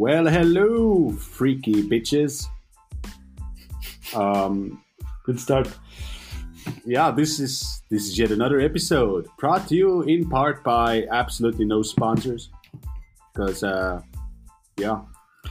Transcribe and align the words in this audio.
Well, 0.00 0.26
hello, 0.28 1.10
freaky 1.10 1.82
bitches. 1.82 2.46
Um, 4.16 4.82
Good 5.26 5.38
start. 5.38 5.68
yeah, 6.86 7.10
this 7.10 7.38
is 7.38 7.82
this 7.90 8.04
is 8.08 8.18
yet 8.18 8.30
another 8.30 8.60
episode 8.60 9.28
brought 9.38 9.68
to 9.68 9.74
you 9.76 10.00
in 10.04 10.26
part 10.26 10.64
by 10.64 11.04
absolutely 11.10 11.66
no 11.66 11.82
sponsors. 11.82 12.48
Because, 13.34 13.62
uh, 13.62 14.00
yeah, 14.78 15.02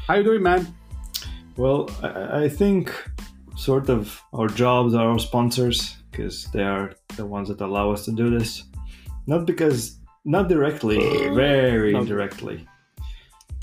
how 0.08 0.16
you 0.16 0.24
doing, 0.24 0.42
man? 0.42 0.66
Well, 1.56 1.88
I, 2.02 2.46
I 2.46 2.50
think 2.50 2.92
sort 3.56 3.88
of 3.88 4.20
our 4.34 4.48
jobs 4.48 4.96
are 4.96 5.12
our 5.12 5.20
sponsors 5.20 5.96
because 6.10 6.46
they 6.54 6.64
are 6.64 6.96
the 7.18 7.26
ones 7.28 7.50
that 7.50 7.62
allow 7.62 7.92
us 7.92 8.04
to 8.06 8.12
do 8.12 8.32
this. 8.32 8.64
Not 9.28 9.46
because, 9.46 10.00
not 10.26 10.50
directly, 10.50 10.98
very 11.36 11.94
No. 11.94 12.00
indirectly. 12.00 12.68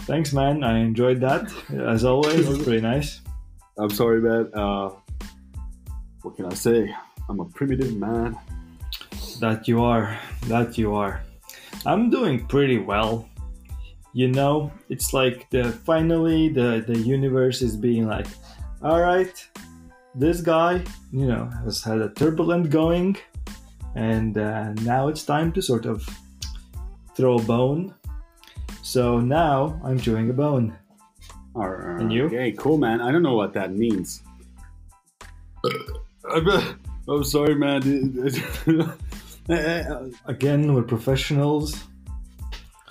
Thanks, 0.07 0.33
man. 0.33 0.63
I 0.63 0.79
enjoyed 0.79 1.21
that. 1.23 1.53
As 1.75 2.05
always, 2.05 2.49
it's 2.49 2.63
pretty 2.63 2.81
nice. 2.81 3.23
I'm 3.77 3.91
sorry, 3.91 4.21
man. 4.21 4.51
Uh, 4.55 4.91
what 6.23 6.37
can 6.37 6.47
I 6.47 6.55
say? 6.55 6.95
I'm 7.29 7.41
a 7.41 7.45
primitive 7.45 7.97
man. 7.97 8.39
That 9.41 9.67
you 9.67 9.83
are. 9.83 10.17
That 10.47 10.79
you 10.79 10.95
are. 10.95 11.23
I'm 11.85 12.09
doing 12.09 12.47
pretty 12.47 12.79
well. 12.79 13.29
You 14.13 14.29
know, 14.29 14.71
it's 14.89 15.13
like 15.13 15.51
the 15.51 15.73
finally 15.85 16.51
the 16.51 16.85
the 16.87 16.99
universe 16.99 17.61
is 17.61 17.77
being 17.77 18.07
like, 18.07 18.29
all 18.83 19.01
right, 19.01 19.35
this 20.15 20.41
guy, 20.41 20.85
you 21.11 21.27
know, 21.27 21.51
has 21.65 21.83
had 21.83 22.01
a 22.01 22.11
turbulent 22.11 22.71
going, 22.71 23.17
and 23.97 24.39
uh, 24.39 24.73
now 24.85 25.09
it's 25.09 25.25
time 25.25 25.51
to 25.53 25.61
sort 25.61 25.85
of 25.85 26.09
throw 27.17 27.39
a 27.39 27.43
bone. 27.43 27.93
So 28.87 29.19
now 29.19 29.81
I'm 29.83 29.99
chewing 29.99 30.31
a 30.31 30.33
bone. 30.33 30.73
Or, 31.55 31.97
And 31.99 32.13
you? 32.13 32.27
Okay, 32.27 32.53
cool, 32.53 32.79
man. 32.79 33.01
I 33.01 33.11
don't 33.11 33.25
know 33.25 33.35
what 33.35 33.53
that 33.55 33.73
means. 33.75 34.23
I'm, 36.31 36.77
I'm 37.09 37.25
sorry, 37.25 37.57
man. 37.57 37.83
Again, 40.27 40.73
we're 40.73 40.85
professionals. 40.85 41.75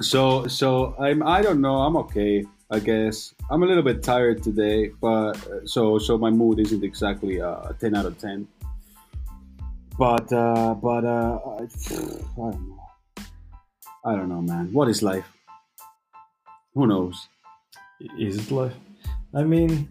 so, 0.01 0.47
so 0.47 0.95
I'm. 0.99 1.23
I 1.23 1.41
don't 1.41 1.61
know. 1.61 1.77
I'm 1.77 1.95
okay. 2.03 2.43
I 2.69 2.79
guess 2.79 3.33
I'm 3.49 3.63
a 3.63 3.65
little 3.65 3.83
bit 3.83 4.03
tired 4.03 4.43
today, 4.43 4.89
but 4.99 5.35
so 5.63 5.97
so 5.97 6.17
my 6.17 6.29
mood 6.29 6.59
isn't 6.59 6.83
exactly 6.83 7.39
uh, 7.39 7.69
a 7.69 7.73
10 7.79 7.95
out 7.95 8.05
of 8.05 8.17
10. 8.19 8.45
But 9.97 10.33
uh, 10.33 10.73
but 10.73 11.05
uh, 11.05 11.39
I, 11.39 11.63
I 11.63 12.51
don't 12.51 12.67
know. 12.67 12.83
I 14.03 14.15
don't 14.15 14.27
know, 14.27 14.41
man. 14.41 14.73
What 14.73 14.89
is 14.89 15.01
life? 15.01 15.34
Who 16.75 16.87
knows? 16.87 17.27
Is 18.19 18.37
it 18.37 18.51
life? 18.51 18.75
I 19.33 19.43
mean, 19.43 19.87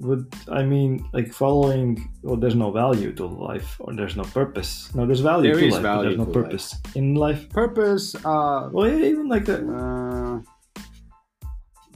would 0.00 0.26
I 0.50 0.62
mean 0.62 1.06
like 1.12 1.32
following? 1.32 2.10
Well, 2.22 2.36
there's 2.36 2.54
no 2.54 2.70
value 2.70 3.12
to 3.14 3.26
life, 3.26 3.76
or 3.80 3.94
there's 3.94 4.16
no 4.16 4.24
purpose. 4.24 4.92
No, 4.94 5.06
there's 5.06 5.20
value 5.20 5.52
There 5.52 5.60
to 5.60 5.66
is 5.66 5.74
life, 5.74 5.82
value 5.82 6.08
there's 6.16 6.18
no 6.26 6.32
purpose 6.32 6.76
in 6.94 7.14
life. 7.14 7.48
Purpose. 7.50 8.14
Uh, 8.14 8.70
Well, 8.72 8.88
yeah, 8.88 9.04
even 9.12 9.28
like 9.28 9.44
that. 9.46 9.60
uh, 9.68 10.40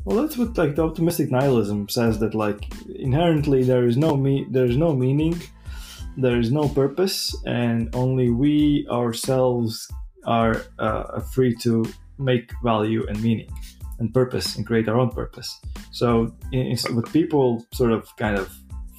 Well, 0.04 0.16
that's 0.20 0.36
what 0.36 0.58
like 0.58 0.74
the 0.76 0.82
optimistic 0.84 1.30
nihilism 1.30 1.88
says 1.88 2.18
that 2.18 2.34
like 2.34 2.60
inherently 2.96 3.62
there 3.62 3.86
is 3.86 3.96
no 3.96 4.16
me, 4.16 4.46
there 4.50 4.66
is 4.66 4.76
no 4.76 4.94
meaning, 4.94 5.40
there 6.16 6.38
is 6.40 6.50
no 6.50 6.68
purpose, 6.68 7.34
and 7.46 7.88
only 7.94 8.28
we 8.30 8.86
ourselves 8.90 9.88
are 10.26 10.54
uh, 10.78 11.20
free 11.34 11.54
to 11.64 11.84
make 12.18 12.50
value 12.62 13.06
and 13.08 13.22
meaning 13.22 13.48
and 14.02 14.12
purpose 14.12 14.56
and 14.56 14.66
create 14.66 14.88
our 14.88 14.98
own 14.98 15.10
purpose. 15.10 15.60
So, 15.92 16.34
in, 16.50 16.62
in, 16.72 16.96
what 16.96 17.10
people 17.12 17.64
sort 17.72 17.92
of 17.92 18.04
kind 18.16 18.36
of 18.36 18.52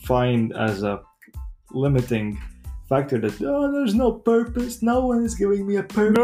find 0.03 0.53
as 0.56 0.84
a 0.84 1.02
limiting 1.72 2.40
factor 2.88 3.18
that 3.19 3.41
oh, 3.41 3.72
there's 3.72 3.96
no 3.96 4.12
purpose, 4.12 4.81
no 4.81 5.06
one 5.06 5.24
is 5.24 5.36
giving 5.36 5.68
me 5.68 5.75
a 5.75 5.84
purpose. 5.84 6.18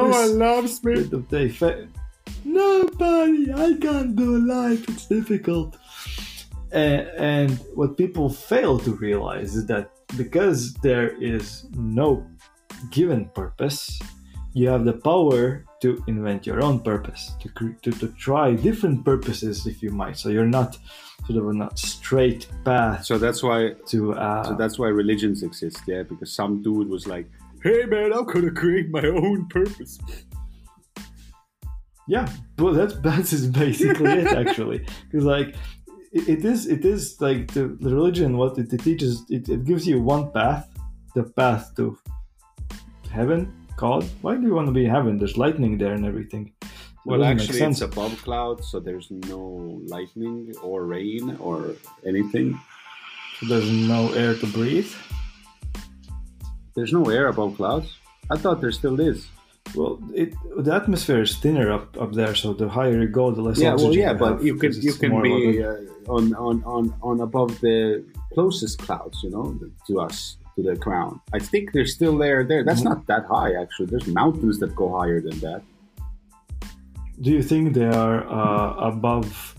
loves 0.46 0.80
that 1.12 1.26
they 1.30 1.50
fa- 1.50 1.88
nobody. 2.46 3.52
I 3.54 3.70
can't 3.86 4.16
do 4.16 4.30
life. 4.48 4.88
It's 4.90 5.08
difficult. 5.08 5.78
And, 6.72 7.02
and 7.18 7.52
what 7.74 7.98
people 7.98 8.30
fail 8.30 8.80
to 8.80 8.92
realize 9.08 9.56
is 9.56 9.66
that 9.66 9.92
because 10.16 10.74
there 10.76 11.10
is 11.22 11.66
no 11.74 12.26
given 12.92 13.26
purpose 13.42 14.00
you 14.60 14.68
have 14.68 14.84
the 14.86 14.98
power 15.12 15.66
to 15.82 16.04
invent 16.08 16.46
your 16.46 16.62
own 16.62 16.80
purpose 16.80 17.32
to, 17.42 17.48
to, 17.84 17.92
to 17.92 18.08
try 18.28 18.54
different 18.54 19.06
purposes 19.06 19.66
if 19.66 19.82
you 19.82 19.92
might 19.92 20.18
so 20.18 20.30
you're 20.30 20.54
not 20.60 20.78
sort 21.26 21.40
of 21.40 21.48
on 21.48 21.62
a 21.62 21.70
straight 21.78 22.48
path 22.66 23.06
So 23.06 23.18
that's 23.18 23.44
why. 23.44 23.74
to 23.88 24.14
uh, 24.14 24.44
So 24.44 24.56
that's 24.56 24.80
why 24.80 24.88
religions 24.88 25.44
exist, 25.44 25.82
yeah. 25.88 26.04
Because 26.04 26.34
some 26.34 26.62
dude 26.62 26.90
was 26.90 27.08
like, 27.08 27.28
"Hey, 27.64 27.86
man, 27.86 28.14
I'm 28.14 28.26
gonna 28.26 28.52
create 28.52 28.90
my 28.90 29.06
own 29.06 29.48
purpose." 29.48 30.00
Yeah, 32.08 32.28
well, 32.58 32.74
that's 32.74 32.96
that's 33.08 33.34
is 33.34 33.48
basically 33.48 34.12
it 34.12 34.28
actually, 34.44 34.86
because 35.06 35.26
like 35.26 35.56
it, 36.12 36.28
it 36.30 36.46
is 36.46 36.68
it 36.68 36.84
is 36.86 37.22
like 37.22 37.54
the, 37.54 37.78
the 37.80 37.94
religion 37.94 38.38
what 38.38 38.58
it, 38.58 38.74
it 38.74 38.82
teaches 38.82 39.24
it, 39.30 39.48
it 39.50 39.66
gives 39.66 39.88
you 39.88 40.02
one 40.02 40.32
path, 40.32 40.68
the 41.16 41.24
path 41.24 41.76
to 41.76 41.98
heaven, 43.12 43.54
God. 43.80 44.04
Why 44.22 44.36
do 44.36 44.46
you 44.46 44.54
want 44.54 44.68
to 44.68 44.74
be 44.74 44.84
in 44.86 44.92
heaven? 44.92 45.18
There's 45.18 45.38
lightning 45.38 45.78
there 45.78 45.94
and 45.94 46.06
everything. 46.06 46.52
It 46.62 46.68
Well, 47.06 47.24
actually, 47.24 47.62
it's 47.62 47.82
above 47.82 48.22
clouds, 48.28 48.68
so 48.70 48.80
there's 48.82 49.10
no 49.10 49.42
lightning 49.96 50.54
or 50.62 50.86
rain 50.86 51.38
or 51.40 51.76
anything. 52.06 52.60
So 53.40 53.46
there's 53.52 53.72
no 53.72 54.12
air 54.14 54.34
to 54.36 54.48
breathe. 54.48 54.92
There's 56.76 56.92
no 56.92 57.04
air 57.10 57.28
above 57.28 57.56
clouds. 57.56 57.90
I 58.30 58.36
thought 58.38 58.60
there 58.60 58.74
still 58.74 59.00
is. 59.00 59.28
Well, 59.76 59.94
it 60.14 60.34
the 60.66 60.74
atmosphere 60.74 61.22
is 61.22 61.38
thinner 61.38 61.72
up 61.72 61.88
up 62.04 62.12
there, 62.14 62.36
so 62.36 62.54
the 62.54 62.68
higher 62.68 63.00
you 63.02 63.08
go, 63.08 63.32
the 63.32 63.42
less 63.42 63.60
yeah, 63.60 63.76
well, 63.76 63.94
yeah, 63.96 64.12
you 64.12 64.18
but 64.18 64.32
have, 64.34 64.46
you 64.48 64.56
can 64.62 64.72
you 64.88 64.94
can 64.94 65.12
more 65.12 65.26
of 65.26 65.32
a- 65.32 65.52
be 65.52 65.64
uh, 65.64 66.16
on, 66.16 66.24
on 66.36 66.56
on 66.76 66.84
on 67.02 67.22
above 67.22 67.52
the 67.62 68.04
closest 68.34 68.80
clouds, 68.80 69.18
you 69.24 69.30
know, 69.30 69.46
to 69.88 70.02
us 70.02 70.38
to 70.62 70.70
the 70.72 70.76
crown. 70.86 71.20
I 71.34 71.40
think 71.40 71.72
they're 71.74 71.86
still 71.98 72.18
there. 72.18 72.44
There, 72.44 72.64
that's 72.64 72.82
Mhm. 72.82 72.90
not 72.92 73.08
that 73.08 73.24
high 73.26 73.54
actually. 73.62 73.88
There's 73.88 74.08
mountains 74.08 74.60
that 74.60 74.76
go 74.76 74.88
higher 75.00 75.20
than 75.22 75.38
that. 75.40 75.62
Do 77.22 77.32
you 77.32 77.44
think 77.44 77.74
they 77.74 77.86
are 78.06 78.20
uh, 78.40 78.74
above 78.92 79.56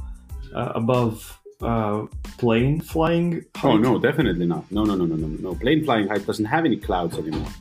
uh, 0.54 0.72
above 0.82 1.38
uh, 1.60 2.06
plane 2.38 2.80
flying? 2.80 3.44
Oh 3.62 3.76
no, 3.76 3.98
definitely 3.98 4.46
not. 4.46 4.64
No, 4.76 4.84
no, 4.84 4.94
no, 4.94 5.04
no, 5.04 5.16
no, 5.16 5.28
no. 5.46 5.54
Plane 5.54 5.84
flying 5.84 6.08
height 6.08 6.24
doesn't 6.26 6.46
have 6.54 6.64
any 6.64 6.76
clouds 6.76 7.18
anymore. 7.18 7.52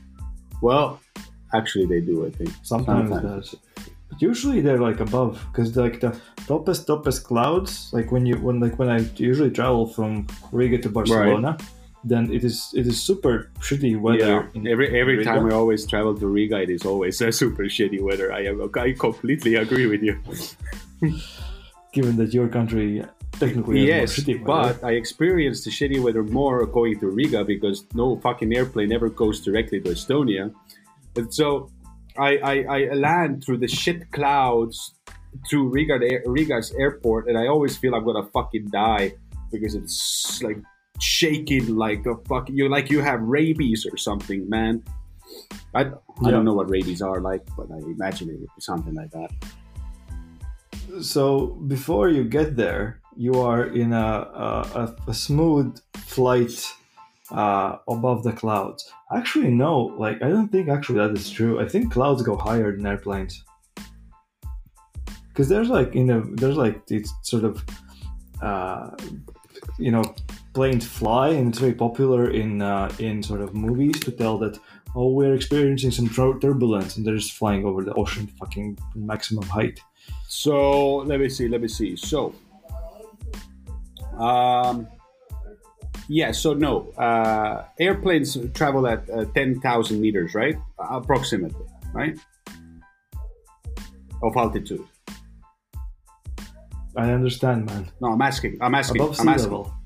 Well, 0.61 0.99
actually, 1.53 1.85
they 1.85 2.01
do. 2.01 2.25
I 2.25 2.31
think. 2.31 2.51
Sometimes, 2.63 3.09
Sometimes. 3.09 3.51
does. 3.51 3.55
But 4.09 4.21
usually 4.21 4.59
they're 4.61 4.79
like 4.89 4.99
above, 5.01 5.31
because 5.51 5.75
like 5.75 5.99
the 5.99 6.11
toppest 6.47 6.87
toppest 6.87 7.25
clouds, 7.25 7.91
like 7.93 8.11
when 8.13 8.25
you 8.25 8.35
when 8.37 8.59
like 8.59 8.79
when 8.79 8.89
I 8.89 8.99
usually 9.17 9.51
travel 9.51 9.85
from 9.85 10.25
Riga 10.51 10.77
to 10.79 10.89
Barcelona, 10.89 11.57
then 12.03 12.31
it 12.31 12.43
is 12.43 12.71
it 12.75 12.87
is 12.87 13.01
super 13.01 13.51
shitty 13.59 13.99
weather. 13.99 14.49
yeah. 14.53 14.71
Every 14.71 14.87
every 14.99 15.17
Riga. 15.17 15.31
time 15.31 15.45
I 15.51 15.55
always 15.55 15.85
travel 15.85 16.15
to 16.15 16.27
Riga, 16.27 16.61
it 16.61 16.69
is 16.69 16.85
always 16.85 17.19
a 17.21 17.31
super 17.31 17.63
shitty 17.63 18.01
weather. 18.01 18.31
I 18.31 18.45
am. 18.45 18.61
I 18.75 18.93
completely 18.93 19.55
agree 19.55 19.87
with 19.87 20.01
you. 20.01 20.17
given 21.91 22.15
that 22.17 22.33
your 22.33 22.47
country 22.47 23.03
technically 23.39 23.87
yes, 23.87 24.19
but 24.45 24.83
I 24.83 24.91
experienced 24.91 25.65
the 25.65 25.71
shitty 25.71 26.01
weather 26.01 26.23
more 26.23 26.65
going 26.65 26.99
to 26.99 27.07
Riga 27.09 27.43
because 27.43 27.85
no 27.93 28.17
fucking 28.19 28.55
airplane 28.55 28.91
ever 28.91 29.09
goes 29.09 29.41
directly 29.41 29.81
to 29.81 29.89
Estonia, 29.89 30.53
and 31.15 31.33
so 31.33 31.69
I 32.17 32.37
I, 32.37 32.53
I 32.63 32.93
land 32.93 33.43
through 33.43 33.57
the 33.57 33.67
shit 33.67 34.11
clouds 34.11 34.95
to 35.49 35.67
Riga 35.67 35.99
Riga's 36.25 36.73
airport, 36.79 37.27
and 37.27 37.37
I 37.37 37.47
always 37.47 37.77
feel 37.77 37.95
I'm 37.95 38.05
gonna 38.05 38.27
fucking 38.27 38.69
die 38.69 39.13
because 39.51 39.75
it's 39.75 40.41
like 40.43 40.57
shaking 40.99 41.75
like 41.75 42.05
a 42.05 42.15
fucking 42.27 42.55
you 42.55 42.69
like 42.69 42.89
you 42.89 43.01
have 43.01 43.21
rabies 43.21 43.85
or 43.89 43.97
something, 43.97 44.49
man. 44.49 44.83
I, 45.73 45.81
I 45.81 45.85
Yeah. 46.21 46.31
don't 46.31 46.45
know 46.45 46.53
what 46.53 46.69
rabies 46.69 47.01
are 47.01 47.21
like, 47.21 47.45
but 47.55 47.67
I 47.71 47.77
imagine 47.77 48.29
it 48.29 48.39
would 48.39 48.53
be 48.55 48.61
something 48.61 48.95
like 48.95 49.11
that. 49.11 49.31
so 51.01 51.47
before 51.67 52.09
you 52.09 52.23
get 52.23 52.55
there, 52.55 52.99
you 53.15 53.33
are 53.41 53.65
in 53.65 53.93
a 53.93 54.09
a, 54.81 54.95
a, 55.07 55.13
smooth 55.13 55.77
flight 55.97 56.55
uh, 57.31 57.77
above 57.87 58.23
the 58.23 58.31
clouds. 58.31 58.91
Actually, 59.15 59.51
no. 59.51 59.73
Like 60.05 60.17
I 60.23 60.29
don't 60.29 60.49
think 60.51 60.69
actually 60.69 60.99
that 60.99 61.11
is 61.17 61.29
true. 61.29 61.59
I 61.59 61.67
think 61.67 61.91
clouds 61.91 62.21
go 62.23 62.35
higher 62.35 62.75
than 62.75 62.85
airplanes. 62.85 63.43
Because 65.27 65.47
there's 65.47 65.69
like 65.69 65.95
in 65.95 66.09
a 66.09 66.21
there's 66.35 66.57
like 66.57 66.81
it's 66.89 67.13
sort 67.21 67.43
of 67.43 67.63
uh, 68.41 68.89
you 69.77 69.91
know 69.91 70.03
planes 70.59 70.85
fly 70.85 71.29
and 71.29 71.47
it's 71.47 71.59
very 71.59 71.73
popular 71.73 72.31
in 72.31 72.61
uh, 72.61 72.91
in 72.99 73.23
sort 73.23 73.39
of 73.39 73.53
movies 73.53 73.97
to 74.01 74.11
tell 74.11 74.37
that 74.37 74.59
oh 74.93 75.09
we're 75.17 75.33
experiencing 75.33 75.89
some 75.89 76.09
tur- 76.09 76.37
turbulence 76.45 76.97
and 76.97 77.05
they're 77.05 77.15
just 77.15 77.31
flying 77.31 77.63
over 77.63 77.81
the 77.81 77.93
ocean 77.93 78.27
fucking 78.39 78.77
maximum 78.93 79.45
height. 79.57 79.79
So 80.27 80.97
let 81.09 81.17
me 81.21 81.29
see, 81.29 81.47
let 81.47 81.61
me 81.61 81.69
see. 81.69 81.95
So 81.95 82.19
Um, 84.29 84.75
yeah, 86.09 86.31
so 86.33 86.49
no. 86.53 86.73
Uh, 87.07 87.63
airplanes 87.79 88.37
travel 88.53 88.85
at 88.85 89.09
uh, 89.09 89.23
10,000 89.33 90.01
meters, 90.01 90.35
right? 90.35 90.57
Approximately, 90.77 91.67
right? 91.93 92.19
Of 94.21 94.35
altitude. 94.35 94.85
I 96.97 97.11
understand, 97.11 97.65
man. 97.67 97.89
No, 98.01 98.07
I'm 98.11 98.21
asking. 98.21 98.57
I'm 98.59 98.75
asking. 98.75 99.01
Above 99.01 99.15
sea 99.15 99.21
I'm 99.21 99.29
asking. 99.29 99.51
level. 99.51 99.78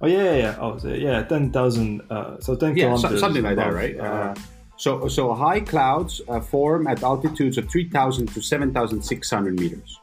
Oh 0.00 0.06
yeah, 0.06 0.22
yeah, 0.24 0.36
yeah. 0.36 0.56
Oh, 0.60 0.76
so, 0.78 0.88
yeah, 0.88 1.22
ten 1.22 1.50
thousand. 1.50 2.02
Uh, 2.10 2.38
so 2.40 2.54
ten 2.56 2.76
Yeah, 2.76 2.84
kilometers. 2.94 3.20
something 3.20 3.42
like 3.42 3.56
that, 3.56 3.72
right? 3.72 3.98
uh, 3.98 4.02
Uh, 4.02 4.34
so, 4.76 5.06
so 5.06 5.32
high 5.32 5.60
clouds 5.60 6.20
uh, 6.28 6.40
form 6.40 6.88
at 6.88 7.02
altitudes 7.04 7.58
of 7.58 7.70
3,000 7.70 8.26
to 8.34 8.42
7,600 8.42 9.60
meters. 9.60 10.00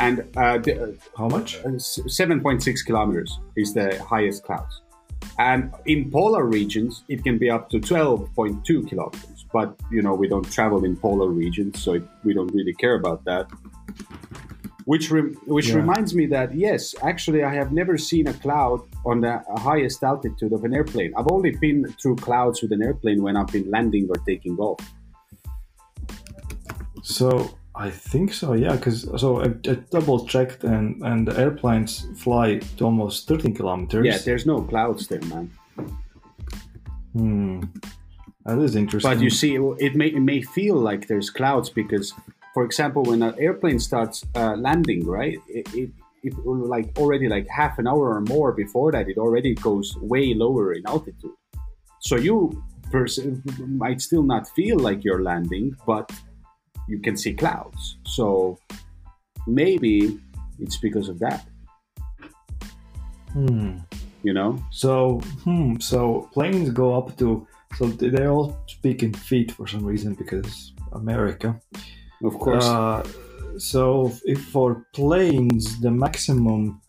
And 0.00 0.24
uh, 0.36 0.58
the, 0.58 0.82
uh, 0.82 0.92
how 1.16 1.28
much? 1.28 1.62
7.6 1.62 2.84
kilometers 2.84 3.38
is 3.56 3.72
the 3.74 4.02
highest 4.02 4.42
clouds. 4.42 4.82
And 5.38 5.72
in 5.86 6.10
polar 6.10 6.44
regions, 6.44 7.04
it 7.08 7.22
can 7.22 7.38
be 7.38 7.48
up 7.48 7.70
to 7.70 7.78
12.2 7.78 8.88
kilometers. 8.88 9.46
But, 9.52 9.78
you 9.92 10.02
know, 10.02 10.14
we 10.14 10.26
don't 10.26 10.50
travel 10.50 10.84
in 10.84 10.96
polar 10.96 11.28
regions, 11.28 11.80
so 11.80 11.94
it, 11.94 12.02
we 12.24 12.34
don't 12.34 12.52
really 12.52 12.74
care 12.74 12.96
about 12.96 13.24
that. 13.26 13.46
Which, 14.92 15.10
rem- 15.10 15.34
which 15.56 15.68
Yeah. 15.68 15.80
reminds 15.82 16.14
me 16.14 16.24
that, 16.36 16.54
yes, 16.54 16.94
actually, 17.02 17.42
I 17.42 17.52
have 17.60 17.70
never 17.80 17.98
seen 17.98 18.28
a 18.28 18.36
cloud 18.44 18.80
on 19.04 19.20
the 19.20 19.34
highest 19.68 20.00
altitude 20.12 20.52
of 20.52 20.62
an 20.64 20.72
airplane. 20.78 21.12
I've 21.16 21.30
only 21.36 21.52
been 21.60 21.84
through 22.00 22.16
clouds 22.28 22.62
with 22.62 22.70
an 22.70 22.82
airplane 22.88 23.20
when 23.20 23.36
I've 23.36 23.52
been 23.58 23.68
landing 23.76 24.04
or 24.08 24.16
taking 24.30 24.56
off. 24.58 24.80
So 27.02 27.26
I 27.74 27.90
think 27.90 28.32
so. 28.32 28.54
Yeah, 28.54 28.76
because 28.76 28.98
so 29.20 29.28
I, 29.44 29.46
I 29.70 29.74
double 29.90 30.24
checked, 30.26 30.64
and 30.64 31.02
and 31.02 31.28
the 31.28 31.34
airplanes 31.38 32.06
fly 32.22 32.46
to 32.76 32.84
almost 32.84 33.28
thirteen 33.28 33.54
kilometers. 33.54 34.06
Yeah, 34.06 34.18
there's 34.18 34.46
no 34.46 34.62
clouds 34.62 35.08
there, 35.08 35.24
man. 35.32 35.50
Hmm. 37.12 37.60
That 38.44 38.58
is 38.60 38.76
interesting. 38.76 39.10
But 39.10 39.20
you 39.22 39.30
see, 39.30 39.56
it 39.86 39.94
may 39.94 40.08
it 40.08 40.24
may 40.32 40.42
feel 40.42 40.76
like 40.76 41.06
there's 41.06 41.30
clouds 41.30 41.68
because, 41.70 42.14
for 42.56 42.64
example, 42.64 43.02
when 43.02 43.22
an 43.22 43.34
airplane 43.38 43.78
starts 43.78 44.24
uh, 44.34 44.56
landing, 44.56 45.04
right? 45.06 45.38
It, 45.46 45.68
it, 45.74 45.90
it 46.22 46.32
like 46.46 46.98
already 46.98 47.28
like 47.28 47.46
half 47.48 47.78
an 47.78 47.86
hour 47.86 48.14
or 48.14 48.22
more 48.22 48.52
before 48.52 48.92
that, 48.92 49.10
it 49.10 49.18
already 49.18 49.54
goes 49.54 49.94
way 50.00 50.32
lower 50.32 50.72
in 50.72 50.82
altitude. 50.86 51.36
So 52.00 52.16
you 52.16 52.64
pers- 52.90 53.20
might 53.58 54.00
still 54.00 54.22
not 54.22 54.48
feel 54.56 54.78
like 54.78 55.04
you're 55.04 55.22
landing, 55.22 55.76
but 55.86 56.10
you 56.88 56.98
can 56.98 57.14
see 57.18 57.34
clouds. 57.34 57.98
So 58.06 58.58
maybe 59.46 60.18
it's 60.58 60.78
because 60.78 61.10
of 61.10 61.18
that, 61.18 61.46
Hmm. 63.34 63.80
you 64.22 64.32
know? 64.32 64.64
So 64.70 65.20
hmm. 65.44 65.76
So 65.78 66.30
planes 66.32 66.70
go 66.70 66.96
up 66.96 67.18
to. 67.18 67.46
So 67.76 67.84
they 67.86 68.08
they 68.08 68.26
all 68.26 68.56
speak 68.66 69.02
in 69.02 69.12
feet 69.12 69.52
for 69.52 69.66
some 69.66 69.84
reason 69.84 70.14
because 70.14 70.72
America. 70.92 71.60
Of 72.22 72.38
course. 72.38 72.64
Uh, 72.64 73.06
so 73.58 74.12
if 74.24 74.44
for 74.44 74.86
planes 74.92 75.80
the 75.80 75.90
maximum 75.90 76.80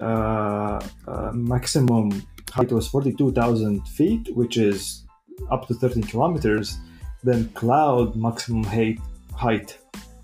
uh, 0.00 0.80
uh, 1.06 1.30
maximum 1.32 2.22
height 2.50 2.72
was 2.72 2.88
42,000 2.88 3.86
feet, 3.88 4.34
which 4.34 4.56
is 4.56 5.04
up 5.50 5.66
to 5.68 5.74
13 5.74 6.02
kilometers, 6.04 6.78
then 7.22 7.48
cloud 7.50 8.16
maximum 8.16 8.64
height 8.64 8.98
height 9.34 9.78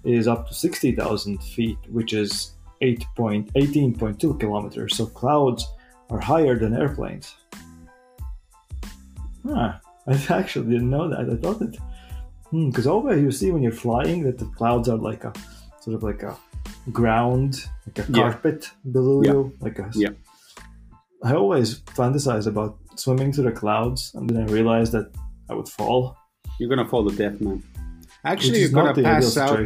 is 0.04 0.28
up 0.28 0.46
to 0.48 0.54
60,000 0.54 1.42
feet, 1.42 1.78
which 1.90 2.12
is 2.12 2.52
8.18.2 2.82 4.40
kilometers. 4.40 4.96
So 4.96 5.06
clouds 5.06 5.66
are 6.10 6.20
higher 6.20 6.58
than 6.58 6.74
airplanes. 6.74 7.34
Huh. 9.44 9.74
I 10.06 10.26
actually 10.28 10.70
didn't 10.70 10.90
know 10.90 11.08
that. 11.08 11.28
I 11.28 11.36
thought 11.36 11.58
that 11.58 11.76
Hmm, 12.50 12.68
because 12.70 12.86
always 12.86 13.22
you 13.22 13.30
see 13.32 13.50
when 13.50 13.62
you're 13.62 13.72
flying 13.86 14.22
that 14.24 14.38
the 14.38 14.46
clouds 14.58 14.88
are 14.88 14.96
like 14.98 15.24
a 15.24 15.32
sort 15.80 15.96
of 15.96 16.02
like 16.02 16.22
a 16.22 16.36
ground, 16.92 17.64
like 17.86 17.98
a 18.08 18.12
Yeah. 18.12 18.22
carpet 18.22 18.70
below 18.92 19.22
Yeah. 19.22 19.32
you. 19.32 19.52
Like 19.60 19.78
a, 19.78 19.90
Yeah. 19.94 20.10
I 21.24 21.34
always 21.34 21.80
fantasize 21.98 22.46
about 22.46 22.78
swimming 22.96 23.32
through 23.32 23.44
the 23.50 23.52
clouds, 23.52 24.12
and 24.14 24.28
then 24.30 24.38
I 24.48 24.52
realized 24.52 24.92
that 24.92 25.06
I 25.50 25.54
would 25.54 25.68
fall. 25.68 26.16
you're 26.58 26.70
gonna 26.70 26.88
fall 26.88 27.04
to 27.08 27.14
death, 27.14 27.38
man. 27.40 27.62
Actually, 28.24 28.60
you're 28.60 28.70
gonna 28.70 28.94
pass 28.94 29.36
out. 29.36 29.58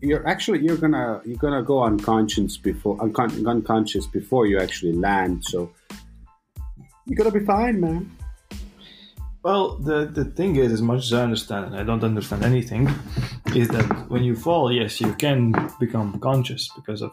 you're 0.00 0.26
actually 0.26 0.60
you're 0.64 0.76
gonna 0.84 1.20
you're 1.26 1.36
gonna 1.46 1.62
go 1.62 1.82
unconscious 1.82 2.56
before 2.56 2.96
uncon- 2.98 3.46
unconscious 3.54 4.06
before 4.06 4.46
you 4.46 4.58
actually 4.58 4.92
land 4.92 5.42
so 5.44 5.70
you're 7.06 7.16
gonna 7.16 7.30
be 7.30 7.44
fine 7.44 7.80
man 7.80 8.10
Well, 9.44 9.76
the 9.76 10.06
the 10.06 10.24
thing 10.24 10.56
is, 10.56 10.72
as 10.72 10.80
much 10.80 11.04
as 11.04 11.12
I 11.12 11.22
understand, 11.22 11.66
and 11.66 11.76
I 11.76 11.84
don't 11.84 12.02
understand 12.02 12.44
anything, 12.44 12.88
is 13.54 13.68
that 13.68 13.86
when 14.08 14.24
you 14.24 14.34
fall, 14.34 14.72
yes, 14.72 15.00
you 15.00 15.12
can 15.14 15.52
become 15.78 16.18
conscious 16.18 16.70
because 16.74 17.02
of 17.02 17.12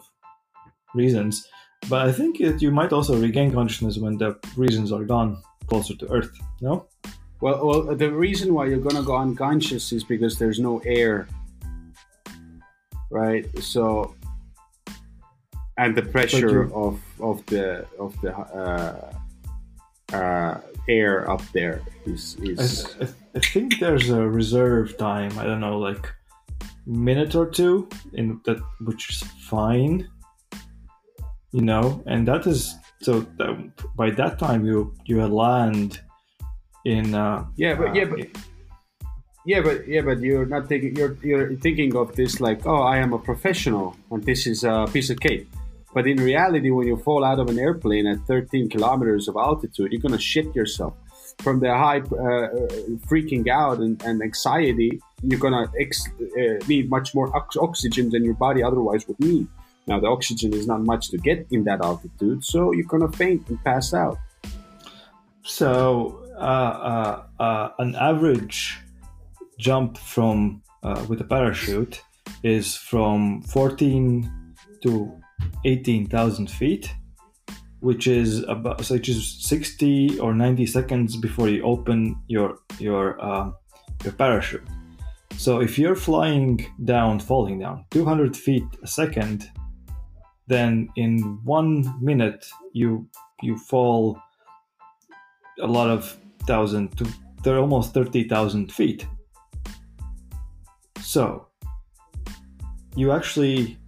reasons. 0.94 1.46
But 1.90 2.08
I 2.08 2.12
think 2.12 2.38
that 2.38 2.62
you 2.62 2.70
might 2.70 2.92
also 2.92 3.20
regain 3.20 3.52
consciousness 3.52 3.98
when 3.98 4.16
the 4.16 4.38
reasons 4.56 4.92
are 4.92 5.04
gone 5.04 5.42
closer 5.66 5.94
to 5.96 6.06
Earth. 6.08 6.32
No? 6.60 6.86
well, 7.42 7.66
well 7.66 7.82
the 7.96 8.10
reason 8.10 8.54
why 8.54 8.66
you're 8.66 8.78
gonna 8.88 9.02
go 9.02 9.16
unconscious 9.16 9.92
is 9.92 10.04
because 10.04 10.38
there's 10.38 10.60
no 10.60 10.78
air 10.86 11.26
right 13.10 13.44
so 13.58 14.14
and 15.76 15.94
the 15.96 16.02
pressure 16.02 16.64
you- 16.64 16.74
of 16.74 16.94
of 17.20 17.44
the 17.46 17.84
of 17.98 18.18
the 18.22 18.32
uh, 18.32 19.12
uh, 20.16 20.60
air 20.88 21.30
up 21.30 21.42
there 21.52 21.82
is 22.06 22.36
I, 22.40 22.44
is 22.44 22.96
I, 23.00 23.08
I 23.36 23.40
think 23.40 23.78
there's 23.78 24.10
a 24.10 24.28
reserve 24.28 24.96
time. 24.98 25.38
I 25.38 25.44
don't 25.44 25.60
know, 25.60 25.78
like 25.78 26.08
minute 26.86 27.34
or 27.34 27.46
two, 27.46 27.88
in 28.12 28.40
that 28.44 28.60
which 28.80 29.10
is 29.10 29.22
fine. 29.48 30.08
You 31.52 31.62
know, 31.62 32.02
and 32.06 32.26
that 32.28 32.46
is 32.46 32.74
so. 33.02 33.20
That, 33.38 33.72
by 33.94 34.10
that 34.10 34.38
time, 34.38 34.64
you 34.64 34.94
you 35.04 35.24
land 35.26 36.00
in. 36.84 37.14
Uh, 37.14 37.44
yeah 37.56 37.74
but 37.74 37.88
uh, 37.88 37.92
yeah 37.92 38.04
but 38.06 38.20
Yeah, 39.44 39.60
but 39.60 39.88
yeah, 39.88 40.02
but 40.02 40.20
you're 40.20 40.46
not 40.46 40.68
thinking. 40.68 40.94
You're 40.96 41.16
you're 41.22 41.56
thinking 41.56 41.96
of 41.96 42.14
this 42.14 42.40
like, 42.40 42.64
oh, 42.64 42.82
I 42.82 42.98
am 42.98 43.12
a 43.12 43.18
professional, 43.18 43.96
and 44.10 44.22
this 44.22 44.46
is 44.46 44.62
a 44.62 44.86
piece 44.92 45.10
of 45.10 45.18
cake. 45.18 45.48
But 45.94 46.06
in 46.06 46.18
reality, 46.18 46.70
when 46.70 46.86
you 46.86 46.96
fall 46.96 47.24
out 47.24 47.38
of 47.38 47.48
an 47.48 47.58
airplane 47.58 48.06
at 48.06 48.18
13 48.26 48.68
kilometers 48.70 49.28
of 49.28 49.36
altitude, 49.36 49.92
you're 49.92 50.00
gonna 50.00 50.18
shit 50.18 50.54
yourself 50.54 50.94
from 51.38 51.60
the 51.60 51.74
high 51.74 51.98
uh, 51.98 52.48
freaking 53.08 53.48
out 53.48 53.78
and, 53.78 54.02
and 54.02 54.22
anxiety. 54.22 55.00
You're 55.22 55.40
gonna 55.40 55.70
ex- 55.78 56.08
uh, 56.20 56.64
need 56.66 56.88
much 56.88 57.14
more 57.14 57.34
ox- 57.36 57.56
oxygen 57.56 58.10
than 58.10 58.24
your 58.24 58.34
body 58.34 58.62
otherwise 58.62 59.06
would 59.06 59.20
need. 59.20 59.46
Now, 59.86 59.98
the 60.00 60.06
oxygen 60.06 60.54
is 60.54 60.66
not 60.66 60.80
much 60.82 61.08
to 61.10 61.18
get 61.18 61.46
in 61.50 61.64
that 61.64 61.80
altitude, 61.82 62.44
so 62.44 62.72
you're 62.72 62.86
gonna 62.86 63.12
faint 63.12 63.48
and 63.48 63.62
pass 63.64 63.92
out. 63.92 64.18
So, 65.44 66.24
uh, 66.36 66.38
uh, 66.38 67.22
uh, 67.40 67.68
an 67.78 67.96
average 67.96 68.78
jump 69.58 69.98
from 69.98 70.62
uh, 70.82 71.04
with 71.08 71.20
a 71.20 71.24
parachute 71.24 72.02
is 72.42 72.76
from 72.76 73.42
14 73.42 74.30
to 74.82 75.21
18,000 75.64 76.50
feet, 76.50 76.92
which 77.80 78.06
is 78.06 78.42
about 78.44 78.84
so 78.84 78.94
which 78.94 79.08
is 79.08 79.38
60 79.40 80.18
or 80.18 80.34
90 80.34 80.66
seconds 80.66 81.16
before 81.16 81.48
you 81.48 81.62
open 81.62 82.16
your 82.28 82.58
your 82.78 83.20
uh, 83.20 83.50
your 84.04 84.12
parachute. 84.12 84.66
So 85.36 85.60
if 85.60 85.78
you're 85.78 85.96
flying 85.96 86.66
down, 86.84 87.18
falling 87.18 87.58
down 87.58 87.86
200 87.90 88.36
feet 88.36 88.64
a 88.82 88.86
second, 88.86 89.50
then 90.46 90.88
in 90.96 91.38
one 91.44 91.94
minute 92.00 92.46
you 92.72 93.08
you 93.42 93.56
fall 93.56 94.20
a 95.60 95.66
lot 95.66 95.90
of 95.90 96.16
thousand 96.46 96.96
to 96.98 97.06
they're 97.42 97.58
almost 97.58 97.92
30,000 97.92 98.72
feet. 98.72 99.06
So, 101.00 101.48
you 102.94 103.12
actually, 103.12 103.78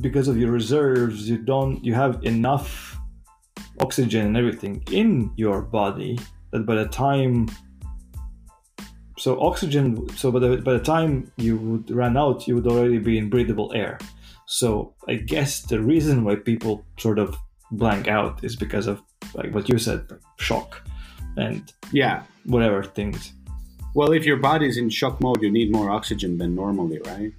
because 0.00 0.28
of 0.28 0.36
your 0.36 0.50
reserves, 0.50 1.28
you 1.28 1.38
don't, 1.38 1.84
you 1.84 1.94
have 1.94 2.22
enough 2.24 2.96
oxygen 3.80 4.26
and 4.26 4.36
everything 4.36 4.82
in 4.90 5.32
your 5.36 5.62
body 5.62 6.18
that 6.52 6.66
by 6.66 6.74
the 6.74 6.86
time, 6.86 7.48
so 9.18 9.40
oxygen, 9.40 10.08
so 10.16 10.30
by 10.30 10.38
the, 10.38 10.56
by 10.58 10.72
the 10.72 10.80
time 10.80 11.30
you 11.36 11.56
would 11.56 11.90
run 11.90 12.16
out, 12.16 12.46
you 12.46 12.54
would 12.54 12.66
already 12.66 12.98
be 12.98 13.18
in 13.18 13.28
breathable 13.28 13.72
air. 13.74 13.98
So, 14.46 14.94
I 15.06 15.14
guess 15.14 15.60
the 15.60 15.80
reason 15.80 16.24
why 16.24 16.36
people 16.36 16.84
sort 16.98 17.18
of 17.18 17.36
blank 17.70 18.08
out 18.08 18.42
is 18.42 18.56
because 18.56 18.88
of 18.88 19.00
like 19.34 19.54
what 19.54 19.68
you 19.68 19.78
said, 19.78 20.08
shock 20.38 20.82
and 21.36 21.72
Yeah. 21.92 22.22
whatever 22.44 22.82
things. 22.82 23.32
Well, 23.94 24.12
if 24.12 24.24
your 24.24 24.36
body's 24.36 24.76
in 24.76 24.88
shock 24.88 25.20
mode, 25.20 25.42
you 25.42 25.50
need 25.50 25.72
more 25.72 25.90
oxygen 25.90 26.38
than 26.38 26.54
normally, 26.54 27.00
right? 27.06 27.32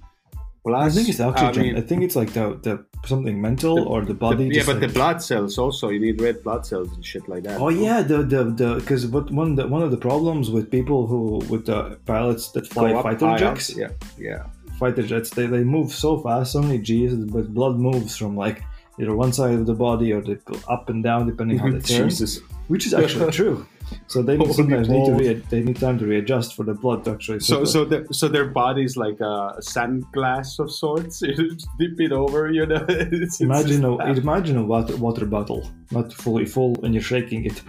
Plus, 0.64 0.92
I 0.92 0.94
think 0.94 1.08
it's 1.08 1.18
oxygen. 1.20 1.62
I, 1.62 1.72
mean, 1.72 1.82
think 1.88 2.02
it's 2.04 2.14
like 2.14 2.32
the, 2.34 2.56
the 2.62 2.84
something 3.04 3.40
mental 3.40 3.74
The- 3.76 3.82
or 3.82 4.00
the 4.02 4.06
the- 4.08 4.14
body. 4.14 4.44
yeah, 4.52 4.62
but 4.64 4.76
like- 4.76 4.86
the 4.86 4.92
blood 4.94 5.20
cells 5.20 5.58
also. 5.58 5.88
You 5.88 5.98
need 6.00 6.20
red 6.20 6.42
blood 6.44 6.64
cells 6.64 6.88
and 6.94 7.04
shit 7.04 7.28
like 7.28 7.42
that. 7.44 7.60
Oh 7.60 7.68
yeah, 7.68 8.00
the 8.02 8.18
the 8.22 8.44
the 8.44 8.74
because 8.76 9.06
what 9.08 9.30
one 9.32 9.56
the, 9.56 9.66
one 9.66 9.82
of 9.82 9.90
the 9.90 9.96
problems 9.96 10.50
with 10.50 10.70
people 10.70 11.06
who 11.08 11.20
with 11.52 11.66
the 11.66 11.98
pilots 12.06 12.52
that 12.52 12.66
fly 12.68 12.92
up 12.92 13.02
fighter 13.02 13.36
jets, 13.38 13.76
Yeah, 13.76 13.88
yeah. 14.16 14.44
fighter 14.78 15.02
jets, 15.02 15.30
they, 15.30 15.46
they 15.46 15.64
move 15.64 15.90
so 15.92 16.20
fast, 16.20 16.52
so 16.52 16.62
many 16.62 16.78
G's, 16.78 17.12
but 17.16 17.52
blood 17.52 17.76
moves 17.78 18.16
from 18.16 18.36
like 18.36 18.62
either 18.98 19.14
one 19.16 19.32
side 19.32 19.54
of 19.54 19.66
the 19.66 19.74
body 19.74 20.12
or 20.12 20.20
they 20.20 20.34
go 20.44 20.58
up 20.68 20.88
and 20.88 21.02
down 21.02 21.26
depending 21.26 21.60
on 21.60 21.70
the 21.70 21.80
turn, 21.92 22.08
Jesus. 22.08 22.40
which 22.68 22.86
is 22.86 22.94
actually 22.94 23.30
true. 23.42 23.66
So 24.06 24.22
they 24.22 24.36
Holy 24.36 24.52
sometimes 24.54 24.88
need 24.88 25.04
to 25.06 25.12
re- 25.12 25.42
they 25.50 25.60
need 25.62 25.76
time 25.76 25.98
to 25.98 26.06
readjust 26.06 26.54
for 26.56 26.64
the 26.64 26.72
blood 26.72 27.04
to 27.04 27.10
actually. 27.12 27.40
So, 27.40 27.64
so, 27.64 27.84
the, 27.84 28.06
so 28.10 28.26
their 28.28 28.46
body's 28.46 28.96
like 28.96 29.20
a 29.20 29.56
sand 29.60 30.04
glass 30.12 30.58
of 30.58 30.70
sorts. 30.70 31.20
You 31.22 31.56
dip 31.78 32.00
it 32.00 32.12
over, 32.12 32.50
you 32.50 32.64
know. 32.66 32.84
It's- 32.88 33.08
it's 33.12 33.40
imagine 33.40 33.82
just- 33.82 34.00
a 34.00 34.20
imagine 34.20 34.56
a 34.56 34.64
water, 34.64 34.96
water 34.96 35.26
bottle, 35.26 35.68
not 35.90 36.12
fully 36.12 36.46
full, 36.46 36.76
and 36.84 36.94
you're 36.94 37.02
shaking 37.02 37.44
it. 37.44 37.60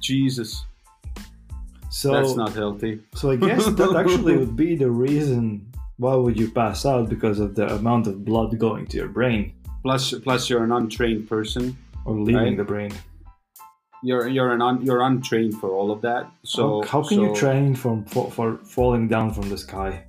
Jesus, 0.00 0.64
So 1.90 2.12
that's 2.12 2.34
not 2.34 2.54
healthy. 2.54 3.00
So 3.14 3.30
I 3.30 3.36
guess 3.36 3.66
that 3.66 3.94
actually 3.96 4.36
would 4.36 4.56
be 4.56 4.74
the 4.74 4.90
reason 4.90 5.66
why 5.98 6.14
would 6.14 6.38
you 6.38 6.50
pass 6.50 6.86
out 6.86 7.08
because 7.08 7.38
of 7.40 7.54
the 7.54 7.66
amount 7.74 8.06
of 8.06 8.24
blood 8.24 8.56
going 8.58 8.86
to 8.86 8.96
your 8.96 9.08
brain 9.08 9.52
Plus, 9.82 10.14
plus, 10.24 10.48
you're 10.50 10.64
an 10.64 10.72
untrained 10.72 11.28
person. 11.28 11.76
or 12.04 12.14
leaving 12.18 12.34
Right. 12.42 12.56
the 12.56 12.64
brain. 12.64 12.92
You're 14.02 14.28
you're 14.28 14.52
an 14.52 14.62
un, 14.62 14.76
you're 14.86 15.02
untrained 15.02 15.54
for 15.60 15.70
all 15.78 15.90
of 15.90 16.00
that. 16.02 16.22
So 16.44 16.82
how, 16.90 17.02
can 17.02 17.20
you 17.20 17.34
train 17.34 17.74
from 17.74 18.04
for, 18.06 18.30
for 18.30 18.56
falling 18.64 19.08
down 19.08 19.34
from 19.34 19.48
the 19.50 19.58
sky? 19.58 20.04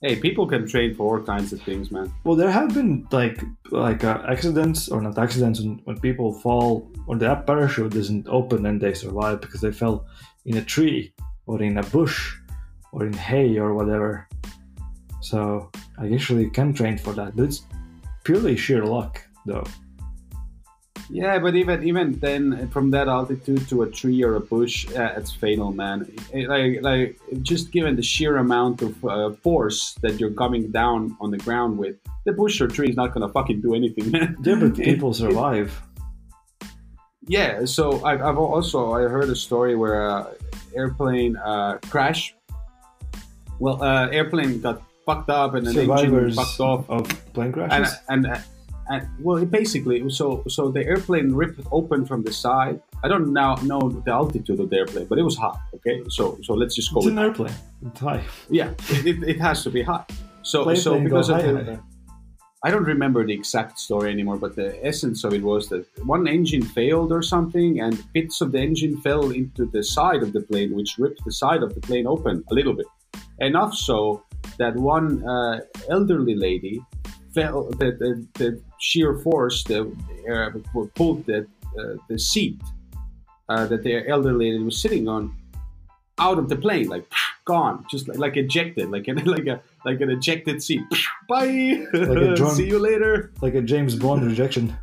Hey, 0.00 0.16
people 0.16 0.46
can 0.46 0.66
train 0.66 0.94
for 0.94 1.04
all 1.18 1.22
kinds 1.24 1.52
of 1.52 1.60
things, 1.62 1.90
man. 1.90 2.10
Well, 2.24 2.36
there 2.36 2.50
have 2.50 2.72
been 2.72 3.06
like 3.10 3.42
like 3.70 4.04
uh, 4.04 4.22
accidents 4.34 4.88
or 4.88 5.02
not 5.02 5.18
accidents 5.18 5.60
when, 5.60 5.80
when 5.84 5.98
people 6.00 6.32
fall 6.32 6.88
or 7.06 7.16
the 7.16 7.34
parachute 7.46 7.92
doesn't 7.92 8.26
open 8.28 8.64
and 8.66 8.80
they 8.80 8.94
survive 8.94 9.40
because 9.42 9.60
they 9.60 9.72
fell 9.72 10.06
in 10.46 10.56
a 10.56 10.64
tree 10.64 11.12
or 11.46 11.60
in 11.62 11.76
a 11.78 11.82
bush 11.82 12.16
or 12.92 13.04
in 13.06 13.12
hay 13.12 13.58
or 13.58 13.74
whatever. 13.74 14.28
So 15.20 15.70
I 15.98 16.12
actually 16.14 16.48
can 16.50 16.72
train 16.72 16.96
for 16.96 17.12
that, 17.14 17.34
but 17.36 17.44
it's 17.44 17.62
purely 18.24 18.56
sheer 18.56 18.84
luck, 18.84 19.22
though. 19.46 19.64
Yeah, 21.10 21.38
but 21.38 21.54
even 21.54 21.84
even 21.84 22.12
then, 22.18 22.68
from 22.70 22.90
that 22.92 23.08
altitude 23.08 23.68
to 23.68 23.82
a 23.82 23.90
tree 23.90 24.24
or 24.24 24.36
a 24.36 24.40
bush, 24.40 24.86
uh, 24.96 25.12
it's 25.18 25.30
fatal, 25.32 25.70
man. 25.72 26.10
It- 26.32 26.48
like 26.48 26.80
like 26.82 27.20
just 27.42 27.70
given 27.72 27.94
the 27.96 28.02
sheer 28.02 28.38
amount 28.38 28.80
of 28.80 29.04
uh, 29.04 29.30
force 29.44 29.94
that 30.02 30.18
you're 30.18 30.32
coming 30.32 30.70
down 30.72 31.14
on 31.20 31.30
the 31.30 31.36
ground 31.38 31.76
with, 31.76 31.96
the 32.24 32.32
bush 32.32 32.58
or 32.60 32.68
tree 32.68 32.88
is 32.88 32.96
not 32.96 33.12
gonna 33.12 33.28
fucking 33.28 33.60
do 33.60 33.74
anything, 33.74 34.10
man. 34.10 34.36
Yeah, 34.42 34.56
but 34.56 34.78
It- 34.78 34.84
people 34.84 35.12
survive. 35.12 35.70
Yeah, 37.26 37.64
so 37.64 38.04
I've, 38.04 38.20
I've 38.20 38.36
also 38.38 38.92
I 38.92 39.02
heard 39.08 39.28
a 39.30 39.36
story 39.36 39.76
where 39.76 40.08
uh, 40.10 40.32
airplane 40.74 41.36
uh, 41.36 41.78
crash. 41.90 42.34
Well, 43.60 43.82
uh, 43.82 44.08
airplane 44.08 44.60
got 44.60 44.82
fucked 45.06 45.30
up 45.30 45.54
and 45.54 45.66
an 45.66 45.78
engine 45.78 46.32
fucked 46.32 46.60
off, 46.60 46.88
of 46.88 47.08
plane 47.32 47.46
and 47.46 47.54
crashes. 47.54 47.94
and, 48.08 48.26
and 48.88 49.08
well, 49.20 49.38
it 49.38 49.50
basically 49.50 50.08
so 50.10 50.44
so 50.48 50.70
the 50.70 50.84
airplane 50.84 51.32
ripped 51.32 51.60
open 51.72 52.04
from 52.04 52.22
the 52.22 52.32
side. 52.32 52.80
I 53.02 53.08
don't 53.08 53.32
now 53.32 53.54
know 53.56 53.80
the 53.88 54.12
altitude 54.12 54.60
of 54.60 54.70
the 54.70 54.76
airplane, 54.76 55.06
but 55.06 55.18
it 55.18 55.22
was 55.22 55.36
hot. 55.36 55.58
Okay, 55.74 56.02
so 56.08 56.38
so 56.42 56.54
let's 56.54 56.74
just 56.74 56.92
go. 56.92 57.00
it's 57.00 57.06
With 57.06 57.14
an 57.14 57.24
airplane. 57.24 57.54
It's 57.86 58.00
high. 58.00 58.24
yeah, 58.50 58.70
it, 58.90 59.06
it, 59.06 59.22
it 59.22 59.40
has 59.40 59.62
to 59.64 59.70
be 59.70 59.82
hot. 59.82 60.12
So 60.42 60.64
Plane 60.64 60.76
so 60.76 61.00
because 61.00 61.30
of 61.30 61.42
the, 61.42 61.64
high. 61.64 61.80
I 62.66 62.70
don't 62.70 62.84
remember 62.84 63.26
the 63.26 63.34
exact 63.34 63.78
story 63.78 64.10
anymore, 64.10 64.36
but 64.36 64.56
the 64.56 64.82
essence 64.86 65.22
of 65.24 65.34
it 65.34 65.42
was 65.42 65.68
that 65.68 65.86
one 66.06 66.26
engine 66.26 66.62
failed 66.62 67.12
or 67.12 67.20
something, 67.20 67.80
and 67.80 68.02
bits 68.14 68.40
of 68.40 68.52
the 68.52 68.60
engine 68.60 68.98
fell 69.02 69.30
into 69.30 69.66
the 69.66 69.84
side 69.84 70.22
of 70.22 70.32
the 70.32 70.40
plane, 70.40 70.74
which 70.74 70.96
ripped 70.98 71.22
the 71.26 71.32
side 71.32 71.62
of 71.62 71.74
the 71.74 71.80
plane 71.82 72.06
open 72.06 72.42
a 72.50 72.54
little 72.54 72.72
bit. 72.72 72.86
Enough 73.40 73.74
so 73.74 74.24
that 74.58 74.76
one 74.76 75.26
uh, 75.26 75.60
elderly 75.88 76.34
lady 76.34 76.80
fell, 77.34 77.64
the, 77.70 77.92
the, 77.98 78.26
the 78.34 78.62
sheer 78.78 79.18
force 79.18 79.64
the, 79.64 79.80
uh, 80.30 80.86
pulled 80.94 81.26
the, 81.26 81.46
uh, 81.78 81.96
the 82.08 82.18
seat 82.18 82.60
uh, 83.48 83.66
that 83.66 83.82
the 83.82 84.08
elderly 84.08 84.52
lady 84.52 84.62
was 84.62 84.80
sitting 84.80 85.08
on 85.08 85.34
out 86.18 86.38
of 86.38 86.48
the 86.48 86.56
plane, 86.56 86.88
like 86.88 87.04
gone, 87.44 87.84
just 87.90 88.08
like, 88.08 88.18
like 88.18 88.36
ejected, 88.36 88.90
like 88.90 89.08
an, 89.08 89.16
like 89.24 89.46
a 89.46 89.60
like 89.84 90.00
an 90.00 90.10
ejected 90.10 90.62
seat. 90.62 90.82
Bye. 91.28 91.86
a 91.92 92.34
drone. 92.36 92.54
See 92.54 92.66
you 92.66 92.78
later. 92.78 93.32
Like 93.40 93.54
a 93.54 93.62
James 93.62 93.96
Bond 93.96 94.24
rejection. 94.24 94.76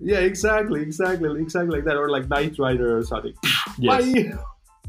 Yeah, 0.00 0.18
exactly, 0.18 0.80
exactly, 0.80 1.40
exactly 1.40 1.76
like 1.76 1.84
that, 1.84 1.96
or 1.96 2.08
like 2.08 2.28
Knight 2.28 2.58
Rider 2.58 2.96
or 2.96 3.04
something. 3.04 3.34
Yes. 3.80 4.12
Bye. 4.12 4.32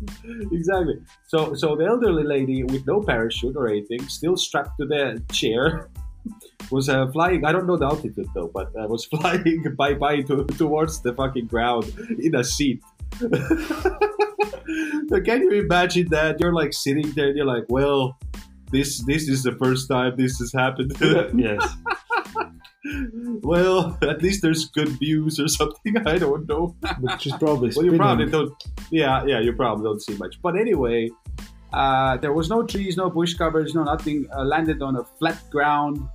exactly. 0.52 0.96
So, 1.28 1.54
so 1.54 1.76
the 1.76 1.86
elderly 1.86 2.24
lady 2.24 2.64
with 2.64 2.88
no 2.88 3.02
parachute 3.02 3.56
or 3.56 3.68
anything, 3.68 4.08
still 4.08 4.38
strapped 4.38 4.80
to 4.80 4.86
the 4.86 5.22
chair, 5.32 5.90
was 6.72 6.90
uh, 6.90 7.08
flying. 7.12 7.46
I 7.46 7.52
don't 7.52 7.68
know 7.68 7.78
the 7.78 7.86
altitude 7.86 8.28
though, 8.34 8.50
but 8.54 8.68
uh, 8.80 8.88
was 8.88 9.06
flying 9.06 9.64
bye 9.78 9.94
bye 9.94 10.22
to, 10.22 10.46
towards 10.46 11.02
the 11.02 11.14
fucking 11.14 11.48
ground 11.48 11.94
in 12.20 12.36
a 12.36 12.44
seat. 12.44 12.82
Can 13.20 13.32
you 15.42 15.52
imagine 15.64 16.10
that? 16.10 16.40
You're 16.40 16.54
like 16.54 16.74
sitting 16.74 17.12
there, 17.12 17.30
and 17.30 17.38
you're 17.38 17.46
like, 17.46 17.66
well. 17.70 18.18
This 18.72 19.04
this 19.06 19.28
is 19.28 19.42
the 19.42 19.54
first 19.54 19.90
time 19.90 20.16
this 20.16 20.38
has 20.38 20.54
happened. 20.54 20.96
To 20.98 21.10
them. 21.10 21.40
Yes. 21.40 21.76
Well, 23.42 23.98
at 24.02 24.22
least 24.22 24.42
there's 24.42 24.66
good 24.70 24.90
views 25.00 25.40
or 25.40 25.48
something. 25.48 25.98
I 26.06 26.18
don't 26.18 26.48
know. 26.48 26.76
Which 27.00 27.28
is 27.28 27.34
probably 27.34 27.72
Well, 27.76 27.86
you 27.86 27.98
probably 27.98 28.30
don't. 28.30 28.54
Yeah, 28.92 29.26
yeah, 29.26 29.40
you 29.40 29.54
probably 29.54 29.84
don't 29.84 30.02
see 30.02 30.16
much. 30.18 30.42
But 30.42 30.56
anyway, 30.56 31.10
uh, 31.74 32.18
there 32.18 32.34
was 32.34 32.50
no 32.50 32.64
trees, 32.64 32.98
no 32.98 33.10
bush 33.10 33.34
coverage, 33.36 33.74
no 33.76 33.84
nothing. 33.84 34.28
Uh, 34.36 34.44
landed 34.44 34.82
on 34.82 34.96
a 34.96 35.04
flat 35.04 35.38
ground. 35.50 36.08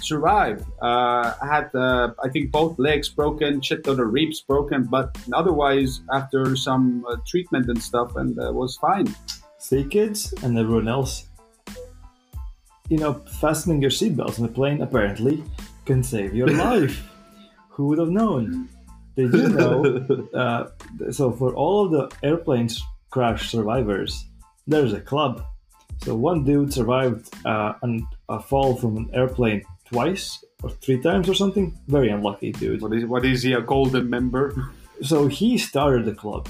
Survived. 0.00 0.66
Uh, 0.80 1.34
I 1.40 1.46
had, 1.46 1.70
uh, 1.74 2.12
I 2.24 2.28
think, 2.28 2.50
both 2.50 2.76
legs 2.78 3.08
broken, 3.08 3.60
shit 3.60 3.84
ton 3.84 4.00
of 4.00 4.12
ribs 4.12 4.40
broken, 4.40 4.84
but 4.84 5.16
otherwise, 5.32 6.00
after 6.12 6.56
some 6.56 7.04
uh, 7.08 7.16
treatment 7.26 7.68
and 7.68 7.80
stuff, 7.80 8.16
and 8.16 8.36
uh, 8.38 8.52
was 8.52 8.76
fine. 8.78 9.14
See, 9.58 9.84
kids, 9.84 10.32
and 10.42 10.58
everyone 10.58 10.88
else. 10.88 11.28
You 12.88 12.98
know, 12.98 13.22
fastening 13.40 13.80
your 13.80 13.92
seatbelts 13.92 14.38
in 14.38 14.44
a 14.44 14.48
plane 14.48 14.82
apparently 14.82 15.44
can 15.84 16.02
save 16.02 16.34
your 16.34 16.48
life. 16.48 17.08
Who 17.70 17.86
would 17.86 17.98
have 17.98 18.10
known? 18.10 18.68
Did 19.16 19.32
you 19.34 19.48
know? 19.48 20.28
Uh, 20.34 20.68
so, 21.10 21.30
for 21.30 21.54
all 21.54 21.84
of 21.84 21.90
the 21.92 22.26
airplanes 22.26 22.82
crash 23.10 23.50
survivors, 23.50 24.24
there's 24.66 24.92
a 24.92 25.00
club. 25.00 25.44
So, 26.04 26.14
one 26.14 26.44
dude 26.44 26.72
survived 26.72 27.28
uh, 27.44 27.74
an, 27.82 28.06
a 28.28 28.40
fall 28.40 28.76
from 28.76 28.96
an 28.96 29.10
airplane 29.12 29.62
twice 29.84 30.42
or 30.62 30.70
three 30.70 31.00
times 31.00 31.28
or 31.28 31.34
something. 31.34 31.78
Very 31.88 32.08
unlucky 32.08 32.52
dude. 32.52 32.80
What 32.80 32.94
is, 32.94 33.04
what 33.04 33.24
is 33.24 33.42
he, 33.42 33.52
a 33.52 33.60
golden 33.60 34.08
member? 34.08 34.54
so 35.02 35.26
he 35.26 35.58
started 35.58 36.04
the 36.04 36.14
club 36.14 36.48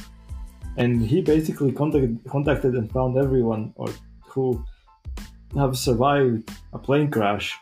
and 0.76 1.04
he 1.04 1.20
basically 1.20 1.72
contacted, 1.72 2.20
contacted 2.28 2.74
and 2.74 2.90
found 2.92 3.16
everyone 3.16 3.72
or 3.76 3.88
who 4.24 4.64
have 5.56 5.76
survived 5.76 6.50
a 6.72 6.78
plane 6.78 7.10
crash 7.10 7.58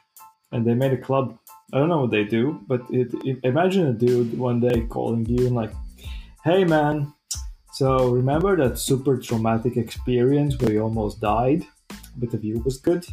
and 0.53 0.67
they 0.67 0.75
made 0.75 0.93
a 0.93 0.97
club 0.97 1.39
i 1.73 1.79
don't 1.79 1.89
know 1.89 2.03
what 2.03 2.11
they 2.11 2.25
do 2.25 2.61
but 2.67 2.83
it, 2.91 3.12
it, 3.25 3.39
imagine 3.45 3.87
a 3.87 3.93
dude 3.93 4.39
one 4.39 4.61
day 4.61 4.83
calling 4.89 5.25
you 5.27 5.47
and 5.47 5.57
like 5.57 5.73
hey 6.45 6.65
man. 6.65 7.12
So 7.73 8.09
remember 8.09 8.57
that 8.57 8.79
super 8.79 9.17
traumatic 9.17 9.77
experience 9.77 10.59
where 10.59 10.73
you 10.73 10.81
almost 10.81 11.21
died 11.21 11.67
but 12.17 12.31
the 12.31 12.39
view 12.39 12.61
was 12.65 12.79
good? 12.79 13.07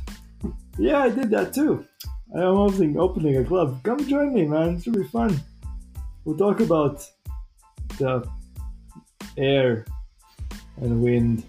Yeah 0.78 1.00
i 1.04 1.10
did 1.10 1.30
that 1.32 1.54
too. 1.54 1.86
I'm 2.36 2.58
opening, 2.58 3.00
opening 3.00 3.38
a 3.38 3.44
club. 3.44 3.82
Come 3.84 4.06
join 4.08 4.34
me 4.34 4.46
man. 4.46 4.76
It's 4.76 4.86
be 4.86 5.04
fun. 5.08 5.40
We'll 6.26 6.38
talk 6.38 6.60
about 6.60 7.06
the 7.98 8.28
air 9.38 9.86
and 10.82 11.02
wind 11.02 11.44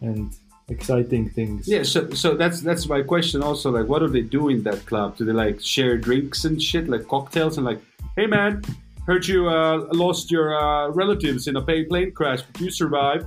and 0.00 0.34
exciting 0.68 1.30
things. 1.30 1.68
Yeah, 1.68 1.82
so 1.82 2.10
so 2.10 2.34
that's 2.34 2.60
that's 2.60 2.88
my 2.88 3.02
question 3.02 3.42
also. 3.42 3.70
Like, 3.70 3.88
what 3.88 4.00
do 4.00 4.08
they 4.08 4.22
do 4.22 4.48
in 4.48 4.62
that 4.64 4.84
club? 4.86 5.16
Do 5.16 5.24
they 5.24 5.32
like 5.32 5.60
share 5.60 5.96
drinks 5.96 6.44
and 6.44 6.60
shit, 6.60 6.88
like 6.88 7.06
cocktails, 7.08 7.56
and 7.56 7.66
like, 7.66 7.80
hey 8.16 8.26
man, 8.26 8.62
heard 9.06 9.26
you 9.26 9.48
uh, 9.48 9.86
lost 9.92 10.30
your 10.30 10.56
uh, 10.56 10.88
relatives 10.90 11.46
in 11.46 11.56
a 11.56 11.62
plane 11.62 12.12
crash, 12.12 12.42
but 12.42 12.60
you 12.60 12.70
survived. 12.70 13.26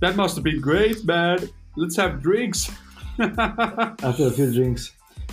That 0.00 0.16
must 0.16 0.36
have 0.36 0.44
been 0.44 0.60
great, 0.60 1.04
man. 1.04 1.48
Let's 1.76 1.96
have 1.96 2.22
drinks. 2.22 2.70
After 3.18 4.28
a 4.28 4.30
few 4.30 4.52
drinks, 4.52 4.92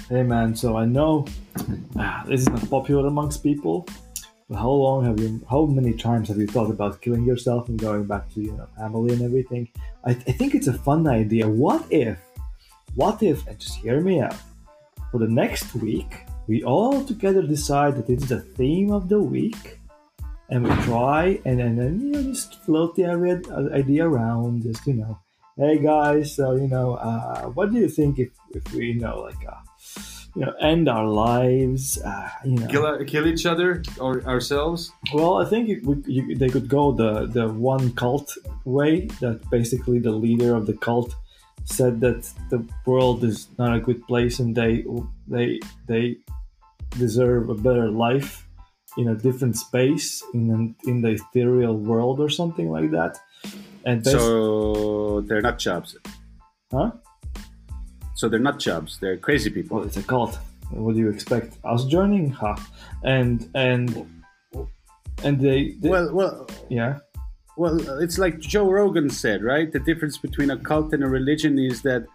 hey 0.10 0.24
man, 0.24 0.56
so 0.56 0.76
I 0.76 0.86
know 0.86 1.26
ah, 1.98 2.24
this 2.28 2.42
is 2.42 2.50
not 2.50 2.68
popular 2.70 3.08
amongst 3.08 3.44
people. 3.44 3.88
How 4.54 4.70
long 4.70 5.04
have 5.06 5.20
you? 5.20 5.44
How 5.50 5.66
many 5.66 5.94
times 5.94 6.28
have 6.28 6.38
you 6.38 6.46
thought 6.46 6.70
about 6.70 7.02
killing 7.02 7.26
yourself 7.26 7.68
and 7.68 7.80
going 7.80 8.06
back 8.06 8.32
to 8.36 8.42
your 8.42 8.68
family 8.78 9.14
and 9.14 9.24
everything? 9.24 9.68
I, 10.06 10.12
I 10.12 10.34
think 10.38 10.54
it's 10.54 10.68
a 10.68 10.74
fun 10.74 11.08
idea. 11.08 11.50
What 11.50 11.84
if? 11.90 12.20
What 12.94 13.24
if? 13.24 13.48
And 13.48 13.58
just 13.58 13.78
hear 13.78 14.02
me 14.02 14.22
out. 14.22 14.38
for 15.10 15.18
the 15.18 15.28
next 15.28 15.74
week, 15.74 16.28
we 16.46 16.64
all 16.64 17.04
together 17.04 17.42
decide 17.42 17.96
that 17.96 18.08
it's 18.08 18.30
the 18.30 18.42
theme 18.42 18.92
of 18.92 19.10
the 19.10 19.20
week, 19.20 19.80
and 20.50 20.64
we 20.64 20.70
try 20.84 21.40
and, 21.46 21.60
and 21.60 21.80
then 21.80 22.00
you 22.02 22.12
know 22.12 22.22
just 22.22 22.62
float 22.66 22.96
the 22.96 23.06
idea, 23.06 23.42
idea 23.74 24.08
around. 24.08 24.62
Just 24.62 24.86
you 24.86 24.94
know, 24.94 25.18
hey 25.58 25.80
guys, 25.80 26.36
so 26.36 26.54
you 26.54 26.68
know, 26.68 26.96
uh, 27.02 27.46
what 27.58 27.74
do 27.74 27.80
you 27.80 27.90
think 27.90 28.20
if 28.20 28.30
if 28.54 28.62
we 28.74 28.92
you 28.94 29.00
know 29.00 29.22
like 29.22 29.42
uh, 29.50 29.65
you 30.36 30.42
know 30.46 30.54
end 30.62 30.88
our 30.90 31.08
lives? 31.08 31.98
Uh, 32.02 32.30
you 32.44 32.58
know, 32.60 32.68
Kill, 32.68 33.06
kill 33.06 33.26
each 33.28 33.46
other 33.46 33.82
or 34.00 34.22
ourselves? 34.26 34.92
well, 35.14 35.38
I 35.38 35.46
think 35.46 35.70
it 35.70 35.84
would, 35.86 36.04
you, 36.08 36.36
they 36.36 36.50
could 36.50 36.68
go 36.68 36.92
the 36.92 37.26
the 37.28 37.48
one 37.48 37.92
cult 37.94 38.38
way. 38.66 39.08
That 39.22 39.50
basically 39.50 40.00
the 40.00 40.12
leader 40.12 40.56
of 40.56 40.66
the 40.66 40.74
cult 40.74 41.16
said 41.64 42.00
that 42.02 42.30
the 42.52 42.60
world 42.86 43.24
is 43.24 43.48
not 43.58 43.76
a 43.76 43.80
good 43.80 44.06
place 44.08 44.40
and 44.40 44.56
they 44.56 44.84
they 45.28 45.60
they 45.88 46.18
deserve 46.98 47.50
a 47.50 47.56
better 47.56 47.90
life 47.90 48.48
in 48.98 49.08
a 49.10 49.16
different 49.16 49.58
space 49.58 50.24
in 50.34 50.50
an, 50.52 50.76
in 50.86 51.02
the 51.02 51.12
ethereal 51.20 51.76
world 51.76 52.20
or 52.20 52.30
something 52.30 52.70
like 52.70 52.92
that. 52.92 53.18
And 53.84 54.06
So 54.06 55.22
they're 55.22 55.42
not 55.42 55.60
chubs. 55.60 55.98
huh? 56.72 56.92
So 58.26 58.30
they're 58.30 58.40
not 58.40 58.60
chubs. 58.60 58.98
They're 58.98 59.18
crazy 59.18 59.52
people. 59.52 59.78
Well, 59.78 59.86
it's 59.86 59.98
a 59.98 60.02
cult. 60.02 60.40
What 60.72 60.96
do 60.96 61.00
you 61.00 61.10
expect? 61.12 61.60
Us 61.64 61.86
joining? 61.86 62.32
Ha! 62.32 62.56
And 63.04 63.48
and 63.54 63.88
and 65.24 65.40
they, 65.40 65.76
they 65.80 65.90
Well, 65.90 66.12
well, 66.12 66.50
yeah. 66.68 66.98
well. 67.56 67.78
It's 68.02 68.18
like 68.18 68.40
Joe 68.40 68.68
Rogan 68.68 69.12
said, 69.12 69.44
right? 69.44 69.72
The 69.72 69.80
difference 69.80 70.18
between 70.18 70.50
a 70.50 70.58
cult 70.58 70.92
and 70.92 71.04
a 71.04 71.08
religion 71.08 71.60
is 71.60 71.84
that 71.84 72.08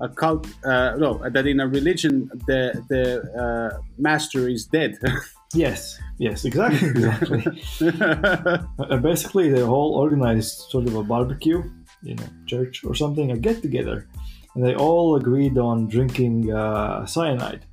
a 0.00 0.08
cult, 0.08 0.46
uh, 0.64 0.96
no, 0.96 1.20
that 1.28 1.46
in 1.46 1.60
a 1.60 1.68
religion 1.68 2.30
the 2.46 2.82
the 2.88 3.04
uh, 3.44 3.78
master 3.98 4.48
is 4.48 4.64
dead. 4.64 4.96
Yes. 5.54 5.98
Yes. 6.18 6.44
Exactly. 6.44 6.88
Exactly. 6.88 7.42
Uh, 8.78 8.96
basically, 8.98 9.50
they 9.50 9.62
all 9.62 9.94
organized 9.94 10.54
sort 10.70 10.86
of 10.86 10.94
a 10.94 11.02
barbecue 11.02 11.62
in 12.04 12.18
a 12.18 12.30
church 12.46 12.84
or 12.84 12.94
something, 12.94 13.30
a 13.32 13.36
get 13.36 13.60
together, 13.62 14.06
and 14.54 14.64
they 14.64 14.74
all 14.74 15.16
agreed 15.16 15.58
on 15.58 15.88
drinking 15.88 16.52
uh, 16.52 17.06
cyanide. 17.06 17.64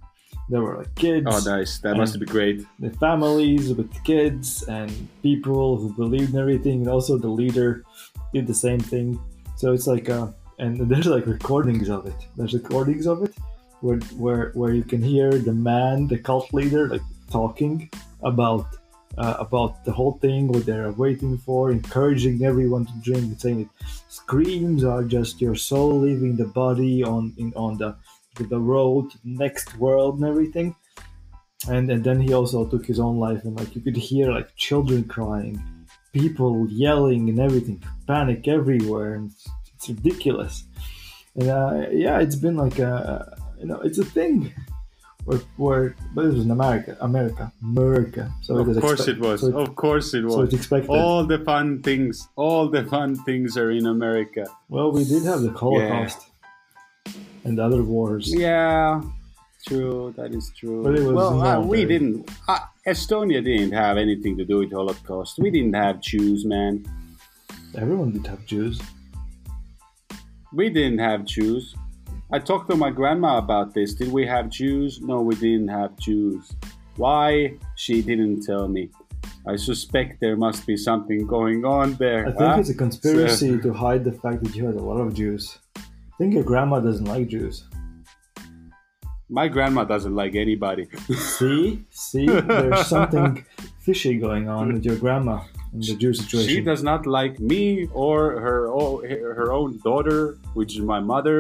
There 0.50 0.62
were 0.62 0.78
like 0.78 0.94
kids, 0.96 1.26
oh, 1.28 1.42
nice. 1.50 1.80
That 1.80 1.98
must 1.98 2.20
be 2.20 2.26
great. 2.26 2.66
the 2.80 2.92
families 2.92 3.74
with 3.74 3.92
kids, 4.04 4.64
and 4.64 4.92
people 5.24 5.78
who 5.78 5.92
believed 5.94 6.34
in 6.34 6.40
everything, 6.40 6.82
and 6.82 6.90
also 6.90 7.18
the 7.18 7.28
leader 7.28 7.84
did 8.34 8.46
the 8.46 8.54
same 8.54 8.80
thing. 8.80 9.20
So 9.56 9.74
it's 9.74 9.88
like, 9.88 10.10
uh, 10.10 10.28
and 10.60 10.80
there's 10.90 11.08
like 11.08 11.26
recordings 11.26 11.90
of 11.90 12.06
it. 12.06 12.16
There's 12.38 12.54
recordings 12.54 13.08
of 13.08 13.24
it 13.24 13.34
where 13.82 13.98
where 14.18 14.52
where 14.54 14.74
you 14.74 14.84
can 14.84 15.02
hear 15.02 15.32
the 15.32 15.54
man, 15.54 16.08
the 16.08 16.18
cult 16.18 16.54
leader, 16.54 16.88
like 16.90 17.02
talking 17.32 17.90
about 18.22 18.68
uh, 19.18 19.36
about 19.40 19.86
the 19.86 19.92
whole 19.92 20.14
thing, 20.20 20.48
what 20.48 20.66
they're 20.66 20.92
waiting 20.92 21.38
for, 21.38 21.72
encouraging 21.72 22.44
everyone 22.44 22.86
to 22.86 22.94
drink, 23.02 23.24
and 23.24 23.42
saying 23.42 23.58
that 23.64 23.90
screams 24.10 24.84
are 24.84 25.04
just 25.04 25.42
your 25.42 25.56
soul 25.56 26.00
leaving 26.00 26.36
the 26.36 26.46
body 26.46 27.04
on 27.04 27.34
in 27.38 27.54
on 27.56 27.78
the 27.78 27.96
the 28.50 28.60
road 28.60 29.14
next 29.24 29.78
world 29.78 30.16
and 30.16 30.26
everything. 30.26 30.76
And 31.70 31.90
and 31.90 32.04
then 32.04 32.20
he 32.20 32.34
also 32.34 32.66
took 32.66 32.86
his 32.86 33.00
own 33.00 33.18
life, 33.18 33.44
and 33.46 33.58
like 33.58 33.76
you 33.76 33.82
could 33.82 33.96
hear 33.96 34.32
like 34.32 34.56
children 34.56 35.06
crying, 35.06 35.62
people 36.12 36.68
yelling, 36.70 37.30
and 37.30 37.40
everything, 37.40 37.82
panic 38.08 38.48
everywhere, 38.48 39.16
and 39.16 39.32
it's, 39.32 39.50
it's 39.74 39.90
ridiculous. 39.90 40.66
And 41.36 41.50
uh, 41.50 41.88
yeah, 41.92 42.20
it's 42.20 42.36
been 42.36 42.58
like 42.58 42.80
a 42.80 43.38
you 43.60 43.66
know 43.66 43.80
it's 43.80 43.98
a 43.98 44.06
thing. 44.06 44.54
Where, 45.26 45.40
where 45.58 45.96
but 46.14 46.26
it 46.26 46.34
was 46.34 46.46
in 46.46 46.52
America, 46.52 46.96
America, 47.02 47.52
America. 47.64 48.32
So 48.42 48.58
Of 48.58 48.70
is 48.70 48.78
course 48.78 49.00
expect- 49.02 49.18
it 49.18 49.22
was. 49.22 49.42
So, 49.42 49.48
it- 49.48 49.56
Of 49.56 49.76
course 49.76 50.14
it 50.14 50.24
was. 50.24 50.34
so 50.36 50.42
it's 50.42 50.54
expected. 50.54 50.92
All 50.92 51.26
the 51.26 51.40
fun 51.40 51.82
things, 51.82 52.28
all 52.36 52.70
the 52.70 52.84
fun 52.86 53.16
things 53.26 53.58
are 53.58 53.72
in 53.72 53.88
America. 53.88 54.46
Well, 54.70 54.92
we 54.92 55.04
did 55.04 55.24
have 55.24 55.42
the 55.42 55.52
Holocaust 55.52 56.20
and 57.44 57.60
other 57.60 57.82
wars. 57.82 58.32
Yeah, 58.32 59.02
true. 59.68 60.14
That 60.16 60.32
is 60.36 60.52
true. 60.56 60.84
But 60.84 60.94
it 61.00 61.04
was 61.04 61.16
well, 61.16 61.42
uh, 61.42 61.60
we 61.60 61.86
didn't. 61.86 62.30
Uh, 62.48 62.60
Estonia 62.86 63.44
didn't 63.44 63.72
have 63.72 63.98
anything 63.98 64.38
to 64.38 64.46
do 64.46 64.60
with 64.60 64.72
Holocaust. 64.72 65.40
We 65.40 65.50
didn't 65.50 65.74
have 65.74 66.02
Jews, 66.02 66.46
man. 66.46 66.86
Everyone 67.76 68.12
did 68.12 68.28
have 68.28 68.46
Jews. 68.46 68.80
We 70.54 70.70
didn't 70.70 71.00
have 71.00 71.26
Jews. 71.26 71.76
I 72.32 72.40
talked 72.40 72.70
to 72.72 72.76
my 72.76 72.90
grandma 72.90 73.38
about 73.38 73.76
this. 73.76 73.94
Did 73.94 74.12
we 74.12 74.26
have 74.26 74.50
Jews? 74.50 75.00
No, 75.00 75.22
we 75.22 75.36
didn't 75.36 75.68
have 75.68 75.96
Jews. 75.98 76.56
Why? 76.96 77.54
She 77.76 78.02
didn't 78.02 78.42
tell 78.42 78.68
me. 78.68 78.90
I 79.48 79.56
suspect 79.58 80.22
there 80.22 80.36
must 80.36 80.66
be 80.66 80.76
something 80.76 81.28
going 81.28 81.66
on 81.66 81.94
there. 81.96 82.28
I 82.28 82.32
think 82.32 82.40
huh? 82.40 82.58
it's 82.60 82.70
a 82.70 82.74
conspiracy 82.74 83.60
to 83.60 83.72
hide 83.72 84.04
the 84.04 84.12
fact 84.12 84.44
that 84.44 84.56
you 84.56 84.66
had 84.66 84.76
a 84.76 84.82
lot 84.82 85.00
of 85.00 85.14
Jews. 85.14 85.60
I 85.78 86.18
think 86.18 86.34
your 86.34 86.44
grandma 86.44 86.80
doesn't 86.80 87.06
like 87.06 87.28
Jews. 87.28 87.66
My 89.30 89.48
grandma 89.48 89.84
doesn't 89.84 90.16
like 90.16 90.34
anybody. 90.34 90.88
See, 91.16 91.86
see, 91.92 92.26
there's 92.26 92.88
something 92.88 93.46
fishy 93.82 94.18
going 94.18 94.50
on 94.50 94.74
with 94.74 94.84
your 94.84 94.96
grandma 94.96 95.44
in 95.76 95.82
the 95.82 95.96
Jew 96.02 96.14
situation. 96.14 96.50
She 96.50 96.62
does 96.62 96.82
not 96.84 97.06
like 97.06 97.40
me 97.40 97.88
or 97.94 98.18
her 98.46 98.68
o- 98.72 99.02
her 99.40 99.50
own 99.52 99.80
daughter, 99.84 100.38
which 100.54 100.72
is 100.78 100.82
my 100.82 101.00
mother. 101.00 101.38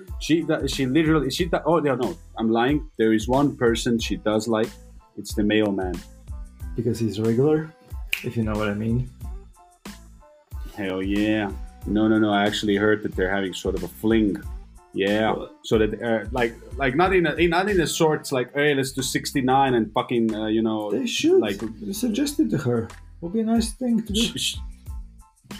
she 0.24 0.44
she 0.66 0.86
literally 0.86 1.30
she 1.30 1.44
do- 1.52 1.64
oh 1.70 1.78
no 1.80 1.94
no 1.94 2.16
I'm 2.38 2.50
lying. 2.50 2.78
There 2.98 3.12
is 3.12 3.28
one 3.28 3.56
person 3.56 3.98
she 3.98 4.16
does 4.30 4.48
like. 4.48 4.70
It's 5.18 5.32
the 5.34 5.42
mailman. 5.52 5.94
because 6.76 6.98
he's 6.98 7.16
regular, 7.20 7.72
if 8.28 8.36
you 8.36 8.42
know 8.48 8.52
what 8.60 8.68
I 8.68 8.74
mean. 8.74 9.08
Hell 10.76 11.02
yeah. 11.02 11.50
No 11.86 12.06
no 12.08 12.18
no. 12.18 12.30
I 12.30 12.44
actually 12.46 12.76
heard 12.76 13.02
that 13.04 13.12
they're 13.16 13.30
having 13.38 13.54
sort 13.54 13.74
of 13.76 13.82
a 13.82 13.88
fling. 13.88 14.36
Yeah. 14.92 15.34
So 15.64 15.78
that 15.78 15.90
uh, 16.02 16.28
like 16.32 16.52
like 16.76 16.94
not 16.96 17.14
in 17.14 17.26
a 17.26 17.34
in- 17.34 17.50
not 17.50 17.68
in 17.68 17.80
a 17.80 17.86
sorts 17.86 18.32
like 18.32 18.52
hey 18.54 18.74
let's 18.74 18.92
do 18.92 19.02
69 19.02 19.74
and 19.74 19.92
fucking 19.92 20.34
uh, 20.34 20.46
you 20.56 20.62
know 20.62 20.90
They 20.90 21.06
should 21.06 21.40
like 21.40 21.60
suggest 21.92 22.40
it 22.40 22.50
to 22.50 22.58
her. 22.58 22.88
Would 23.20 23.32
be 23.32 23.40
a 23.40 23.44
nice 23.44 23.72
thing 23.72 24.02
to 24.02 24.12
do. 24.12 24.30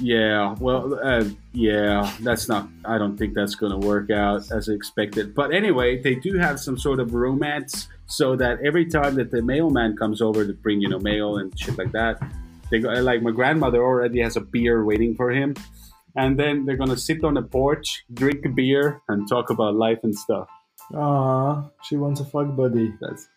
Yeah, 0.00 0.54
well, 0.60 0.98
uh, 1.02 1.24
yeah, 1.52 2.12
that's 2.20 2.48
not. 2.48 2.68
I 2.84 2.98
don't 2.98 3.16
think 3.16 3.34
that's 3.34 3.54
going 3.54 3.72
to 3.72 3.86
work 3.86 4.10
out 4.10 4.50
as 4.50 4.68
expected. 4.68 5.34
But 5.34 5.54
anyway, 5.54 6.02
they 6.02 6.16
do 6.16 6.36
have 6.36 6.60
some 6.60 6.76
sort 6.76 7.00
of 7.00 7.14
romance, 7.14 7.88
so 8.06 8.36
that 8.36 8.58
every 8.62 8.86
time 8.86 9.14
that 9.14 9.30
the 9.30 9.42
mailman 9.42 9.96
comes 9.96 10.20
over 10.20 10.46
to 10.46 10.52
bring 10.52 10.80
you 10.80 10.88
know 10.88 10.98
mail 10.98 11.38
and 11.38 11.58
shit 11.58 11.78
like 11.78 11.92
that, 11.92 12.20
they 12.70 12.80
go 12.80 12.90
like 12.90 13.22
my 13.22 13.30
grandmother 13.30 13.82
already 13.82 14.20
has 14.20 14.36
a 14.36 14.40
beer 14.40 14.84
waiting 14.84 15.14
for 15.14 15.30
him, 15.30 15.54
and 16.14 16.38
then 16.38 16.66
they're 16.66 16.76
gonna 16.76 16.96
sit 16.96 17.24
on 17.24 17.34
the 17.34 17.42
porch, 17.42 18.04
drink 18.12 18.44
beer, 18.54 19.00
and 19.08 19.28
talk 19.28 19.50
about 19.50 19.76
life 19.76 20.00
and 20.02 20.14
stuff. 20.14 20.48
Ah, 20.94 21.70
she 21.82 21.96
wants 21.96 22.20
a 22.20 22.24
fuck 22.24 22.54
buddy. 22.54 22.92
That's. 23.00 23.28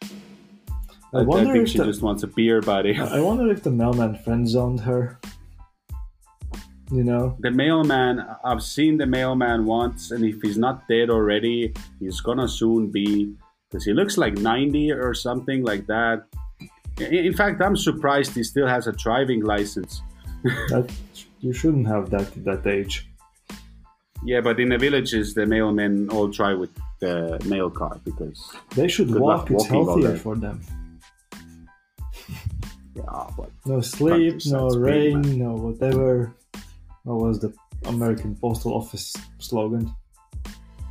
I 1.14 1.18
I, 1.18 1.22
I 1.22 1.24
wonder 1.24 1.54
think 1.54 1.64
if 1.66 1.70
she 1.72 1.78
the- 1.80 1.86
just 1.86 2.02
wants 2.02 2.24
a 2.24 2.28
beer, 2.28 2.62
buddy. 2.62 2.96
I 3.00 3.20
wonder 3.22 3.52
if 3.52 3.64
the 3.64 3.72
mailman 3.72 4.16
friend 4.24 4.48
zoned 4.48 4.82
her. 4.82 5.20
You 6.92 7.04
know, 7.04 7.38
the 7.40 7.52
mailman 7.52 8.26
i've 8.44 8.64
seen 8.64 8.98
the 8.98 9.06
mailman 9.06 9.64
once 9.68 10.10
and 10.10 10.26
if 10.26 10.42
he's 10.42 10.58
not 10.58 10.88
dead 10.88 11.12
already 11.12 11.72
he's 12.00 12.20
gonna 12.20 12.48
soon 12.48 12.90
be 12.90 13.32
because 13.70 13.86
he 13.86 13.94
looks 13.94 14.18
like 14.18 14.34
90 14.40 14.94
or 14.94 15.14
something 15.14 15.64
like 15.64 15.86
that 15.86 16.24
in 17.00 17.32
fact 17.34 17.62
i'm 17.62 17.78
surprised 17.78 18.34
he 18.34 18.42
still 18.42 18.66
has 18.66 18.88
a 18.88 18.92
driving 18.94 19.44
license 19.44 20.02
that 20.44 20.92
you 21.42 21.54
shouldn't 21.54 21.86
have 21.88 22.10
that 22.10 22.22
at 22.36 22.44
that 22.44 22.66
age. 22.66 23.08
yeah 24.26 24.42
but 24.42 24.60
in 24.60 24.70
the 24.70 24.78
villages 24.80 25.36
the 25.36 25.42
mailmen 25.46 26.12
all 26.12 26.28
drive 26.28 26.58
with 26.58 26.72
the 27.02 27.40
mail 27.46 27.70
car 27.70 28.00
because 28.04 28.40
They 28.76 28.88
should 28.88 29.14
walk. 29.14 29.52
It's 29.52 29.68
healthier 29.68 30.16
for 30.18 30.36
them. 30.36 30.60
Yeah 33.00 33.28
but 33.38 33.50
No 33.66 33.82
sleep, 33.82 34.36
no 34.46 34.70
rain, 34.70 35.22
no 35.38 35.54
whatever. 35.54 36.34
What 37.04 37.20
was 37.26 37.40
the 37.40 37.54
American 37.86 38.36
Postal 38.36 38.74
Office 38.74 39.16
slogan? 39.40 39.94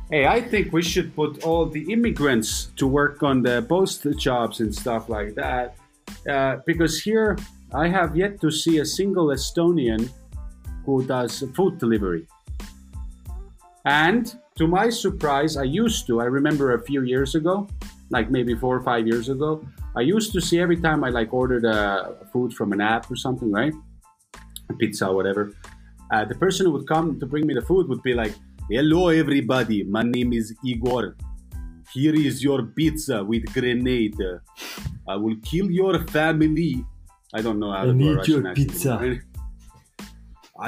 Hey, 0.09 0.25
I 0.25 0.41
think 0.41 0.73
we 0.73 0.81
should 0.81 1.15
put 1.15 1.43
all 1.43 1.65
the 1.67 1.85
immigrants 1.93 2.71
to 2.77 2.87
work 2.87 3.21
on 3.21 3.43
the 3.43 3.61
post 3.61 4.07
jobs 4.17 4.59
and 4.59 4.73
stuff 4.73 5.07
like 5.07 5.35
that. 5.35 5.77
Uh, 6.27 6.57
because 6.65 6.99
here, 6.99 7.37
I 7.73 7.87
have 7.87 8.17
yet 8.17 8.41
to 8.41 8.49
see 8.49 8.79
a 8.79 8.85
single 8.85 9.27
Estonian 9.27 10.09
who 10.85 11.05
does 11.05 11.43
food 11.55 11.77
delivery. 11.77 12.25
And 13.85 14.33
to 14.55 14.67
my 14.67 14.89
surprise, 14.89 15.57
I 15.57 15.63
used 15.63 16.07
to, 16.07 16.19
I 16.21 16.25
remember 16.25 16.73
a 16.73 16.81
few 16.81 17.03
years 17.03 17.35
ago, 17.35 17.67
like 18.09 18.31
maybe 18.31 18.55
four 18.55 18.75
or 18.77 18.83
five 18.83 19.05
years 19.07 19.29
ago, 19.29 19.63
I 19.99 20.03
used 20.15 20.31
to 20.35 20.41
see 20.47 20.57
every 20.65 20.79
time 20.87 20.99
I 21.07 21.09
like 21.19 21.33
ordered 21.41 21.65
uh, 21.65 22.11
food 22.31 22.49
from 22.57 22.71
an 22.75 22.81
app 22.93 23.03
or 23.11 23.17
something, 23.25 23.51
right? 23.51 23.73
A 24.69 24.73
pizza 24.81 25.07
or 25.09 25.15
whatever. 25.19 25.43
Uh, 26.13 26.23
the 26.31 26.35
person 26.43 26.65
who 26.65 26.71
would 26.75 26.87
come 26.87 27.19
to 27.21 27.25
bring 27.31 27.45
me 27.49 27.53
the 27.53 27.65
food 27.71 27.87
would 27.89 28.03
be 28.09 28.13
like, 28.13 28.33
Hello, 28.69 29.09
everybody. 29.09 29.83
My 29.83 30.03
name 30.03 30.31
is 30.31 30.55
Igor. 30.63 31.15
Here 31.93 32.15
is 32.15 32.43
your 32.43 32.59
pizza 32.77 33.23
with 33.23 33.43
grenade. 33.53 34.15
I 35.07 35.15
will 35.23 35.37
kill 35.51 35.69
your 35.81 35.95
family. 36.17 36.85
I 37.33 37.41
don't 37.41 37.59
know 37.59 37.71
how 37.71 37.81
I 37.81 37.85
to 37.85 37.89
a 37.89 37.93
need 38.01 38.15
Russian 38.15 38.33
your 38.43 38.47
accent. 38.51 38.69
pizza. 38.69 39.19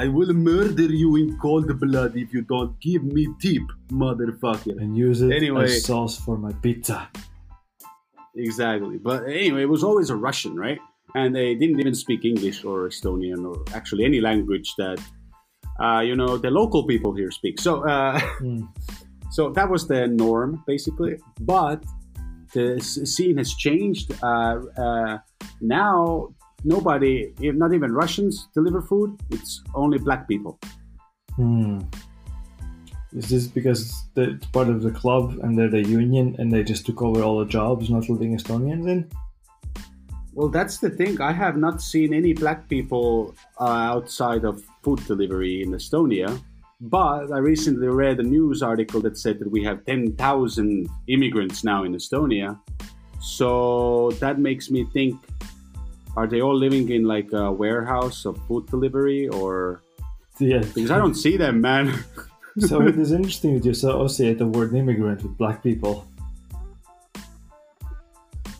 I 0.02 0.08
will 0.08 0.32
murder 0.32 0.88
you 1.02 1.16
in 1.16 1.38
cold 1.38 1.68
blood 1.78 2.16
if 2.16 2.32
you 2.34 2.42
don't 2.42 2.78
give 2.80 3.04
me 3.04 3.28
tip, 3.40 3.62
motherfucker. 3.90 4.76
And 4.82 4.96
use 4.96 5.22
it 5.22 5.32
Anyway. 5.32 5.64
as 5.64 5.84
sauce 5.84 6.18
for 6.18 6.36
my 6.36 6.52
pizza. 6.64 7.08
Exactly. 8.36 8.98
But 8.98 9.24
anyway, 9.24 9.62
it 9.62 9.68
was 9.68 9.84
always 9.84 10.10
a 10.10 10.16
Russian, 10.16 10.56
right? 10.56 10.78
And 11.14 11.34
they 11.34 11.54
didn't 11.54 11.78
even 11.80 11.94
speak 11.94 12.24
English 12.24 12.64
or 12.64 12.88
Estonian 12.88 13.44
or 13.44 13.62
actually 13.74 14.04
any 14.04 14.20
language 14.20 14.72
that, 14.78 14.98
uh, 15.78 16.00
you 16.00 16.16
know, 16.16 16.38
the 16.38 16.50
local 16.50 16.86
people 16.86 17.14
here 17.14 17.30
speak. 17.30 17.60
So, 17.60 17.86
uh, 17.86 18.18
Mm. 18.40 18.68
so 19.30 19.50
that 19.50 19.68
was 19.68 19.86
the 19.86 20.06
norm, 20.06 20.62
basically. 20.66 21.16
But 21.40 21.84
the 22.54 22.80
scene 22.80 23.38
has 23.38 23.54
changed. 23.54 24.12
Uh, 24.22 24.60
uh, 24.78 25.18
now, 25.60 26.28
nobody, 26.64 27.32
if 27.40 27.54
not 27.54 27.72
even 27.74 27.92
Russians, 27.92 28.48
deliver 28.54 28.80
food. 28.80 29.20
It's 29.30 29.62
only 29.74 29.98
black 29.98 30.28
people. 30.28 30.58
Hmm. 31.36 31.80
Is 33.14 33.28
this 33.28 33.46
because 33.46 34.04
they're 34.14 34.38
part 34.52 34.68
of 34.68 34.82
the 34.82 34.90
club 34.90 35.38
and 35.42 35.58
they're 35.58 35.68
the 35.68 35.82
union 35.86 36.34
and 36.38 36.50
they 36.50 36.62
just 36.62 36.86
took 36.86 37.02
over 37.02 37.22
all 37.22 37.38
the 37.38 37.44
jobs, 37.44 37.90
not 37.90 38.08
letting 38.08 38.36
Estonians 38.36 38.88
in? 38.88 39.10
Well, 40.34 40.48
that's 40.48 40.78
the 40.78 40.88
thing. 40.88 41.20
I 41.20 41.32
have 41.32 41.58
not 41.58 41.82
seen 41.82 42.14
any 42.14 42.32
black 42.32 42.68
people 42.68 43.34
uh, 43.60 43.64
outside 43.64 44.44
of 44.44 44.62
food 44.82 45.04
delivery 45.06 45.62
in 45.62 45.72
Estonia. 45.72 46.40
But 46.80 47.30
I 47.30 47.38
recently 47.38 47.86
read 47.86 48.18
a 48.18 48.22
news 48.22 48.62
article 48.62 49.00
that 49.02 49.16
said 49.18 49.38
that 49.40 49.50
we 49.50 49.62
have 49.62 49.84
10,000 49.84 50.88
immigrants 51.06 51.62
now 51.62 51.84
in 51.84 51.92
Estonia. 51.94 52.58
So 53.20 54.10
that 54.20 54.38
makes 54.40 54.70
me 54.70 54.84
think 54.92 55.20
are 56.16 56.26
they 56.26 56.40
all 56.42 56.56
living 56.56 56.90
in 56.90 57.04
like 57.04 57.32
a 57.32 57.50
warehouse 57.52 58.24
of 58.24 58.36
food 58.46 58.66
delivery 58.66 59.28
or 59.28 59.80
Yeah. 60.38 60.58
because 60.74 60.90
I 60.90 60.98
don't 60.98 61.14
see 61.14 61.36
them, 61.36 61.60
man. 61.60 62.04
so 62.58 62.82
it 62.82 62.98
is 62.98 63.12
interesting 63.12 63.54
that 63.54 63.64
you 63.64 63.70
associate 63.72 64.38
the 64.38 64.46
word 64.46 64.74
immigrant 64.74 65.22
with 65.22 65.36
black 65.38 65.62
people. 65.62 66.06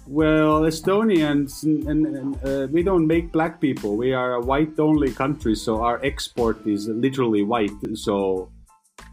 Well, 0.07 0.63
Estonians, 0.63 1.63
and, 1.63 2.07
and, 2.07 2.37
uh, 2.45 2.67
we 2.71 2.83
don't 2.83 3.07
make 3.07 3.33
black 3.33 3.61
people. 3.61 3.97
We 3.97 4.13
are 4.13 4.35
a 4.35 4.41
white-only 4.41 5.13
country, 5.13 5.55
so 5.55 5.81
our 5.83 6.05
export 6.05 6.67
is 6.67 6.89
literally 6.89 7.43
white. 7.43 7.71
So, 7.95 8.51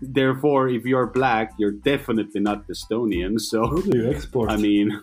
therefore, 0.02 0.68
if 0.68 0.86
you're 0.86 1.08
black, 1.08 1.54
you're 1.58 1.72
definitely 1.72 2.42
not 2.42 2.68
Estonian. 2.68 3.40
So, 3.40 3.68
Who 3.68 3.82
do 3.84 3.98
you 3.98 4.10
export? 4.12 4.50
I 4.50 4.58
mean, 4.58 5.02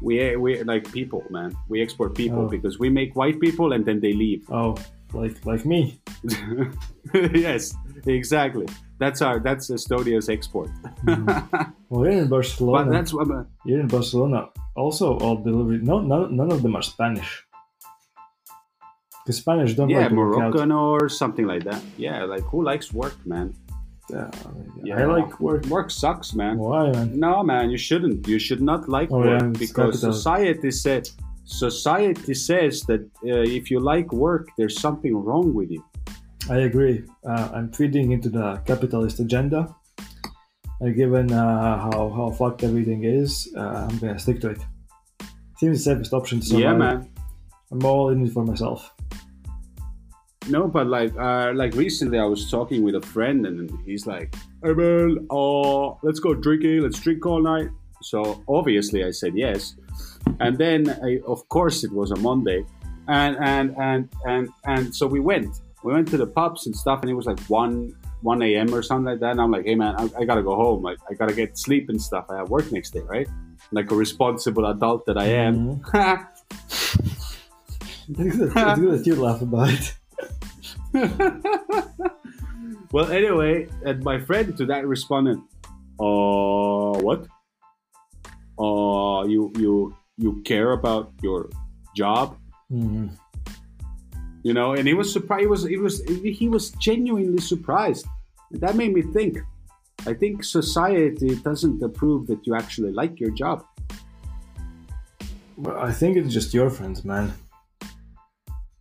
we 0.00 0.36
we 0.36 0.62
like 0.62 0.90
people, 0.92 1.24
man. 1.30 1.54
We 1.68 1.82
export 1.82 2.14
people 2.14 2.44
Oh. 2.46 2.48
because 2.48 2.78
we 2.78 2.88
make 2.88 3.16
white 3.16 3.38
people 3.40 3.72
and 3.72 3.84
then 3.84 4.00
they 4.00 4.12
leave. 4.14 4.46
oh, 4.50 4.76
like 5.16 5.36
like 5.46 5.64
me. 5.66 6.00
yes, 7.14 7.74
exactly. 8.06 8.66
That's 8.98 9.20
our 9.22 9.38
that's 9.40 9.70
Estonia's 9.70 10.28
export. 10.28 10.70
Mm-hmm. 11.04 11.70
Well, 11.88 12.02
here 12.02 12.18
in 12.22 12.24
but 12.28 12.30
Barcelona, 12.36 12.90
that's 12.90 13.12
what. 13.14 13.28
Here 13.64 13.78
in 13.78 13.86
Barcelona, 13.86 14.48
also 14.74 15.16
all 15.18 15.36
delivery. 15.36 15.78
No, 15.78 16.00
none, 16.00 16.34
none 16.34 16.50
of 16.50 16.60
them 16.62 16.74
are 16.74 16.82
Spanish. 16.82 17.44
Because 19.24 19.38
Spanish 19.38 19.74
don't 19.74 19.88
yeah, 19.88 19.98
like 20.00 20.08
to 20.10 20.14
work 20.16 20.34
out. 20.34 20.38
Moroccan 20.52 20.72
or 20.72 21.08
something 21.08 21.46
like 21.46 21.62
that. 21.64 21.80
Yeah, 21.96 22.24
like 22.24 22.42
who 22.50 22.64
likes 22.64 22.92
work, 22.92 23.14
man? 23.24 23.54
Yeah, 24.10 24.30
Yeah. 24.84 24.98
I 25.00 25.04
like 25.04 25.38
work. 25.40 25.66
Work 25.66 25.90
sucks, 25.90 26.34
man. 26.34 26.58
Why, 26.58 26.90
man? 26.90 27.18
No, 27.18 27.42
man, 27.42 27.70
you 27.70 27.78
shouldn't. 27.78 28.26
You 28.26 28.38
should 28.38 28.62
not 28.62 28.88
like 28.88 29.10
Oh, 29.12 29.18
work 29.18 29.42
yeah, 29.42 29.48
because 29.64 29.94
capital. 30.00 30.12
society 30.12 30.70
said 30.70 31.08
society 31.46 32.34
says 32.34 32.82
that 32.82 33.00
uh, 33.24 33.46
if 33.58 33.70
you 33.70 33.80
like 33.80 34.12
work, 34.12 34.48
there's 34.58 34.78
something 34.78 35.16
wrong 35.16 35.54
with 35.54 35.70
you. 35.70 35.82
I 36.50 36.58
agree. 36.58 37.04
Uh, 37.26 37.48
I'm 37.54 37.72
feeding 37.72 38.12
into 38.12 38.28
the 38.28 38.56
capitalist 38.66 39.20
agenda. 39.20 39.74
Uh, 40.82 40.88
given 40.90 41.32
uh, 41.32 41.78
how 41.78 42.10
how 42.10 42.30
fucked 42.30 42.62
everything 42.62 43.04
is, 43.04 43.50
uh, 43.56 43.88
I'm 43.88 43.98
gonna 43.98 44.18
stick 44.18 44.40
to 44.42 44.50
it. 44.50 44.60
Seems 45.58 45.78
the 45.78 45.94
safest 45.94 46.12
option 46.12 46.40
to 46.40 46.46
survive. 46.46 46.62
Yeah, 46.62 46.74
man. 46.74 47.10
I'm 47.72 47.84
all 47.84 48.10
in 48.10 48.26
it 48.26 48.32
for 48.32 48.44
myself. 48.44 48.92
No, 50.48 50.68
but 50.68 50.86
like, 50.86 51.16
uh, 51.16 51.52
like 51.54 51.74
recently, 51.74 52.18
I 52.18 52.24
was 52.24 52.50
talking 52.50 52.82
with 52.82 52.94
a 52.94 53.00
friend, 53.00 53.46
and 53.46 53.70
he's 53.84 54.06
like, 54.06 54.34
"Hey 54.62 54.74
man, 54.74 55.26
uh, 55.30 55.94
let's 56.02 56.20
go 56.20 56.34
drinking. 56.34 56.82
Let's 56.82 57.00
drink 57.00 57.24
all 57.24 57.42
night." 57.42 57.68
So 58.02 58.44
obviously, 58.46 59.02
I 59.02 59.10
said 59.10 59.32
yes, 59.34 59.76
and 60.40 60.58
then 60.58 60.90
I, 61.02 61.20
of 61.26 61.48
course 61.48 61.84
it 61.84 61.92
was 61.92 62.10
a 62.10 62.16
Monday, 62.16 62.64
and 63.08 63.36
and 63.36 63.74
and 63.78 64.08
and 64.26 64.48
and 64.64 64.94
so 64.94 65.06
we 65.06 65.20
went. 65.20 65.60
We 65.84 65.92
went 65.92 66.08
to 66.08 66.16
the 66.16 66.26
pubs 66.26 66.66
and 66.66 66.74
stuff, 66.74 67.02
and 67.02 67.10
it 67.10 67.14
was 67.14 67.26
like 67.26 67.38
one 67.48 67.94
one 68.22 68.42
a.m. 68.42 68.74
or 68.74 68.82
something 68.82 69.06
like 69.06 69.20
that. 69.20 69.32
And 69.32 69.40
I'm 69.40 69.50
like, 69.50 69.64
"Hey 69.64 69.74
man, 69.74 69.94
I, 69.96 70.20
I 70.20 70.24
gotta 70.24 70.42
go 70.42 70.56
home. 70.56 70.82
Like, 70.82 70.98
I 71.10 71.14
gotta 71.14 71.34
get 71.34 71.56
sleep 71.56 71.88
and 71.88 72.00
stuff. 72.00 72.26
I 72.28 72.36
have 72.36 72.50
work 72.50 72.70
next 72.72 72.90
day, 72.90 73.00
right?" 73.00 73.28
Like 73.72 73.90
a 73.90 73.94
responsible 73.94 74.66
adult 74.66 75.06
that 75.06 75.18
I 75.18 75.26
am. 75.26 75.82
It's 78.08 78.36
good, 78.38 78.54
that 78.54 79.02
you 79.04 79.16
laugh 79.16 79.42
about 79.42 79.70
it. 79.70 79.96
well, 82.92 83.10
anyway, 83.10 83.66
and 83.84 84.00
my 84.04 84.20
friend 84.20 84.56
to 84.58 84.66
that 84.66 84.86
responded, 84.86 85.38
"Uh, 85.98 87.00
what? 87.02 87.26
Uh, 88.58 89.24
you 89.26 89.52
you 89.58 89.94
you 90.16 90.42
care 90.44 90.72
about 90.72 91.12
your 91.22 91.48
job, 91.94 92.36
Mhm. 92.72 93.10
you 94.42 94.52
know?" 94.52 94.72
And 94.72 94.86
he 94.88 94.94
was 94.94 95.12
surprised. 95.12 95.42
He 95.42 95.48
was 95.48 95.62
he 95.64 95.76
was 95.76 96.02
he 96.40 96.48
was 96.48 96.70
genuinely 96.72 97.40
surprised. 97.40 98.06
And 98.52 98.60
that 98.60 98.76
made 98.76 98.92
me 98.94 99.02
think. 99.02 99.38
I 100.06 100.14
think 100.14 100.44
society 100.44 101.34
doesn't 101.42 101.82
approve 101.82 102.26
that 102.28 102.46
you 102.46 102.54
actually 102.54 102.92
like 102.92 103.18
your 103.18 103.30
job. 103.30 103.64
Well, 105.56 105.78
I 105.78 105.92
think 105.92 106.16
it's 106.16 106.32
just 106.32 106.54
your 106.54 106.70
friends, 106.70 107.04
man. 107.04 107.32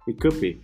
It 0.08 0.20
could 0.20 0.40
be. 0.40 0.62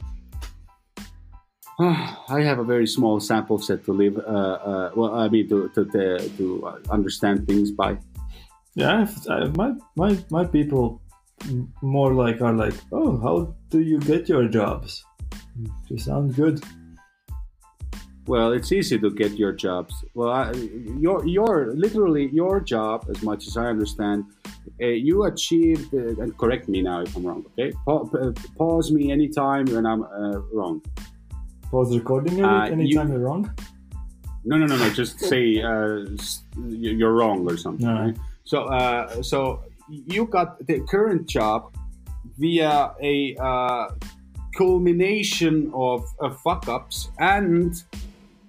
I 1.80 2.42
have 2.42 2.60
a 2.60 2.64
very 2.64 2.86
small 2.86 3.20
sample 3.20 3.58
set 3.58 3.84
to 3.86 3.94
live. 3.94 4.18
Uh, 4.20 4.22
uh, 4.22 4.92
well, 4.96 5.16
I 5.16 5.30
mean, 5.30 5.48
to 5.50 5.70
to 5.76 5.86
to, 5.86 6.30
to 6.38 6.46
understand 6.92 7.48
things 7.48 7.72
by. 7.72 7.98
Yeah, 8.76 9.04
if, 9.04 9.28
uh, 9.30 9.50
my 9.56 9.74
my 9.96 10.18
my 10.30 10.46
people 10.46 11.02
more 11.82 12.14
like 12.14 12.42
are 12.42 12.54
like, 12.54 12.76
oh, 12.92 13.18
how 13.18 13.54
do 13.70 13.80
you 13.82 14.00
get 14.00 14.30
your 14.30 14.48
jobs? 14.48 15.04
They 15.90 15.98
sound 15.98 16.36
good. 16.36 16.64
Well, 18.28 18.54
it's 18.54 18.72
easy 18.72 19.00
to 19.00 19.10
get 19.10 19.32
your 19.38 19.52
jobs. 19.52 19.94
Well, 20.14 20.30
I, 20.30 20.52
your 21.06 21.26
your 21.26 21.74
literally 21.76 22.30
your 22.32 22.60
job, 22.62 23.06
as 23.10 23.22
much 23.24 23.48
as 23.48 23.58
I 23.58 23.66
understand, 23.66 24.26
uh, 24.82 24.86
you 24.86 25.24
achieved. 25.26 25.94
Uh, 25.94 26.22
and 26.22 26.38
correct 26.38 26.70
me 26.70 26.82
now 26.82 27.02
if 27.02 27.16
I'm 27.18 27.26
wrong. 27.26 27.44
Okay, 27.54 27.74
pa- 27.86 28.06
pa- 28.06 28.32
pause 28.58 28.92
me 28.92 29.12
anytime 29.12 29.66
when 29.66 29.86
I'm 29.86 30.04
uh, 30.04 30.40
wrong. 30.54 30.82
Pause 31.72 31.98
recording 31.98 32.40
it 32.40 32.46
Uh, 32.46 32.66
anytime 32.66 32.80
you- 32.80 33.00
you're 33.18 33.20
wrong. 33.28 33.50
No, 34.46 34.58
no, 34.58 34.66
no, 34.66 34.78
no. 34.78 34.90
Just 34.92 35.20
say 35.20 35.62
uh, 35.62 36.06
you're 36.68 37.14
wrong 37.14 37.48
or 37.50 37.58
something. 37.58 37.86
No. 37.86 37.94
Right? 38.06 38.18
So, 38.44 38.64
uh, 38.66 39.22
so 39.22 39.64
you 39.88 40.26
got 40.26 40.66
the 40.66 40.82
current 40.82 41.28
job 41.28 41.74
via 42.38 42.94
a 43.02 43.36
uh, 43.38 43.90
culmination 44.56 45.72
of 45.74 46.06
uh, 46.20 46.30
fuck 46.32 46.68
ups 46.68 47.10
and 47.20 47.82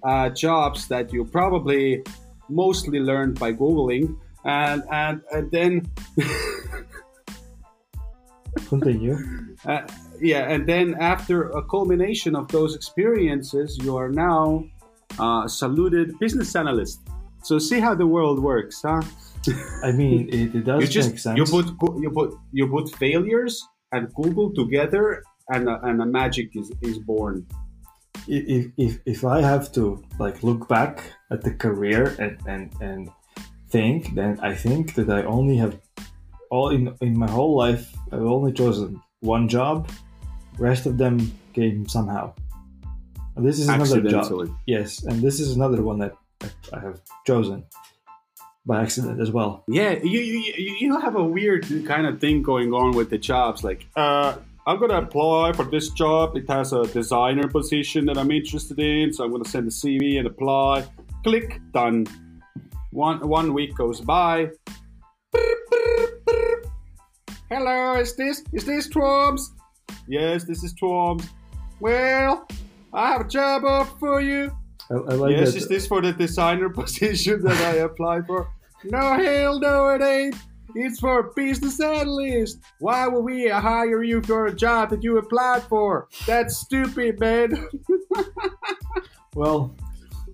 uh, 0.03 0.29
jobs 0.29 0.87
that 0.87 1.13
you 1.13 1.25
probably 1.25 2.03
mostly 2.49 2.99
learned 2.99 3.39
by 3.39 3.53
googling, 3.53 4.17
and 4.45 4.83
and, 4.91 5.21
and 5.31 5.51
then. 5.51 5.89
Continue. 8.67 9.17
Uh, 9.65 9.81
yeah, 10.21 10.49
and 10.49 10.67
then 10.67 10.95
after 10.99 11.49
a 11.49 11.63
culmination 11.63 12.35
of 12.35 12.47
those 12.49 12.75
experiences, 12.75 13.77
you 13.81 13.97
are 13.97 14.09
now 14.09 14.65
uh, 15.19 15.47
saluted 15.47 16.19
business 16.19 16.55
analyst. 16.55 16.99
So 17.43 17.57
see 17.59 17.79
how 17.79 17.95
the 17.95 18.05
world 18.05 18.39
works, 18.39 18.81
huh? 18.81 19.01
I 19.83 19.91
mean, 19.91 20.29
it, 20.29 20.55
it 20.55 20.63
does 20.65 20.81
you 20.81 20.87
just 20.87 21.09
make 21.11 21.19
sense. 21.19 21.37
you 21.37 21.45
put 21.45 21.65
you 22.01 22.09
put 22.11 22.33
you 22.51 22.67
put 22.67 22.95
failures 22.95 23.61
and 23.91 24.13
Google 24.15 24.53
together, 24.53 25.23
and 25.49 25.69
a, 25.69 25.79
and 25.83 26.01
a 26.01 26.05
magic 26.05 26.49
is, 26.55 26.71
is 26.81 26.99
born. 26.99 27.45
if, 28.27 28.71
if 28.77 28.99
if 29.05 29.25
I 29.25 29.41
have 29.41 29.71
to 29.73 30.03
like 30.19 30.43
look 30.43 30.67
back 30.67 31.11
at 31.31 31.41
the 31.41 31.53
career 31.53 32.15
and 32.19 32.37
and 32.47 32.73
and 32.81 33.09
think, 33.69 34.15
then 34.15 34.39
I 34.41 34.55
think 34.55 34.95
that 34.95 35.09
I 35.09 35.23
only 35.23 35.57
have 35.57 35.79
all 36.49 36.69
in 36.69 36.95
in 37.01 37.17
my 37.17 37.29
whole 37.29 37.55
life 37.55 37.93
I've 38.11 38.21
only 38.21 38.53
chosen 38.53 39.01
one 39.19 39.47
job. 39.47 39.89
Rest 40.57 40.85
of 40.85 40.97
them 40.97 41.17
came 41.53 41.87
somehow. 41.87 42.33
And 43.35 43.45
this 43.45 43.59
is 43.59 43.67
another 43.67 44.01
job. 44.01 44.49
Yes, 44.67 45.03
and 45.03 45.21
this 45.21 45.39
is 45.39 45.55
another 45.55 45.81
one 45.81 45.99
that 45.99 46.13
that 46.39 46.53
I 46.71 46.79
have 46.79 47.01
chosen. 47.25 47.65
By 48.65 48.81
accident 48.81 49.19
as 49.19 49.31
well. 49.31 49.63
Yeah, 49.67 49.99
you, 50.03 50.19
you 50.19 50.75
you 50.79 50.99
have 50.99 51.15
a 51.15 51.23
weird 51.23 51.67
kind 51.85 52.07
of 52.07 52.19
thing 52.19 52.41
going 52.41 52.73
on 52.73 52.95
with 52.95 53.09
the 53.09 53.17
jobs. 53.17 53.63
Like, 53.63 53.85
uh, 53.95 54.37
I'm 54.65 54.79
gonna 54.79 54.99
apply 54.99 55.53
for 55.53 55.65
this 55.65 55.89
job. 55.89 56.37
It 56.37 56.49
has 56.49 56.71
a 56.71 56.87
designer 56.87 57.47
position 57.47 58.05
that 58.05 58.17
I'm 58.17 58.31
interested 58.31 58.79
in, 58.79 59.11
so 59.11 59.25
I'm 59.25 59.31
gonna 59.31 59.45
send 59.45 59.67
a 59.67 59.71
CV 59.71 60.17
and 60.17 60.27
apply. 60.27 60.85
Click, 61.23 61.59
done. 61.73 62.07
One 62.91 63.27
one 63.27 63.53
week 63.53 63.75
goes 63.75 63.99
by. 63.99 64.49
Hello, 67.49 67.95
is 67.99 68.15
this 68.15 68.43
is 68.53 68.65
this 68.65 68.87
Twoms? 68.87 69.41
Yes, 70.07 70.45
this 70.45 70.63
is 70.63 70.73
Twoms. 70.73 71.27
Well, 71.79 72.47
I 72.93 73.09
have 73.09 73.21
a 73.21 73.27
job 73.27 73.65
offer 73.65 73.97
for 73.99 74.21
you. 74.21 74.55
I, 74.89 74.93
I 74.93 75.13
like 75.15 75.31
yes, 75.31 75.51
that. 75.51 75.57
is 75.57 75.67
this 75.67 75.87
for 75.87 76.01
the 76.01 76.13
designer 76.13 76.69
position 76.81 77.43
that 77.43 77.61
I 77.61 77.79
applied 77.79 78.25
for? 78.25 78.52
No, 78.85 79.15
hell 79.15 79.59
no, 79.59 79.89
it 79.89 80.01
ain't. 80.01 80.35
It's 80.75 80.99
for 80.99 81.31
business 81.35 81.79
analyst. 81.79 82.59
Why 82.79 83.07
would 83.07 83.23
we 83.23 83.47
hire 83.47 84.03
you 84.03 84.21
for 84.23 84.47
a 84.47 84.55
job 84.55 84.89
that 84.89 85.03
you 85.03 85.17
applied 85.17 85.63
for? 85.63 86.07
That's 86.25 86.57
stupid, 86.57 87.19
man. 87.19 87.67
Well, 89.35 89.75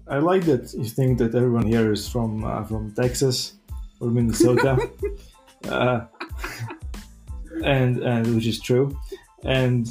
I 0.09 0.17
like 0.17 0.43
that 0.45 0.73
you 0.73 0.83
think 0.83 1.19
that 1.19 1.33
everyone 1.33 1.65
here 1.65 1.91
is 1.93 2.09
from 2.09 2.43
uh, 2.43 2.63
from 2.65 2.91
Texas 2.93 3.53
or 3.99 4.09
Minnesota, 4.09 4.89
uh, 5.69 6.05
and 7.63 8.03
and 8.03 8.35
which 8.35 8.45
is 8.45 8.59
true, 8.59 8.97
and 9.45 9.89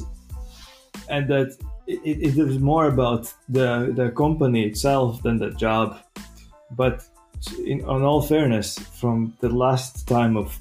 and 1.09 1.29
that 1.29 1.57
it, 1.87 2.01
it 2.05 2.39
is 2.39 2.59
more 2.59 2.89
about 2.89 3.33
the 3.49 3.93
the 3.97 4.11
company 4.11 4.67
itself 4.67 5.23
than 5.23 5.39
the 5.39 5.51
job. 5.53 5.99
But 6.73 7.03
in 7.65 7.85
on 7.85 8.03
all 8.03 8.23
fairness, 8.23 8.79
from 8.79 9.35
the 9.41 9.49
last 9.49 10.07
time 10.09 10.37
of 10.37 10.59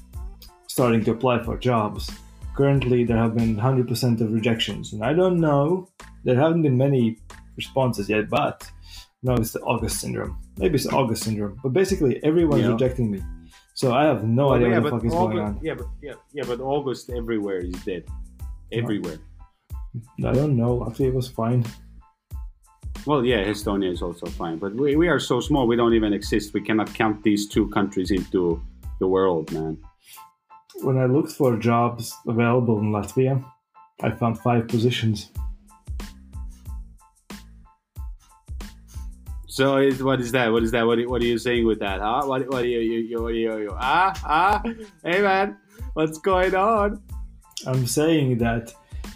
starting 0.66 1.04
to 1.04 1.10
apply 1.12 1.42
for 1.42 1.56
jobs, 1.58 2.10
currently 2.56 3.04
there 3.04 3.16
have 3.16 3.34
been 3.36 3.56
100% 3.56 4.20
of 4.20 4.32
rejections, 4.32 4.92
and 4.92 5.04
I 5.04 5.12
don't 5.12 5.40
know. 5.40 5.88
There 6.24 6.36
haven't 6.36 6.62
been 6.62 6.76
many 6.76 7.18
responses 7.56 8.08
yet, 8.08 8.28
but 8.28 8.70
no, 9.22 9.34
it's 9.34 9.52
the 9.52 9.60
August 9.60 10.00
syndrome. 10.00 10.38
Maybe 10.58 10.76
it's 10.76 10.84
the 10.84 10.92
August 10.92 11.24
syndrome, 11.24 11.58
but 11.62 11.72
basically 11.72 12.22
everyone's 12.24 12.62
Yeah. 12.62 12.72
rejecting 12.72 13.10
me. 13.10 13.20
So 13.74 13.94
I 13.94 14.04
have 14.04 14.24
no 14.24 14.52
idea 14.54 14.80
what 14.80 14.84
the 14.84 14.90
fuck 14.90 15.04
is 15.04 15.12
going 15.12 15.38
on. 15.38 15.60
yeah, 15.62 15.74
but 15.74 15.86
yeah, 16.02 16.14
yeah, 16.32 16.44
but 16.46 16.60
August 16.60 17.10
everywhere 17.10 17.58
is 17.58 17.76
dead. 17.84 18.04
Everywhere. 18.72 19.18
I 20.24 20.32
don't 20.32 20.56
know. 20.56 20.84
Actually, 20.86 21.08
it 21.08 21.14
was 21.14 21.28
fine. 21.28 21.64
Well, 23.06 23.24
yeah, 23.24 23.44
Estonia 23.44 23.90
is 23.92 24.02
also 24.02 24.26
fine, 24.26 24.58
but 24.58 24.74
we, 24.74 24.96
we 24.96 25.08
are 25.08 25.18
so 25.18 25.40
small. 25.40 25.66
We 25.66 25.76
don't 25.76 25.94
even 25.94 26.12
exist. 26.12 26.52
We 26.52 26.60
cannot 26.60 26.92
count 26.92 27.22
these 27.22 27.48
two 27.48 27.68
countries 27.70 28.10
into 28.10 28.62
the 29.00 29.06
world, 29.06 29.50
man. 29.52 29.78
When 30.82 30.98
I 30.98 31.06
looked 31.06 31.32
for 31.32 31.56
jobs 31.56 32.14
available 32.26 32.78
in 32.80 32.90
Latvia, 32.92 33.42
I 34.02 34.10
found 34.10 34.38
five 34.40 34.68
positions. 34.68 35.30
So 39.46 39.78
is, 39.78 40.02
what 40.02 40.20
is 40.20 40.30
that? 40.32 40.52
What 40.52 40.62
is 40.62 40.70
that? 40.70 40.86
What, 40.86 40.98
are- 41.00 41.08
what 41.08 41.20
are 41.20 41.24
you 41.24 41.38
saying 41.38 41.66
with 41.66 41.80
that? 41.80 42.00
Huh? 42.00 42.22
What, 42.26 42.46
what 42.48 42.62
are 42.62 42.66
you, 42.66 42.78
you, 42.78 42.98
you, 43.00 43.22
what 43.22 43.32
are 43.32 43.34
you, 43.34 43.58
you 43.58 43.74
ah, 43.76 44.12
ah? 44.24 44.62
Hey 45.02 45.20
man, 45.20 45.56
what's 45.94 46.18
going 46.18 46.54
on? 46.54 47.02
I'm 47.66 47.86
saying 47.86 48.38
that 48.38 48.72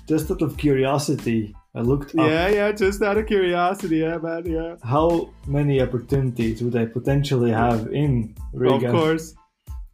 just 0.08 0.30
out 0.32 0.42
of 0.42 0.56
curiosity, 0.56 1.54
I 1.74 1.80
looked 1.80 2.10
up 2.14 2.26
Yeah, 2.28 2.48
yeah, 2.48 2.72
just 2.72 3.00
out 3.02 3.16
of 3.16 3.26
curiosity, 3.26 3.98
yeah, 3.98 4.18
man, 4.18 4.44
yeah. 4.44 4.76
how 4.84 5.30
many 5.46 5.80
opportunities 5.80 6.62
would 6.62 6.76
I 6.76 6.84
potentially 6.84 7.50
have 7.50 7.90
in 7.92 8.34
Riga, 8.52 8.88
Of 8.88 8.92
course. 8.92 9.34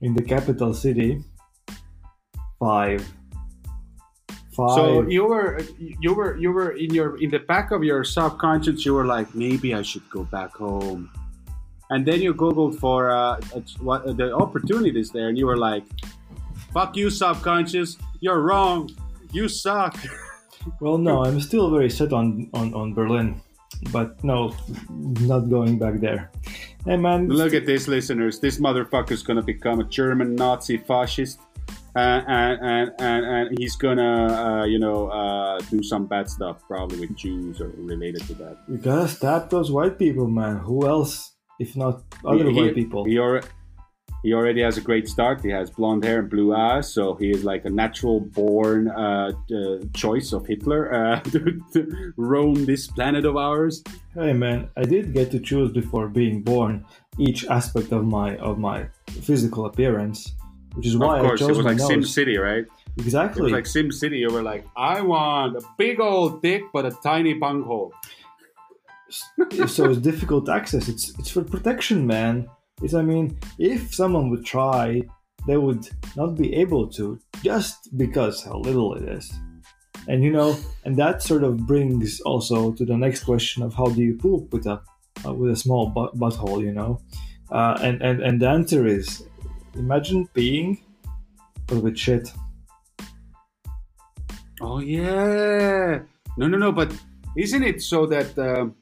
in 0.00 0.14
the 0.14 0.22
capital 0.22 0.74
city. 0.74 1.22
Five. 2.58 3.06
Five. 4.56 4.74
So 4.74 5.08
you 5.08 5.24
were, 5.24 5.60
you 5.78 6.14
were, 6.14 6.36
you 6.36 6.50
were 6.50 6.72
in 6.72 6.92
your, 6.92 7.16
in 7.22 7.30
the 7.30 7.38
back 7.38 7.70
of 7.70 7.84
your 7.84 8.02
subconscious, 8.02 8.84
you 8.84 8.94
were 8.94 9.06
like, 9.06 9.32
maybe 9.36 9.72
I 9.72 9.82
should 9.82 10.08
go 10.10 10.24
back 10.24 10.54
home. 10.56 11.10
And 11.90 12.04
then 12.04 12.20
you 12.20 12.34
googled 12.34 12.78
for 12.78 13.10
uh, 13.10 13.40
what 13.80 14.16
the 14.16 14.34
opportunities 14.34 15.10
there, 15.10 15.28
and 15.28 15.38
you 15.38 15.46
were 15.46 15.56
like, 15.56 15.84
"Fuck 16.74 16.98
you, 16.98 17.08
subconscious! 17.08 17.96
You're 18.20 18.42
wrong. 18.42 18.90
You 19.32 19.48
suck." 19.48 19.96
Well, 20.81 20.98
no, 20.98 21.24
I'm 21.24 21.40
still 21.40 21.70
very 21.70 21.90
set 21.90 22.12
on, 22.12 22.48
on, 22.54 22.74
on 22.74 22.94
Berlin, 22.94 23.40
but 23.92 24.22
no, 24.24 24.54
not 24.90 25.48
going 25.50 25.78
back 25.78 26.00
there. 26.00 26.31
Hey, 26.85 26.96
man, 26.96 27.28
Look 27.28 27.54
at 27.54 27.66
this, 27.66 27.88
listeners. 27.88 28.40
This 28.40 28.59
motherfucker's 28.59 29.22
gonna 29.22 29.42
become 29.42 29.81
a 29.81 29.85
German 29.85 30.35
Nazi 30.37 30.78
fascist, 30.78 31.38
uh, 31.96 32.22
and, 32.26 32.61
and 32.62 32.90
and 32.98 33.24
and 33.26 33.59
he's 33.59 33.76
gonna, 33.76 34.62
uh, 34.62 34.64
you 34.64 34.78
know, 34.78 35.09
uh, 35.09 35.59
do 35.70 35.83
some 35.83 36.07
bad 36.07 36.31
stuff, 36.31 36.62
probably 36.66 37.00
with 37.00 37.16
Jews 37.16 37.61
or 37.61 37.68
related 37.76 38.22
to 38.28 38.35
that. 38.35 38.59
you 38.68 38.78
gotta 38.78 39.09
stab 39.09 39.50
those 39.50 39.70
white 39.70 39.98
people, 39.98 40.28
man. 40.28 40.59
Who 40.59 40.87
else, 40.87 41.35
if 41.59 41.76
not 41.76 42.02
other 42.24 42.48
he, 42.50 42.52
white 42.54 42.74
people? 42.74 43.04
He, 43.04 43.16
alre- 43.16 43.44
he 44.22 44.35
already 44.35 44.62
has 44.62 44.76
a 44.76 44.81
great 44.81 45.09
start. 45.09 45.42
He 45.42 45.50
has 45.50 45.70
blonde 45.70 46.04
hair 46.04 46.20
and 46.20 46.31
blue 46.31 46.54
eyes, 46.54 46.92
so 46.92 47.14
he 47.14 47.31
is 47.31 47.44
like 47.44 47.64
a 47.64 47.70
natural 47.70 48.20
born 48.20 48.88
uh, 48.88 49.33
uh, 49.54 49.78
choice 49.94 50.33
of 50.33 50.46
Hitler 50.46 50.92
uh, 50.92 51.20
to, 51.31 51.61
to 51.72 52.12
roam 52.16 52.64
this 52.64 52.88
planet 52.88 53.24
of 53.24 53.37
ours. 53.37 53.83
Hey, 54.14 54.33
man, 54.33 54.70
I 54.76 54.83
did 54.83 55.12
get 55.14 55.31
to 55.31 55.38
choose 55.38 55.72
before 55.72 56.09
being 56.09 56.42
born 56.42 56.85
each 57.18 57.46
aspect 57.46 57.92
of 57.92 58.04
my 58.04 58.37
of 58.38 58.59
my 58.59 58.88
physical 59.22 59.66
appearance, 59.66 60.33
which 60.74 60.87
is 60.87 60.96
why 60.96 61.18
of 61.18 61.26
course, 61.26 61.42
I 61.42 61.46
it 61.46 61.57
was 61.57 61.66
like 61.66 61.78
Sim. 61.78 62.04
City, 62.04 62.38
right? 62.38 62.64
Exactly. 62.96 63.40
It 63.40 63.44
was 63.44 63.52
like 63.52 63.66
Sim 63.66 63.92
City. 63.92 64.18
You 64.18 64.33
were 64.33 64.42
like, 64.42 64.66
I 64.76 65.00
want 65.00 65.57
a 65.57 65.62
big 65.76 66.00
old 66.00 66.42
dick, 66.42 66.62
but 66.72 66.85
a 66.85 66.90
tiny 66.90 67.35
bunghole. 67.35 67.92
so 69.68 69.90
it's 69.90 70.00
difficult 70.00 70.48
access. 70.48 70.88
It's 70.88 71.16
it's 71.18 71.31
for 71.31 71.44
protection, 71.44 72.07
man. 72.07 72.48
It's 72.82 72.94
I 72.94 73.02
mean, 73.02 73.38
if 73.58 73.94
someone 73.94 74.30
would 74.30 74.44
try, 74.44 75.02
they 75.46 75.56
would 75.56 75.88
not 76.16 76.36
be 76.36 76.54
able 76.54 76.86
to 76.88 77.18
just 77.42 77.96
because 77.96 78.42
how 78.42 78.58
little 78.58 78.94
it 78.94 79.08
is. 79.08 79.32
And 80.06 80.22
you 80.22 80.32
know, 80.32 80.56
and 80.84 80.96
that 80.96 81.22
sort 81.22 81.44
of 81.44 81.66
brings 81.66 82.20
also 82.20 82.72
to 82.72 82.84
the 82.84 82.96
next 82.96 83.24
question 83.24 83.62
of 83.62 83.74
how 83.74 83.86
do 83.86 84.00
you 84.02 84.16
poop 84.16 84.52
with 84.52 84.66
a 84.66 84.80
uh, 85.26 85.34
with 85.34 85.50
a 85.50 85.56
small 85.56 85.86
butt, 85.86 86.16
butthole, 86.16 86.62
you 86.62 86.72
know? 86.72 87.00
Uh, 87.50 87.76
and 87.82 88.00
and 88.02 88.22
and 88.22 88.40
the 88.40 88.48
answer 88.48 88.86
is, 88.86 89.24
imagine 89.74 90.28
but 90.34 91.82
with 91.82 91.98
shit. 91.98 92.32
Oh 94.60 94.80
yeah. 94.80 96.00
No, 96.36 96.46
no, 96.46 96.58
no. 96.58 96.72
But 96.72 96.92
isn't 97.36 97.62
it 97.62 97.82
so 97.82 98.06
that? 98.06 98.38
um 98.38 98.74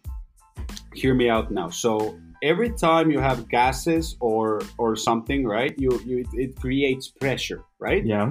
hear 0.96 1.14
me 1.14 1.28
out 1.28 1.50
now. 1.50 1.68
So 1.68 2.18
every 2.52 2.70
time 2.86 3.06
you 3.14 3.20
have 3.28 3.38
gases 3.56 4.04
or 4.20 4.60
or 4.82 4.90
something, 5.08 5.40
right? 5.56 5.74
You 5.84 5.90
you 6.08 6.16
it 6.44 6.50
creates 6.64 7.04
pressure, 7.22 7.60
right? 7.86 8.04
Yeah. 8.14 8.28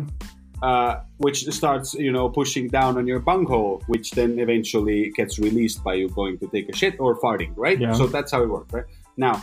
uh, 0.70 0.94
which 1.26 1.40
starts, 1.60 1.88
you 2.08 2.12
know, 2.16 2.26
pushing 2.40 2.66
down 2.80 2.92
on 3.00 3.06
your 3.12 3.20
bunghole, 3.30 3.76
which 3.94 4.08
then 4.20 4.32
eventually 4.46 5.00
gets 5.20 5.34
released 5.48 5.80
by 5.88 5.94
you 6.02 6.08
going 6.22 6.36
to 6.44 6.48
take 6.56 6.66
a 6.74 6.76
shit 6.82 6.94
or 7.04 7.12
farting, 7.24 7.52
right? 7.66 7.80
Yeah. 7.80 7.92
So 8.00 8.04
that's 8.16 8.32
how 8.36 8.42
it 8.46 8.50
works, 8.56 8.72
right? 8.78 8.88
Now, 9.18 9.36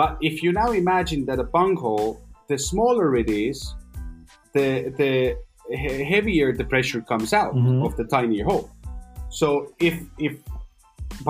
but 0.00 0.10
if 0.20 0.34
you 0.42 0.50
now 0.62 0.70
imagine 0.84 1.20
that 1.28 1.38
a 1.46 1.48
bunghole, 1.56 2.10
the 2.50 2.58
smaller 2.70 3.08
it 3.22 3.30
is, 3.48 3.56
the 4.56 4.68
the 5.00 5.12
heavier 6.12 6.48
the 6.60 6.64
pressure 6.74 7.02
comes 7.12 7.30
out 7.40 7.54
Mhm. 7.54 7.84
of 7.86 7.92
the 7.98 8.04
tinier 8.14 8.44
hole. 8.50 8.66
So 9.40 9.48
if 9.88 9.94
if 10.28 10.34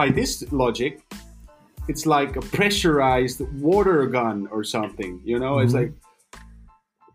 by 0.00 0.06
this 0.18 0.30
logic, 0.52 0.92
it's 1.88 2.04
like 2.06 2.36
a 2.36 2.40
pressurized 2.40 3.40
water 3.60 4.06
gun 4.06 4.46
or 4.50 4.62
something, 4.64 5.20
you 5.24 5.38
know, 5.38 5.58
it's 5.58 5.72
Mhm. 5.72 5.80
like 5.80 5.92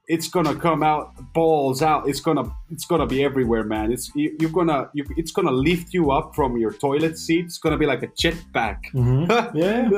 it's 0.07 0.27
gonna 0.27 0.53
come 0.67 0.83
out 0.83 1.05
balls 1.33 1.81
out 1.81 2.09
it's 2.09 2.19
gonna 2.19 2.43
it's 2.69 2.85
gonna 2.85 3.07
be 3.07 3.23
everywhere 3.23 3.63
man. 3.63 3.91
It's 3.91 4.11
you, 4.15 4.35
you're 4.39 4.49
gonna 4.59 4.89
you, 4.93 5.05
it's 5.15 5.31
gonna 5.31 5.51
lift 5.69 5.93
you 5.93 6.11
up 6.11 6.35
from 6.35 6.57
your 6.57 6.73
toilet 6.73 7.17
seat. 7.17 7.45
It's 7.45 7.57
gonna 7.57 7.77
be 7.77 7.85
like 7.85 8.03
a 8.03 8.11
jetpack 8.21 8.79
hmm 8.91 9.23
Yeah. 9.63 9.89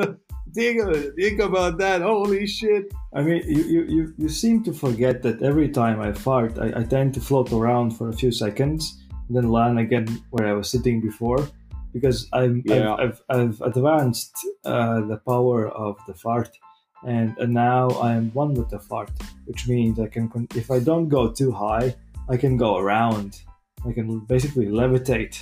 think, 0.53 0.77
think 1.19 1.39
about 1.49 1.77
that. 1.79 2.01
Holy 2.01 2.45
shit. 2.47 2.93
I 3.13 3.21
mean, 3.23 3.41
you, 3.47 3.63
you, 3.95 4.13
you, 4.17 4.29
seem 4.29 4.63
to 4.63 4.73
forget 4.73 5.21
that 5.23 5.41
every 5.41 5.69
time 5.69 5.99
I 5.99 6.13
fart, 6.13 6.57
I, 6.59 6.67
I 6.81 6.83
tend 6.83 7.13
to 7.15 7.21
float 7.21 7.51
around 7.51 7.91
for 7.97 8.07
a 8.09 8.13
few 8.13 8.31
seconds, 8.31 8.81
and 9.27 9.35
then 9.35 9.49
land 9.49 9.79
again 9.79 10.05
where 10.31 10.47
I 10.47 10.53
was 10.53 10.69
sitting 10.69 11.01
before, 11.01 11.39
because 11.95 12.27
I'm, 12.34 12.62
Yeah. 12.65 12.93
I've, 12.93 13.21
I've, 13.29 13.62
I've 13.62 13.77
advanced 13.77 14.36
uh, 14.65 14.99
the 15.12 15.19
power 15.31 15.69
of 15.69 15.95
the 16.08 16.13
fart, 16.13 16.51
and, 17.08 17.38
and 17.38 17.53
now 17.53 17.88
I 18.08 18.12
am 18.19 18.25
one 18.34 18.53
with 18.53 18.69
the 18.69 18.79
fart, 18.79 19.12
which 19.45 19.62
means 19.69 19.97
I 19.97 20.08
can, 20.08 20.25
if 20.55 20.69
I 20.69 20.79
don't 20.79 21.08
go 21.08 21.31
too 21.31 21.51
high, 21.53 21.95
I 22.27 22.36
can 22.36 22.58
go 22.58 22.77
around. 22.77 23.29
I 23.88 23.93
can 23.93 24.19
basically 24.34 24.65
levitate. 24.81 25.36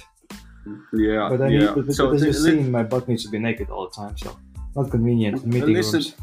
yeah 0.93 1.27
But 1.31 1.41
I 1.41 1.47
yeah 1.47 1.59
need, 1.59 1.75
but, 1.75 1.85
but, 1.87 1.95
so 1.95 2.13
as 2.13 2.23
you've 2.23 2.43
seen, 2.49 2.69
my 2.77 2.83
butt 2.83 3.07
needs 3.07 3.23
to 3.25 3.31
be 3.35 3.39
naked 3.39 3.67
all 3.71 3.85
the 3.89 3.95
time, 4.01 4.15
so 4.23 4.29
not 4.75 4.91
convenient 4.91 5.43
in 5.43 5.49
meeting 5.49 5.73
listen 5.73 6.01
rooms. 6.01 6.15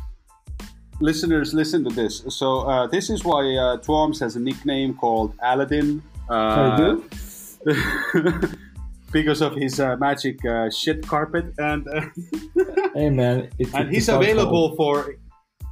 listeners, 1.01 1.49
listen 1.63 1.83
to 1.89 1.93
this. 2.01 2.23
So 2.29 2.47
uh, 2.73 2.87
this 2.87 3.11
is 3.11 3.25
why 3.25 3.43
uh, 3.65 3.79
Twoms 3.79 4.21
has 4.21 4.37
a 4.37 4.41
nickname 4.41 4.95
called 4.95 5.35
Aladdin. 5.43 6.03
Uh, 6.31 6.35
I 6.35 6.77
do. 6.79 6.91
because 9.13 9.41
of 9.43 9.55
his 9.55 9.81
uh, 9.81 9.97
magic 9.97 10.45
uh, 10.45 10.71
shit 10.71 11.07
carpet, 11.07 11.47
and 11.59 11.87
uh, 11.89 12.03
Hey 12.95 13.11
man, 13.11 13.51
it, 13.59 13.73
and 13.75 13.91
he's 13.91 14.09
available 14.09 14.77
for 14.77 15.15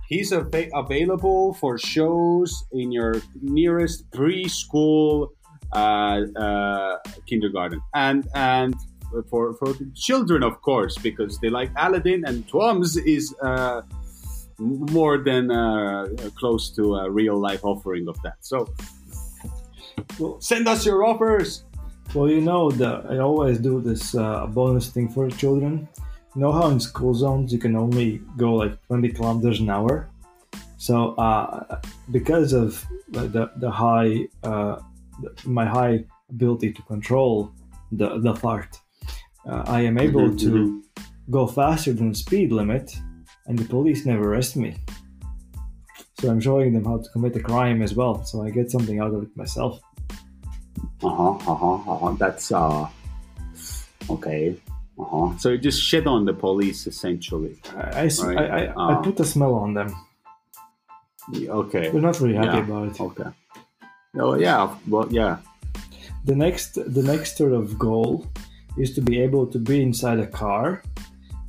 he's 0.09 0.33
ava- 0.33 0.71
available 0.75 1.55
for 1.55 1.79
shows 1.79 2.65
in 2.73 2.91
your 2.93 3.17
nearest 3.43 4.11
preschool 4.11 5.29
uh, 5.75 6.21
uh, 6.37 6.97
kindergarten. 7.27 7.81
And 7.95 8.27
and 8.35 8.75
for 9.31 9.55
for 9.55 9.75
children 9.95 10.43
of 10.43 10.61
course 10.63 10.97
because 10.99 11.39
they 11.41 11.49
like 11.49 11.71
Aladdin 11.77 12.25
and 12.27 12.47
Twoms 12.49 12.97
is 13.07 13.35
uh, 13.43 13.83
more 14.59 15.19
than 15.19 15.51
uh, 15.51 16.07
close 16.37 16.71
to 16.77 16.97
a 16.97 17.11
real 17.11 17.39
life 17.39 17.65
offering 17.65 18.09
of 18.09 18.21
that. 18.23 18.37
So 18.41 18.69
Well- 20.19 20.41
send 20.41 20.69
us 20.69 20.85
your 20.87 21.05
offers 21.05 21.65
Well, 22.15 22.29
you 22.29 22.41
know 22.41 22.71
that 22.71 23.07
I 23.11 23.19
always 23.19 23.59
do 23.59 23.81
this 23.81 24.15
uh, 24.15 24.47
bonus 24.47 24.89
thing 24.89 25.09
for 25.09 25.29
children. 25.31 25.89
You 26.35 26.41
know 26.43 26.53
how 26.53 26.69
in 26.69 26.81
school 26.81 27.15
zones 27.15 27.53
you 27.53 27.59
can 27.59 27.77
only 27.77 28.21
go 28.37 28.55
like 28.55 28.81
20 28.87 29.09
kilometers 29.11 29.61
an 29.61 29.71
hour. 29.71 30.09
So 30.79 31.15
uh, 31.17 31.81
because 32.11 32.53
of 32.53 32.85
the 33.11 33.51
the 33.57 33.71
high 33.71 34.29
uh, 34.43 34.77
my 35.45 35.67
high 35.67 36.05
ability 36.31 36.73
to 36.73 36.83
control 36.83 37.51
the 37.93 38.19
the 38.21 38.35
fart, 38.35 38.79
uh, 39.47 39.65
I 39.67 39.81
am 39.83 39.99
able 39.99 40.29
Mhm, 40.31 40.39
to 40.45 40.51
mhm. 40.51 40.83
go 41.31 41.47
faster 41.47 41.93
than 41.93 42.09
the 42.11 42.15
speed 42.15 42.53
limit, 42.53 42.97
and 43.47 43.59
the 43.59 43.65
police 43.65 44.07
never 44.07 44.25
arrest 44.33 44.57
me. 44.57 44.71
So 46.21 46.31
I'm 46.31 46.41
showing 46.41 46.73
them 46.73 46.85
how 46.85 46.99
to 46.99 47.09
commit 47.11 47.37
a 47.37 47.41
crime 47.41 47.83
as 47.83 47.95
well. 47.95 48.25
So 48.25 48.43
I 48.47 48.51
get 48.51 48.71
something 48.71 48.99
out 49.01 49.13
of 49.15 49.23
it 49.25 49.37
myself. 49.37 49.81
Uh-huh, 51.03 51.31
uh-huh, 51.53 51.93
uh-huh. 51.93 52.13
That's 52.19 52.51
uh 52.53 52.89
okay. 54.11 54.57
Uh-huh. 54.99 55.37
So 55.39 55.51
you 55.51 55.59
just 55.59 55.81
shit 55.83 56.07
on 56.07 56.25
the 56.25 56.33
police 56.35 56.87
essentially. 56.87 57.57
I, 57.77 57.81
I, 57.81 58.09
Right. 58.23 58.39
I, 58.39 58.45
I, 58.45 58.63
I 58.67 58.73
Ah. 58.77 59.01
put 59.01 59.21
a 59.21 59.25
smell 59.25 59.55
on 59.55 59.75
them. 59.75 59.95
Okay. 61.35 61.91
They're 61.91 62.01
not 62.01 62.19
really 62.21 62.35
happy 62.35 62.57
Yeah. 62.59 62.65
about 62.65 62.89
it. 62.89 63.01
Okay. 63.01 63.31
Oh 64.19 64.35
yeah. 64.35 64.75
Well 64.89 65.07
yeah. 65.11 65.37
The 66.25 66.35
next 66.35 66.75
the 66.95 67.03
next 67.03 67.37
sort 67.37 67.53
of 67.53 67.79
goal 67.79 68.27
is 68.77 68.95
to 68.95 69.01
be 69.03 69.21
able 69.21 69.47
to 69.47 69.59
be 69.59 69.83
inside 69.83 70.19
a 70.19 70.27
car 70.27 70.83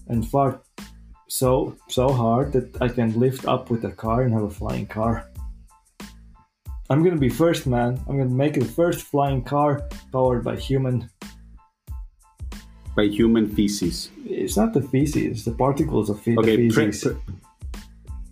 and 0.08 0.28
fart 0.28 0.62
so 1.28 1.76
so 1.88 2.10
hard 2.10 2.52
that 2.54 2.82
I 2.82 2.90
can 2.90 3.18
lift 3.20 3.46
up 3.48 3.70
with 3.72 3.84
a 3.86 3.92
car 3.92 4.22
and 4.24 4.34
have 4.34 4.44
a 4.44 4.50
flying 4.50 4.86
car. 4.88 5.29
I'm 6.90 7.04
gonna 7.04 7.18
be 7.18 7.30
first 7.30 7.68
man. 7.68 8.00
I'm 8.08 8.18
gonna 8.18 8.30
make 8.30 8.54
the 8.56 8.66
first 8.66 9.02
flying 9.04 9.44
car 9.44 9.88
powered 10.12 10.44
by 10.44 10.56
human. 10.56 11.10
By 12.96 13.06
human 13.06 13.48
feces. 13.48 14.10
It's 14.26 14.58
not 14.58 14.74
the 14.74 14.82
feces, 14.82 15.46
the 15.46 15.52
particles 15.52 16.10
of 16.10 16.20
fe- 16.22 16.36
Okay. 16.38 16.56
the 16.56 16.70
Pre- 16.70 16.86
feces. 16.88 17.14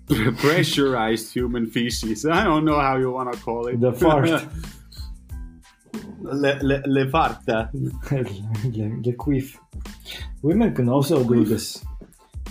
pre- 0.07 0.31
pressurized 0.31 1.33
human 1.33 1.67
feces. 1.67 2.25
I 2.25 2.43
don't 2.43 2.65
know 2.65 2.79
how 2.79 2.97
you 2.97 3.11
want 3.11 3.31
to 3.33 3.39
call 3.39 3.67
it. 3.67 3.79
The 3.79 3.93
fart. 3.93 4.27
le, 6.21 6.59
le, 6.61 6.81
le 6.85 7.05
farta. 7.11 7.69
the 9.03 9.13
queef. 9.13 9.57
Women 10.41 10.73
can 10.73 10.89
also 10.89 11.23
do 11.23 11.43
this, 11.43 11.83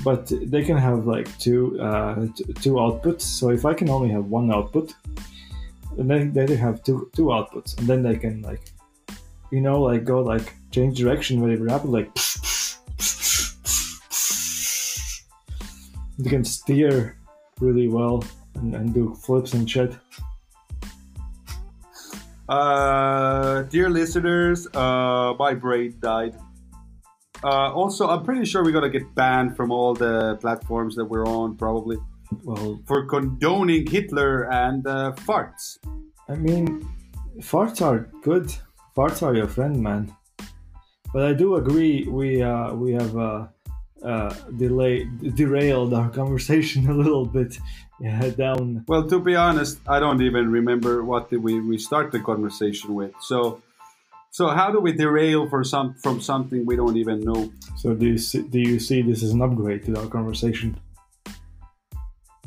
but 0.04 0.30
they 0.50 0.62
can 0.64 0.76
have 0.76 1.06
like 1.06 1.28
two 1.38 1.78
uh, 1.80 2.26
t- 2.36 2.44
two 2.62 2.74
outputs. 2.74 3.22
So 3.22 3.50
if 3.50 3.64
I 3.64 3.74
can 3.74 3.88
only 3.90 4.10
have 4.10 4.26
one 4.26 4.52
output, 4.52 4.94
then 5.96 6.32
they 6.32 6.56
have 6.56 6.82
two 6.82 7.10
two 7.14 7.26
outputs, 7.26 7.78
and 7.78 7.86
then 7.86 8.02
they 8.02 8.16
can 8.16 8.42
like, 8.42 8.72
you 9.50 9.60
know, 9.60 9.80
like 9.80 10.04
go 10.04 10.20
like 10.20 10.54
change 10.70 10.98
direction 10.98 11.40
very 11.40 11.56
rapidly, 11.56 12.04
like. 12.04 12.16
They 16.18 16.30
can 16.30 16.44
steer 16.44 17.18
really 17.60 17.88
well 17.88 18.24
and, 18.54 18.74
and 18.74 18.94
do 18.94 19.14
flips 19.14 19.52
and 19.52 19.68
shit. 19.68 19.94
Uh, 22.48 23.62
dear 23.64 23.90
listeners, 23.90 24.66
uh, 24.74 25.34
my 25.38 25.52
brain 25.52 25.94
died. 26.00 26.34
Uh, 27.44 27.70
also, 27.72 28.08
I'm 28.08 28.24
pretty 28.24 28.46
sure 28.46 28.64
we're 28.64 28.72
gonna 28.72 28.88
get 28.88 29.14
banned 29.14 29.56
from 29.56 29.70
all 29.70 29.92
the 29.94 30.36
platforms 30.40 30.96
that 30.96 31.04
we're 31.04 31.26
on, 31.26 31.54
probably 31.56 31.98
Well, 32.42 32.80
for 32.86 33.06
condoning 33.06 33.86
Hitler 33.86 34.50
and 34.50 34.86
uh, 34.86 35.12
farts. 35.16 35.78
I 36.28 36.34
mean, 36.34 36.88
farts 37.38 37.80
are 37.80 38.10
good. 38.22 38.52
Farts 38.96 39.22
are 39.22 39.34
your 39.34 39.48
friend, 39.48 39.82
man. 39.82 40.14
But 41.12 41.24
I 41.24 41.32
do 41.32 41.56
agree. 41.56 42.06
We 42.08 42.42
uh, 42.42 42.74
we 42.74 42.92
have 42.92 43.16
uh, 43.16 43.46
uh, 44.02 44.34
delayed, 44.56 45.34
derailed 45.34 45.94
our 45.94 46.10
conversation 46.20 46.88
a 46.88 46.94
little 46.94 47.26
bit. 47.26 47.58
Yeah, 48.00 48.28
down. 48.28 48.84
Well, 48.86 49.08
to 49.08 49.18
be 49.18 49.34
honest, 49.34 49.78
I 49.88 50.00
don't 50.00 50.20
even 50.20 50.50
remember 50.50 51.02
what 51.02 51.30
we, 51.32 51.60
we 51.60 51.78
start 51.78 52.12
the 52.12 52.20
conversation 52.20 52.94
with. 52.94 53.12
So, 53.22 53.62
so 54.30 54.48
how 54.48 54.70
do 54.70 54.80
we 54.80 54.92
derail 54.92 55.48
for 55.48 55.64
some 55.64 55.94
from 55.94 56.20
something 56.20 56.66
we 56.66 56.76
don't 56.76 56.98
even 56.98 57.20
know? 57.20 57.50
So 57.76 57.94
do 57.94 58.06
you 58.06 58.18
see, 58.18 58.42
do 58.42 58.58
you 58.58 58.78
see 58.78 59.00
this 59.00 59.22
as 59.22 59.30
an 59.30 59.40
upgrade 59.40 59.86
to 59.86 59.98
our 59.98 60.06
conversation? 60.06 60.78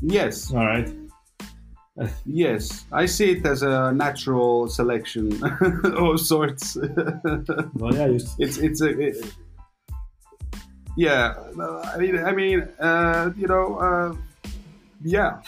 Yes, 0.02 0.54
All 0.54 0.66
right. 0.66 0.90
yes, 2.26 2.86
I 2.92 3.06
see 3.06 3.32
it 3.32 3.46
as 3.46 3.62
a 3.62 3.92
natural 3.92 4.68
selection 4.68 5.44
of 5.84 6.20
sorts. 6.20 6.78
Well, 7.74 7.94
yeah. 7.94 8.08
You, 8.08 8.20
it's 8.40 8.58
it's 8.58 8.82
a 8.82 9.00
it, 9.00 9.34
yeah 11.00 11.34
uh, 11.58 11.82
i 11.94 11.98
mean 11.98 12.18
i 12.18 12.32
mean 12.32 12.68
uh 12.80 13.32
you 13.38 13.48
know 13.48 13.78
uh 13.78 14.14
yeah 15.02 15.40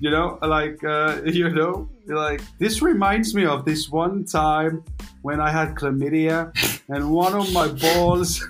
you 0.00 0.10
know 0.10 0.38
like 0.42 0.82
uh 0.84 1.20
you 1.26 1.48
know 1.50 1.88
like 2.06 2.40
this 2.58 2.82
reminds 2.82 3.34
me 3.34 3.44
of 3.44 3.64
this 3.64 3.90
one 3.90 4.24
time 4.24 4.84
when 5.22 5.40
i 5.40 5.50
had 5.50 5.74
chlamydia 5.74 6.52
and 6.88 7.10
one 7.10 7.34
of 7.34 7.52
my 7.52 7.66
balls 7.68 8.46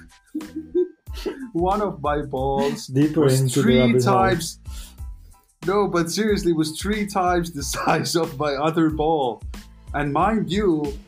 one 1.52 1.80
of 1.80 2.02
my 2.02 2.20
balls 2.20 2.86
deeper 2.86 3.20
was 3.20 3.40
into 3.40 3.60
the 3.60 3.62
three 3.62 3.80
rabbit 3.80 4.04
hole. 4.04 4.14
Times 5.62 5.68
no 5.68 5.88
but 5.88 6.10
seriously 6.10 6.52
it 6.52 6.56
was 6.56 6.80
three 6.80 7.06
times 7.06 7.52
the 7.52 7.62
size 7.76 8.16
of 8.16 8.38
my 8.38 8.54
other 8.54 8.90
ball. 8.90 9.42
And 9.94 10.12
mind 10.12 10.50
you 10.50 10.98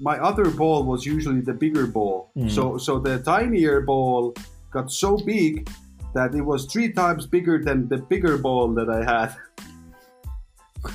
my 0.00 0.18
other 0.18 0.50
ball 0.50 0.84
was 0.84 1.06
usually 1.06 1.40
the 1.40 1.54
bigger 1.54 1.86
ball. 1.86 2.30
Mm. 2.36 2.50
so 2.50 2.78
so 2.78 2.98
the 2.98 3.18
tinier 3.20 3.80
ball 3.80 4.34
got 4.70 4.90
so 4.90 5.16
big 5.16 5.68
that 6.14 6.34
it 6.34 6.42
was 6.42 6.66
three 6.66 6.92
times 6.92 7.26
bigger 7.26 7.62
than 7.62 7.88
the 7.88 7.98
bigger 7.98 8.36
ball 8.38 8.74
that 8.74 8.88
i 8.88 9.04
had. 9.04 9.36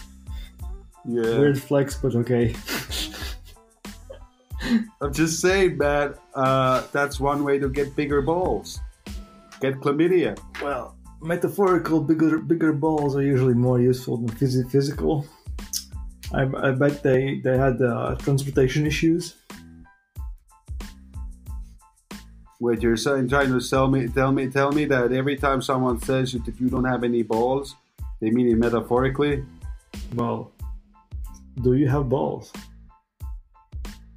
Yeah. 1.10 1.40
Weird 1.40 1.62
flex, 1.62 1.96
but 1.96 2.16
okay. 2.16 2.54
i'm 5.00 5.14
just 5.14 5.40
saying 5.40 5.78
man 5.78 6.16
uh, 6.36 6.84
that's 6.92 7.18
one 7.18 7.46
way 7.46 7.58
to 7.60 7.70
get 7.70 7.96
bigger 7.96 8.22
balls. 8.22 8.82
Get 9.62 9.80
chlamydia. 9.80 10.38
Well, 10.62 10.97
metaphorical 11.22 12.00
bigger 12.02 12.40
bigger 12.40 12.74
balls 12.74 13.16
are 13.16 13.22
usually 13.22 13.54
more 13.54 13.80
useful 13.80 14.18
than 14.18 14.30
phys- 14.30 14.70
physical. 14.70 15.26
I, 16.34 16.44
I 16.44 16.72
bet 16.72 17.04
they 17.04 17.40
they 17.40 17.58
had 17.58 17.82
uh, 17.82 18.16
transportation 18.16 18.86
issues. 18.86 19.36
Wait, 22.60 22.82
you're 22.82 22.98
saying, 22.98 23.30
trying 23.30 23.50
to 23.50 23.60
sell 23.60 23.88
me, 23.88 24.08
tell 24.08 24.32
me, 24.32 24.50
tell 24.50 24.72
me 24.72 24.86
that 24.86 25.12
every 25.12 25.36
time 25.38 25.62
someone 25.62 26.02
says 26.02 26.34
that 26.34 26.60
you 26.60 26.70
don't 26.70 26.86
have 26.86 27.04
any 27.04 27.22
balls, 27.22 27.76
they 28.20 28.32
mean 28.32 28.48
it 28.48 28.58
metaphorically. 28.58 29.46
Well, 30.16 30.52
do 31.62 31.74
you 31.74 31.88
have 31.88 32.10
balls? 32.10 32.52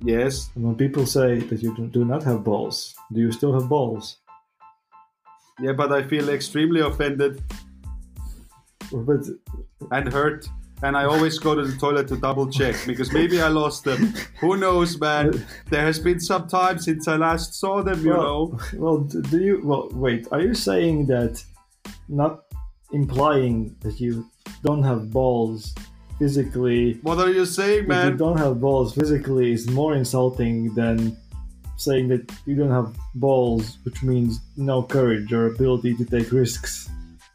Yes, 0.02 0.50
And 0.54 0.64
when 0.64 0.76
people 0.76 1.04
say 1.04 1.40
that 1.40 1.62
you 1.62 1.76
do 1.88 2.06
not 2.06 2.22
have 2.22 2.42
balls, 2.42 2.96
do 3.12 3.20
you 3.20 3.30
still 3.32 3.52
have 3.52 3.68
balls? 3.68 4.16
Yeah, 5.60 5.72
but 5.72 5.92
I 5.92 6.02
feel 6.02 6.28
extremely 6.28 6.80
offended 6.80 7.42
But 8.92 9.24
and 9.92 10.12
hurt, 10.12 10.48
and 10.82 10.96
I 10.96 11.04
always 11.04 11.38
go 11.38 11.54
to 11.54 11.62
the 11.64 11.76
toilet 11.76 12.08
to 12.08 12.16
double 12.16 12.50
check 12.50 12.74
because 12.86 13.12
maybe 13.12 13.40
I 13.40 13.48
lost 13.48 13.84
them. 13.84 14.12
Who 14.40 14.56
knows, 14.56 14.98
man? 14.98 15.46
There 15.70 15.82
has 15.82 15.98
been 15.98 16.20
some 16.20 16.48
time 16.48 16.78
since 16.78 17.06
I 17.06 17.16
last 17.16 17.54
saw 17.54 17.82
them. 17.82 18.04
You 18.04 18.10
well, 18.10 18.22
know. 18.22 18.58
well, 18.76 18.98
do 18.98 19.38
you? 19.40 19.60
Well, 19.62 19.88
wait. 19.92 20.26
Are 20.32 20.40
you 20.40 20.54
saying 20.54 21.06
that, 21.06 21.42
not 22.08 22.42
implying 22.92 23.76
that 23.80 24.00
you 24.00 24.26
don't 24.64 24.82
have 24.82 25.10
balls 25.10 25.74
physically? 26.18 26.98
What 27.02 27.18
are 27.18 27.30
you 27.30 27.46
saying, 27.46 27.88
That 27.88 28.04
you 28.04 28.10
man? 28.10 28.16
don't 28.16 28.38
have 28.38 28.60
balls 28.60 28.94
physically 28.94 29.52
is 29.52 29.68
more 29.70 29.94
insulting 29.94 30.74
than 30.74 31.16
saying 31.80 32.08
that 32.08 32.30
you 32.46 32.54
don't 32.54 32.70
have 32.70 32.94
balls, 33.14 33.78
which 33.84 34.02
means 34.02 34.40
no 34.56 34.82
courage 34.82 35.32
or 35.32 35.46
ability 35.46 35.94
to 35.96 36.04
take 36.04 36.30
risks 36.30 36.88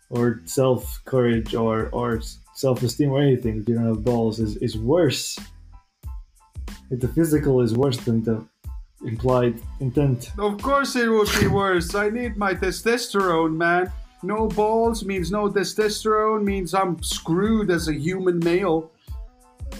or 0.09 0.41
self 0.45 1.01
courage 1.05 1.55
or 1.55 1.89
or 1.89 2.21
self 2.53 2.83
esteem 2.83 3.11
or 3.11 3.21
anything. 3.21 3.61
If 3.61 3.69
you 3.69 3.75
don't 3.75 3.87
have 3.87 4.03
balls, 4.03 4.39
is 4.39 4.57
is 4.57 4.77
worse. 4.77 5.39
If 6.91 6.99
the 6.99 7.07
physical 7.07 7.61
is 7.61 7.73
worse 7.73 7.97
than 7.97 8.23
the 8.23 8.45
implied 9.03 9.61
intent. 9.79 10.31
Of 10.37 10.61
course, 10.61 10.95
it 10.95 11.09
would 11.09 11.29
be 11.39 11.47
worse. 11.47 11.95
I 11.95 12.09
need 12.09 12.37
my 12.37 12.53
testosterone, 12.53 13.55
man. 13.55 13.91
No 14.23 14.47
balls 14.47 15.05
means 15.05 15.31
no 15.31 15.49
testosterone 15.49 16.43
means 16.43 16.73
I'm 16.73 17.01
screwed 17.03 17.69
as 17.69 17.87
a 17.87 17.93
human 17.93 18.39
male. 18.39 18.91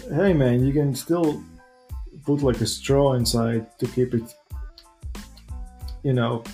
Hey 0.08 0.32
man, 0.32 0.64
you 0.64 0.72
can 0.72 0.94
still 0.94 1.42
put 2.24 2.42
like 2.42 2.60
a 2.60 2.66
straw 2.66 3.14
inside 3.14 3.66
to 3.78 3.86
keep 3.88 4.14
it, 4.14 4.34
you 6.06 6.12
know, 6.12 6.44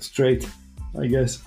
straight. 0.00 0.48
I 1.00 1.06
guess. 1.06 1.42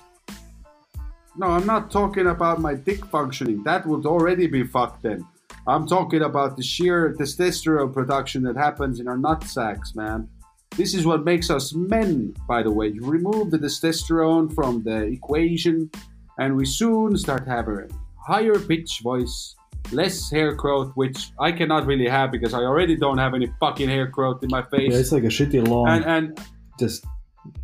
No, 1.36 1.46
I'm 1.46 1.66
not 1.66 1.90
talking 1.90 2.28
about 2.28 2.60
my 2.60 2.74
dick 2.74 3.04
functioning. 3.06 3.62
That 3.64 3.86
would 3.86 4.06
already 4.06 4.46
be 4.46 4.64
fucked 4.64 5.02
then. 5.02 5.26
I'm 5.66 5.86
talking 5.86 6.22
about 6.22 6.56
the 6.56 6.62
sheer 6.62 7.14
testosterone 7.18 7.92
production 7.92 8.42
that 8.44 8.56
happens 8.56 8.98
in 8.98 9.06
our 9.08 9.18
nut 9.18 9.44
sacks, 9.44 9.94
man. 9.94 10.28
This 10.76 10.94
is 10.94 11.04
what 11.04 11.24
makes 11.24 11.50
us 11.50 11.74
men, 11.74 12.34
by 12.46 12.62
the 12.62 12.70
way. 12.70 12.88
You 12.88 13.04
remove 13.04 13.50
the 13.50 13.58
testosterone 13.58 14.54
from 14.54 14.82
the 14.82 15.02
equation, 15.18 15.90
and 16.38 16.56
we 16.56 16.64
soon 16.64 17.16
start 17.16 17.46
having 17.46 17.90
higher 18.26 18.58
pitch 18.58 19.00
voice, 19.02 19.54
less 19.92 20.30
hair 20.30 20.54
growth, 20.54 20.92
which 20.94 21.30
I 21.38 21.52
cannot 21.52 21.86
really 21.86 22.08
have 22.08 22.32
because 22.32 22.54
I 22.54 22.62
already 22.70 22.96
don't 22.96 23.18
have 23.18 23.34
any 23.34 23.48
fucking 23.60 23.88
hair 23.88 24.06
growth 24.06 24.42
in 24.42 24.48
my 24.50 24.62
face. 24.62 24.92
Yeah, 24.92 24.98
it's 24.98 25.12
like 25.12 25.24
a 25.24 25.34
shitty 25.38 25.66
long. 25.68 25.88
and 25.88 26.04
and 26.04 26.40
just 26.78 27.04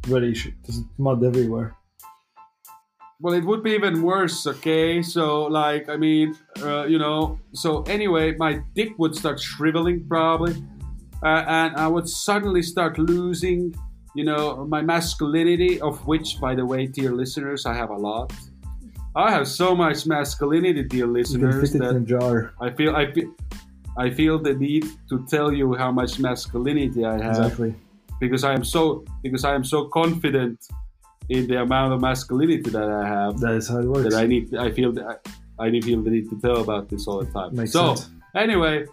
very 0.07 0.35
sh- 0.35 0.53
just 0.67 0.83
mud 0.99 1.23
everywhere. 1.25 1.75
well, 3.21 3.35
it 3.35 3.45
would 3.45 3.63
be 3.63 3.71
even 3.71 4.03
worse. 4.03 4.47
Okay, 4.47 5.03
so 5.03 5.45
like 5.45 5.89
I 5.89 5.97
mean, 5.97 6.37
uh, 6.63 6.85
you 6.85 6.99
know. 6.99 7.39
So 7.53 7.83
anyway, 7.83 8.35
my 8.37 8.61
dick 8.75 8.91
would 8.99 9.15
start 9.15 9.41
shriveling 9.41 10.07
probably, 10.09 10.55
uh, 11.23 11.45
and 11.47 11.77
I 11.77 11.87
would 11.87 12.09
suddenly 12.09 12.63
start 12.63 12.99
losing, 12.99 13.75
you 14.15 14.25
know, 14.25 14.67
my 14.67 14.83
masculinity. 14.83 15.81
Of 15.81 16.07
which, 16.07 16.41
by 16.41 16.55
the 16.55 16.67
way, 16.67 16.87
dear 16.87 17.13
listeners, 17.13 17.67
I 17.67 17.75
have 17.75 17.91
a 17.91 17.97
lot. 17.97 18.33
I 19.17 19.31
have 19.31 19.47
so 19.47 19.77
much 19.77 20.07
masculinity, 20.07 20.83
dear 20.83 21.07
listeners, 21.07 21.71
fit 21.71 21.81
it 21.81 21.85
in 21.85 21.89
a 21.89 21.93
that 22.01 22.07
jar. 22.07 22.53
I 22.61 22.71
feel 22.71 22.95
I 22.97 23.13
feel. 23.13 23.33
I 23.97 24.11
feel 24.11 24.41
the 24.43 24.55
need 24.55 24.87
to 25.09 25.25
tell 25.31 25.53
you 25.53 25.75
how 25.75 25.93
much 25.93 26.19
masculinity 26.19 27.05
I 27.05 27.23
have 27.23 27.39
Exactly. 27.39 27.75
Because 28.21 28.45
I 28.45 28.53
am 28.55 28.65
so 28.65 29.05
because 29.23 29.45
I 29.45 29.55
am 29.55 29.65
so 29.65 29.87
confident 29.89 30.59
in 31.29 31.47
the 31.47 31.61
amount 31.63 31.93
of 31.95 32.01
masculinity 32.01 32.71
that 32.71 32.89
I 32.91 33.07
have 33.07 33.41
That 33.41 33.55
is 33.55 33.69
how 33.69 33.79
it 33.79 33.87
works. 33.87 34.05
that 34.15 34.19
I 34.23 34.27
need. 34.27 34.55
I 34.55 34.71
feel 34.71 34.93
that 34.93 35.27
I 35.59 35.71
need 35.71 35.85
feel 35.85 36.03
the 36.03 36.11
need 36.11 36.29
to 36.31 36.41
tell 36.41 36.59
about 36.61 36.89
this 36.89 37.07
all 37.09 37.21
the 37.25 37.31
time. 37.33 37.55
Makes 37.57 37.73
so 37.73 37.95
sense. 37.95 38.11
anyway, 38.35 38.87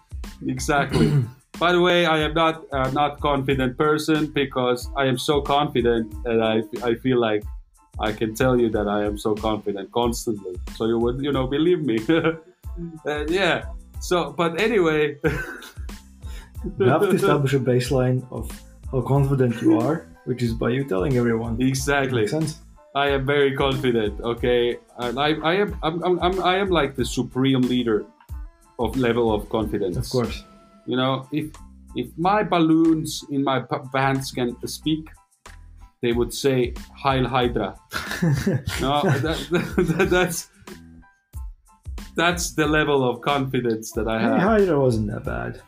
exactly. 0.47 1.11
By 1.59 1.71
the 1.73 1.81
way, 1.81 2.05
I 2.05 2.19
am 2.19 2.33
not 2.33 2.63
uh, 2.71 2.89
not 2.91 3.19
confident 3.19 3.77
person 3.77 4.27
because 4.27 4.89
I 4.95 5.05
am 5.05 5.17
so 5.17 5.41
confident 5.41 6.13
and 6.25 6.43
I 6.43 6.63
I 6.83 6.95
feel 6.95 7.19
like 7.19 7.43
I 7.99 8.13
can 8.13 8.33
tell 8.33 8.57
you 8.59 8.69
that 8.69 8.87
I 8.87 9.03
am 9.05 9.17
so 9.17 9.35
confident 9.35 9.91
constantly. 9.91 10.55
So 10.75 10.85
you 10.87 10.97
would 10.97 11.21
you 11.21 11.31
know 11.31 11.47
believe 11.47 11.81
me. 11.81 11.99
Uh, 13.05 13.25
yeah. 13.27 13.65
So 13.99 14.31
but 14.31 14.59
anyway. 14.59 15.17
You 16.79 16.85
have 16.87 17.01
to 17.01 17.09
establish 17.09 17.53
a 17.53 17.59
baseline 17.59 18.23
of 18.31 18.49
how 18.91 19.01
confident 19.01 19.61
you 19.61 19.79
are, 19.79 20.07
which 20.25 20.43
is 20.43 20.53
by 20.53 20.69
you 20.69 20.83
telling 20.83 21.17
everyone. 21.17 21.61
exactly. 21.61 22.21
Makes 22.21 22.31
sense? 22.31 22.59
I 22.93 23.07
am 23.09 23.25
very 23.25 23.55
confident. 23.55 24.19
Okay, 24.19 24.77
and 24.97 25.17
I, 25.17 25.29
I 25.35 25.53
am, 25.55 25.77
I'm, 25.81 26.03
I'm, 26.03 26.19
I'm, 26.19 26.43
I 26.43 26.57
am 26.57 26.69
like 26.69 26.95
the 26.95 27.05
supreme 27.05 27.61
leader 27.61 28.05
of 28.79 28.97
level 28.97 29.33
of 29.33 29.47
confidence. 29.49 29.95
Of 29.97 30.09
course. 30.09 30.43
You 30.85 30.97
know, 30.97 31.27
if 31.31 31.51
if 31.95 32.07
my 32.17 32.43
balloons 32.43 33.23
in 33.29 33.43
my 33.43 33.61
pants 33.93 34.31
can 34.31 34.55
speak, 34.67 35.07
they 36.01 36.11
would 36.11 36.33
say 36.33 36.73
Heil 36.95 37.27
Hydra. 37.27 37.77
No, 38.81 39.01
that, 39.01 39.47
that, 39.49 40.07
that's 40.09 40.49
that's 42.15 42.51
the 42.51 42.67
level 42.67 43.07
of 43.09 43.21
confidence 43.21 43.91
that 43.93 44.07
I 44.07 44.21
have. 44.21 44.39
Hydra 44.39 44.79
wasn't 44.79 45.07
that 45.11 45.23
bad. 45.23 45.61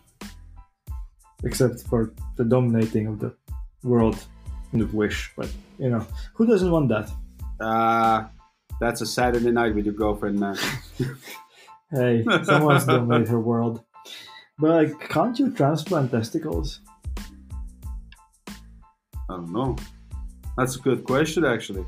Except 1.43 1.81
for 1.83 2.13
the 2.37 2.43
dominating 2.43 3.07
of 3.07 3.19
the 3.19 3.33
world 3.83 4.23
in 4.71 4.79
the 4.79 4.87
wish. 4.87 5.31
But, 5.35 5.49
you 5.77 5.89
know, 5.89 6.05
who 6.33 6.45
doesn't 6.45 6.71
want 6.71 6.89
that? 6.89 7.11
Uh, 7.59 8.27
that's 8.79 9.01
a 9.01 9.05
Saturday 9.05 9.51
night 9.51 9.75
with 9.75 9.85
your 9.85 9.93
girlfriend, 9.93 10.39
man. 10.39 10.57
Hey, 11.91 12.23
someone's 12.43 12.85
dominate 12.85 13.27
her 13.27 13.39
world. 13.39 13.83
But, 14.57 14.69
like, 14.71 15.09
can't 15.09 15.37
you 15.37 15.51
transplant 15.51 16.09
testicles? 16.09 16.79
I 18.47 19.35
don't 19.35 19.53
know. 19.53 19.75
That's 20.57 20.75
a 20.75 20.79
good 20.79 21.03
question, 21.03 21.45
actually. 21.45 21.85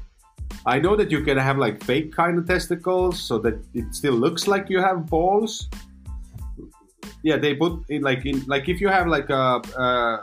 I 0.67 0.79
know 0.79 0.95
that 0.95 1.09
you 1.09 1.23
can 1.23 1.37
have 1.37 1.57
like 1.57 1.83
fake 1.83 2.11
kind 2.11 2.37
of 2.37 2.47
testicles, 2.47 3.19
so 3.19 3.39
that 3.39 3.55
it 3.73 3.93
still 3.93 4.13
looks 4.13 4.47
like 4.47 4.69
you 4.69 4.79
have 4.79 5.07
balls. 5.07 5.69
Yeah, 7.25 7.37
they 7.37 7.55
put 7.55 7.73
in 7.89 8.03
like 8.09 8.23
in 8.31 8.37
like 8.45 8.69
if 8.69 8.77
you 8.79 8.87
have 8.87 9.07
like 9.07 9.29
a, 9.31 9.43
uh, 9.85 10.17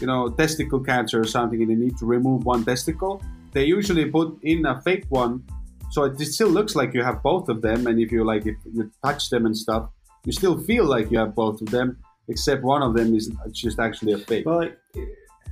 you 0.00 0.06
know 0.06 0.30
testicle 0.30 0.80
cancer 0.80 1.20
or 1.20 1.28
something, 1.36 1.60
and 1.62 1.70
they 1.70 1.80
need 1.84 1.96
to 1.98 2.06
remove 2.06 2.46
one 2.46 2.64
testicle, 2.64 3.22
they 3.52 3.64
usually 3.78 4.06
put 4.18 4.28
in 4.42 4.64
a 4.64 4.80
fake 4.80 5.04
one, 5.10 5.44
so 5.90 6.04
it 6.04 6.18
still 6.36 6.48
looks 6.48 6.74
like 6.80 6.94
you 6.94 7.02
have 7.04 7.22
both 7.22 7.50
of 7.50 7.60
them. 7.60 7.86
And 7.86 8.00
if 8.00 8.10
you 8.10 8.24
like 8.24 8.46
if 8.46 8.56
you 8.76 8.90
touch 9.04 9.28
them 9.28 9.44
and 9.44 9.54
stuff, 9.64 9.82
you 10.24 10.32
still 10.32 10.56
feel 10.70 10.86
like 10.94 11.10
you 11.12 11.18
have 11.18 11.34
both 11.34 11.60
of 11.60 11.68
them, 11.76 11.98
except 12.28 12.62
one 12.62 12.82
of 12.82 12.94
them 12.96 13.14
is 13.14 13.30
just 13.52 13.78
actually 13.78 14.12
a 14.12 14.18
fake. 14.30 14.46
Well, 14.46 14.60
like, 14.60 14.78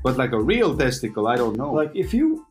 But 0.03 0.17
like 0.17 0.33
a 0.33 0.41
real 0.41 0.71
testicle, 0.85 1.25
I 1.29 1.37
don't 1.37 1.57
know. 1.61 1.71
like 1.83 1.93
if 1.95 2.15
you 2.15 2.47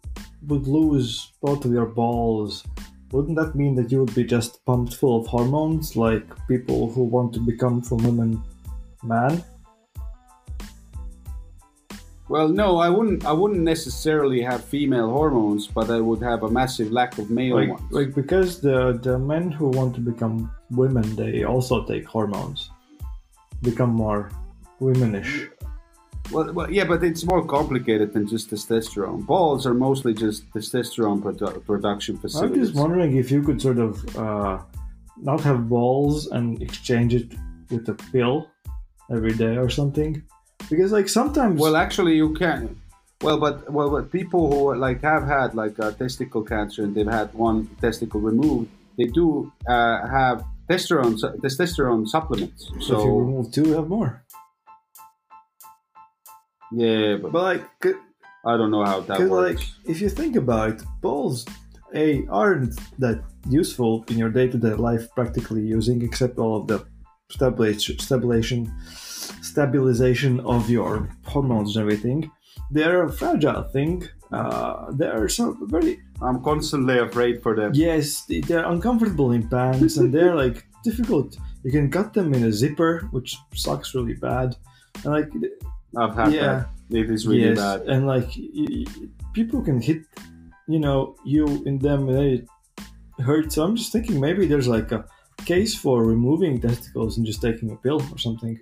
would 0.49 0.67
lose 0.67 1.31
both 1.41 1.65
of 1.65 1.71
your 1.71 1.89
balls, 2.01 2.63
wouldn't 3.11 3.37
that 3.37 3.55
mean 3.55 3.75
that 3.75 3.91
you 3.91 3.99
would 3.99 4.15
be 4.15 4.23
just 4.23 4.63
pumped 4.65 4.95
full 4.95 5.19
of 5.19 5.27
hormones, 5.27 5.95
like 5.95 6.25
people 6.47 6.91
who 6.91 7.03
want 7.03 7.33
to 7.33 7.39
become 7.39 7.81
from 7.81 8.03
women 8.03 8.41
man? 9.03 9.43
well, 12.31 12.47
no, 12.47 12.77
I 12.77 12.89
wouldn't. 12.89 13.25
I 13.25 13.33
wouldn't 13.33 13.59
necessarily 13.59 14.41
have 14.41 14.63
female 14.63 15.09
hormones, 15.09 15.67
but 15.67 15.91
I 15.91 15.99
would 15.99 16.21
have 16.21 16.43
a 16.43 16.49
massive 16.49 16.89
lack 16.89 17.17
of 17.17 17.29
male 17.29 17.55
like, 17.57 17.69
ones. 17.69 17.91
like 17.91 18.15
because 18.15 18.61
the 18.61 18.97
the 19.03 19.19
men 19.19 19.51
who 19.51 19.67
want 19.67 19.93
to 19.95 20.01
become 20.01 20.49
women 20.69 21.03
they 21.17 21.43
also 21.43 21.83
take 21.83 22.05
hormones 22.07 22.71
become 23.61 23.89
more 23.89 24.31
womanish 24.79 25.49
well, 26.31 26.53
well, 26.53 26.71
yeah, 26.71 26.85
but 26.85 27.03
it's 27.03 27.23
more 27.25 27.43
complicated 27.45 28.13
than 28.13 28.27
just 28.27 28.49
testosterone. 28.49 29.25
Balls 29.25 29.65
are 29.65 29.73
mostly 29.73 30.13
just 30.13 30.49
testosterone 30.53 31.21
produ- 31.21 31.63
production 31.65 32.17
facilities. 32.17 32.57
i'm 32.57 32.63
just 32.65 32.75
wondering 32.75 33.17
if 33.17 33.31
you 33.31 33.41
could 33.43 33.61
sort 33.61 33.79
of 33.79 33.91
uh, 34.17 34.59
not 35.17 35.41
have 35.41 35.67
balls 35.69 36.27
and 36.27 36.61
exchange 36.61 37.13
it 37.13 37.27
with 37.69 37.87
a 37.89 37.93
pill 38.11 38.47
every 39.11 39.33
day 39.33 39.57
or 39.57 39.69
something 39.69 40.21
because 40.69 40.91
like 40.91 41.09
sometimes 41.09 41.59
Well, 41.59 41.75
actually, 41.75 42.15
you 42.15 42.33
can. 42.33 42.79
Well, 43.21 43.37
but 43.39 43.71
well, 43.71 43.89
but 43.89 44.11
people 44.11 44.41
who 44.51 44.75
like 44.75 45.01
have 45.01 45.23
had 45.27 45.53
like 45.53 45.77
uh, 45.79 45.91
testicle 45.91 46.43
cancer 46.43 46.83
and 46.83 46.95
they've 46.95 47.05
had 47.21 47.31
one 47.33 47.67
testicle 47.79 48.19
removed, 48.19 48.69
they 48.97 49.05
do 49.05 49.51
uh, 49.67 50.07
have 50.07 50.43
testosterone 50.69 51.19
su- 51.19 51.35
testosterone 51.43 52.07
supplements. 52.07 52.61
if 52.69 52.75
you 52.75 52.81
So 52.81 53.05
remove 53.05 53.51
two 53.51 53.65
you 53.69 53.73
have 53.73 53.89
more 53.89 54.23
yeah, 56.71 57.17
but 57.21 57.31
but 57.31 57.43
like 57.43 57.65
I 58.45 58.57
don't 58.57 58.71
know 58.71 58.83
how 58.85 59.01
that 59.01 59.17
Because, 59.17 59.29
works. 59.29 59.59
like, 59.59 59.67
if 59.91 60.01
you 60.01 60.09
think 60.09 60.35
about 60.35 60.69
it, 60.69 60.83
balls, 61.01 61.45
a 61.93 62.25
aren't 62.27 62.73
that 62.99 63.21
useful 63.49 64.03
in 64.09 64.17
your 64.17 64.29
day-to-day 64.29 64.73
life, 64.75 65.07
practically 65.15 65.61
using, 65.61 66.01
except 66.01 66.37
all 66.39 66.55
of 66.61 66.67
the 66.67 66.85
stabilization, 67.29 67.99
stabilization, 67.99 68.71
stabilization 69.41 70.39
of 70.41 70.69
your 70.69 71.09
hormones 71.25 71.75
and 71.75 71.83
everything. 71.83 72.31
They're 72.71 73.03
a 73.03 73.11
fragile 73.11 73.63
thing. 73.63 74.07
Uh, 74.31 74.91
they 74.93 75.07
are 75.07 75.27
so 75.27 75.57
very 75.63 75.99
I'm 76.21 76.41
constantly 76.43 76.97
afraid 76.99 77.41
for 77.43 77.55
them. 77.55 77.71
yes, 77.73 78.25
they're 78.47 78.65
uncomfortable 78.65 79.31
in 79.33 79.47
pants, 79.49 79.97
and 79.97 80.13
they're 80.13 80.35
like 80.35 80.65
difficult. 80.83 81.37
You 81.63 81.71
can 81.71 81.91
cut 81.91 82.13
them 82.13 82.33
in 82.33 82.43
a 82.45 82.51
zipper, 82.51 83.07
which 83.11 83.37
sucks 83.53 83.93
really 83.93 84.13
bad. 84.13 84.55
And 85.03 85.13
like 85.13 85.29
I've 85.97 86.15
had 86.15 86.33
Yeah. 86.33 86.41
that. 86.41 86.67
It 86.89 87.09
is 87.09 87.25
really 87.25 87.49
yes, 87.49 87.57
bad. 87.57 87.81
and 87.87 88.05
like 88.05 88.29
people 89.33 89.61
can 89.61 89.81
hit, 89.81 90.01
you 90.67 90.79
know, 90.79 91.15
you 91.25 91.45
in 91.65 91.79
them 91.79 92.09
and 92.09 92.17
they 92.17 93.23
hurt. 93.23 93.51
So 93.53 93.63
I'm 93.63 93.75
just 93.77 93.91
thinking 93.93 94.19
maybe 94.19 94.45
there's 94.45 94.67
like 94.67 94.91
a 94.91 95.05
case 95.45 95.73
for 95.73 96.03
removing 96.03 96.59
testicles 96.59 97.17
and 97.17 97.25
just 97.25 97.41
taking 97.41 97.71
a 97.71 97.75
pill 97.77 98.01
or 98.11 98.17
something. 98.17 98.59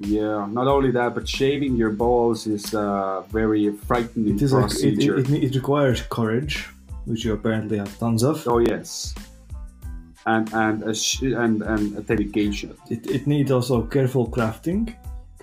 Yeah, 0.00 0.46
not 0.50 0.66
only 0.66 0.90
that, 0.90 1.14
but 1.14 1.28
shaving 1.28 1.76
your 1.76 1.90
balls 1.90 2.46
is 2.48 2.74
a 2.74 3.22
very 3.30 3.70
frightening 3.86 4.34
It 4.34 4.42
is 4.42 4.52
like 4.52 4.64
it, 4.64 4.70
procedure. 4.70 5.18
it, 5.18 5.30
it, 5.30 5.44
it 5.44 5.54
requires 5.54 6.02
courage 6.02 6.68
which 7.04 7.24
you 7.24 7.32
apparently 7.32 7.78
have 7.78 7.96
tons 7.98 8.22
of. 8.24 8.42
Oh 8.48 8.58
yes, 8.58 9.14
and 10.26 10.52
and 10.52 10.82
a 10.82 10.94
sh- 10.94 11.22
and 11.44 11.62
and 11.62 12.04
dedication. 12.06 12.74
It, 12.90 13.06
it 13.08 13.26
needs 13.28 13.50
also 13.52 13.82
careful 13.82 14.26
crafting 14.28 14.94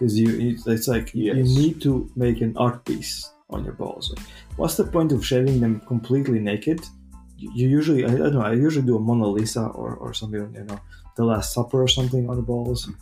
because 0.02 0.20
you 0.20 0.30
it's 0.66 0.88
like 0.88 1.14
you- 1.14 1.36
you 1.36 1.44
need 1.62 1.80
to 1.80 2.10
make 2.16 2.42
an 2.42 2.54
art 2.58 2.84
piece 2.86 3.14
on 3.52 3.64
your 3.64 3.76
balls. 3.82 4.06
Like, 4.12 4.26
what's 4.56 4.76
the 4.76 4.88
point 4.96 5.12
of 5.12 5.24
shaving 5.24 5.60
them 5.60 5.74
completely 5.82 6.40
naked? 6.40 6.80
You, 7.38 7.52
you 7.58 7.68
usually 7.68 8.04
I, 8.06 8.14
I 8.14 8.18
don't 8.18 8.34
know. 8.34 8.42
I 8.42 8.54
usually 8.54 8.88
do 8.92 8.96
a 8.98 9.00
Mona 9.00 9.28
Lisa 9.28 9.64
or 9.82 9.90
or 10.04 10.12
something. 10.20 10.42
You 10.60 10.66
know, 10.70 10.80
the 11.18 11.26
Last 11.32 11.54
Supper 11.54 11.80
or 11.84 11.88
something 11.88 12.24
on 12.30 12.36
the 12.42 12.48
balls. 12.54 12.80
Hmm. 12.86 12.96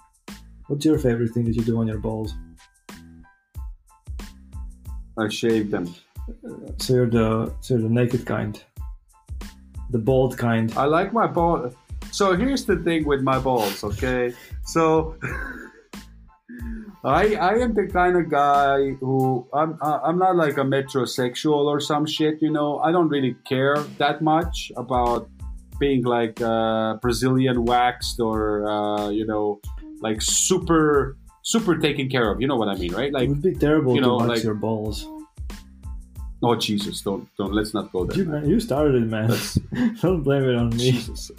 What's 0.67 0.85
your 0.85 0.99
favorite 0.99 1.31
thing 1.33 1.45
that 1.45 1.55
you 1.55 1.63
do 1.71 1.79
on 1.81 1.87
your 1.87 2.01
balls? 2.07 2.33
I 5.17 5.29
shave 5.29 5.71
them. 5.71 5.85
Uh, 6.27 6.71
so 6.83 6.87
you're 6.95 7.13
the 7.19 7.27
so 7.61 7.67
you're 7.73 7.83
the 7.87 7.95
naked 8.01 8.25
kind, 8.25 8.53
the 9.95 10.01
bald 10.09 10.37
kind. 10.37 10.67
I 10.83 10.85
like 10.97 11.13
my 11.13 11.27
ball. 11.27 11.73
So 12.11 12.35
here's 12.35 12.65
the 12.65 12.77
thing 12.85 13.05
with 13.05 13.21
my 13.21 13.39
balls, 13.39 13.83
okay? 13.83 14.33
So 14.65 15.15
I 17.03 17.35
I 17.35 17.53
am 17.59 17.73
the 17.73 17.87
kind 17.87 18.17
of 18.17 18.29
guy 18.29 18.91
who 18.99 19.47
I'm 19.53 19.77
I'm 19.81 20.17
not 20.17 20.35
like 20.35 20.57
a 20.57 20.67
metrosexual 20.67 21.65
or 21.65 21.79
some 21.79 22.05
shit, 22.05 22.41
you 22.41 22.51
know. 22.51 22.79
I 22.79 22.91
don't 22.91 23.07
really 23.07 23.35
care 23.47 23.77
that 23.97 24.21
much 24.21 24.71
about 24.75 25.29
being 25.79 26.03
like 26.03 26.41
uh, 26.41 26.95
Brazilian 26.95 27.63
waxed 27.63 28.19
or 28.19 28.67
uh, 28.67 29.09
you 29.09 29.25
know 29.25 29.61
like 30.01 30.21
super 30.21 31.15
super 31.41 31.77
taken 31.77 32.09
care 32.09 32.29
of. 32.31 32.41
You 32.41 32.47
know 32.47 32.57
what 32.57 32.67
I 32.67 32.75
mean, 32.75 32.93
right? 32.93 33.13
Like 33.13 33.23
it 33.23 33.29
would 33.29 33.41
be 33.41 33.55
terrible 33.55 33.95
you 33.95 34.01
know, 34.01 34.19
to 34.19 34.27
wax 34.27 34.39
like- 34.39 34.43
your 34.43 34.55
balls. 34.55 35.07
oh 36.43 36.55
Jesus, 36.55 36.99
don't 36.99 37.29
don't 37.37 37.53
let's 37.53 37.73
not 37.73 37.93
go 37.93 38.03
there. 38.03 38.17
You, 38.17 38.25
man, 38.25 38.49
you 38.49 38.59
started 38.59 38.95
it, 38.95 39.07
man. 39.07 39.31
don't 40.01 40.21
blame 40.21 40.43
it 40.43 40.55
on 40.55 40.69
me. 40.71 40.91
Jesus. 40.91 41.31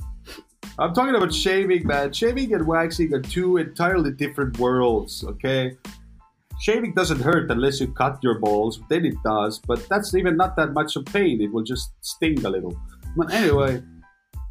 I'm 0.78 0.94
talking 0.94 1.14
about 1.14 1.32
shaving, 1.34 1.86
man. 1.86 2.12
Shaving 2.12 2.54
and 2.54 2.66
waxing 2.66 3.12
are 3.14 3.20
two 3.20 3.58
entirely 3.58 4.12
different 4.12 4.58
worlds, 4.58 5.24
okay? 5.24 5.76
Shaving 6.60 6.94
doesn't 6.94 7.20
hurt 7.20 7.50
unless 7.50 7.80
you 7.80 7.88
cut 7.92 8.18
your 8.22 8.38
balls, 8.38 8.80
then 8.88 9.04
it 9.04 9.14
does, 9.24 9.58
but 9.58 9.86
that's 9.88 10.14
even 10.14 10.36
not 10.36 10.56
that 10.56 10.72
much 10.72 10.96
of 10.96 11.04
pain. 11.06 11.40
It 11.40 11.52
will 11.52 11.62
just 11.62 11.92
sting 12.02 12.44
a 12.44 12.50
little. 12.50 12.78
But 13.16 13.32
anyway, 13.32 13.82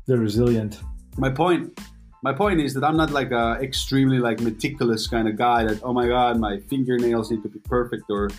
They're 0.07 0.17
resilient. 0.17 0.79
my 1.17 1.29
point 1.29 1.79
my 2.21 2.33
point 2.33 2.59
is 2.59 2.73
that 2.73 2.83
I'm 2.83 2.97
not 2.97 3.11
like 3.11 3.31
a 3.31 3.57
extremely 3.61 4.19
like 4.19 4.41
meticulous 4.41 5.07
kind 5.07 5.27
of 5.27 5.37
guy 5.37 5.63
that 5.63 5.79
oh 5.83 5.93
my 5.93 6.05
god 6.07 6.37
my 6.39 6.59
fingernails 6.69 7.31
need 7.31 7.43
to 7.43 7.49
be 7.49 7.59
perfect 7.59 8.03
or 8.09 8.29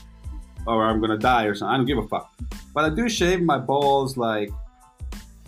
or 0.67 0.85
I'm 0.85 1.01
gonna 1.01 1.17
die 1.17 1.45
or 1.45 1.55
something. 1.55 1.73
I 1.73 1.77
don't 1.79 1.87
give 1.87 1.99
a 1.99 2.07
fuck. 2.09 2.29
But 2.75 2.85
I 2.85 2.91
do 2.91 3.09
shave 3.09 3.41
my 3.43 3.57
balls 3.59 4.17
like 4.17 4.51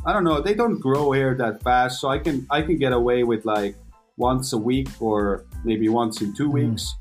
I 0.04 0.12
don't 0.12 0.24
know, 0.24 0.40
they 0.40 0.54
don't 0.54 0.78
grow 0.80 1.12
hair 1.12 1.34
that 1.36 1.62
fast, 1.62 2.00
so 2.00 2.08
I 2.08 2.18
can 2.18 2.46
I 2.50 2.62
can 2.62 2.76
get 2.76 2.92
away 2.92 3.22
with 3.24 3.44
like 3.44 3.76
once 4.16 4.52
a 4.52 4.58
week 4.58 4.88
or 5.00 5.44
maybe 5.64 5.88
once 5.88 6.20
in 6.22 6.34
two 6.34 6.48
Mm. 6.48 6.52
weeks, 6.52 6.94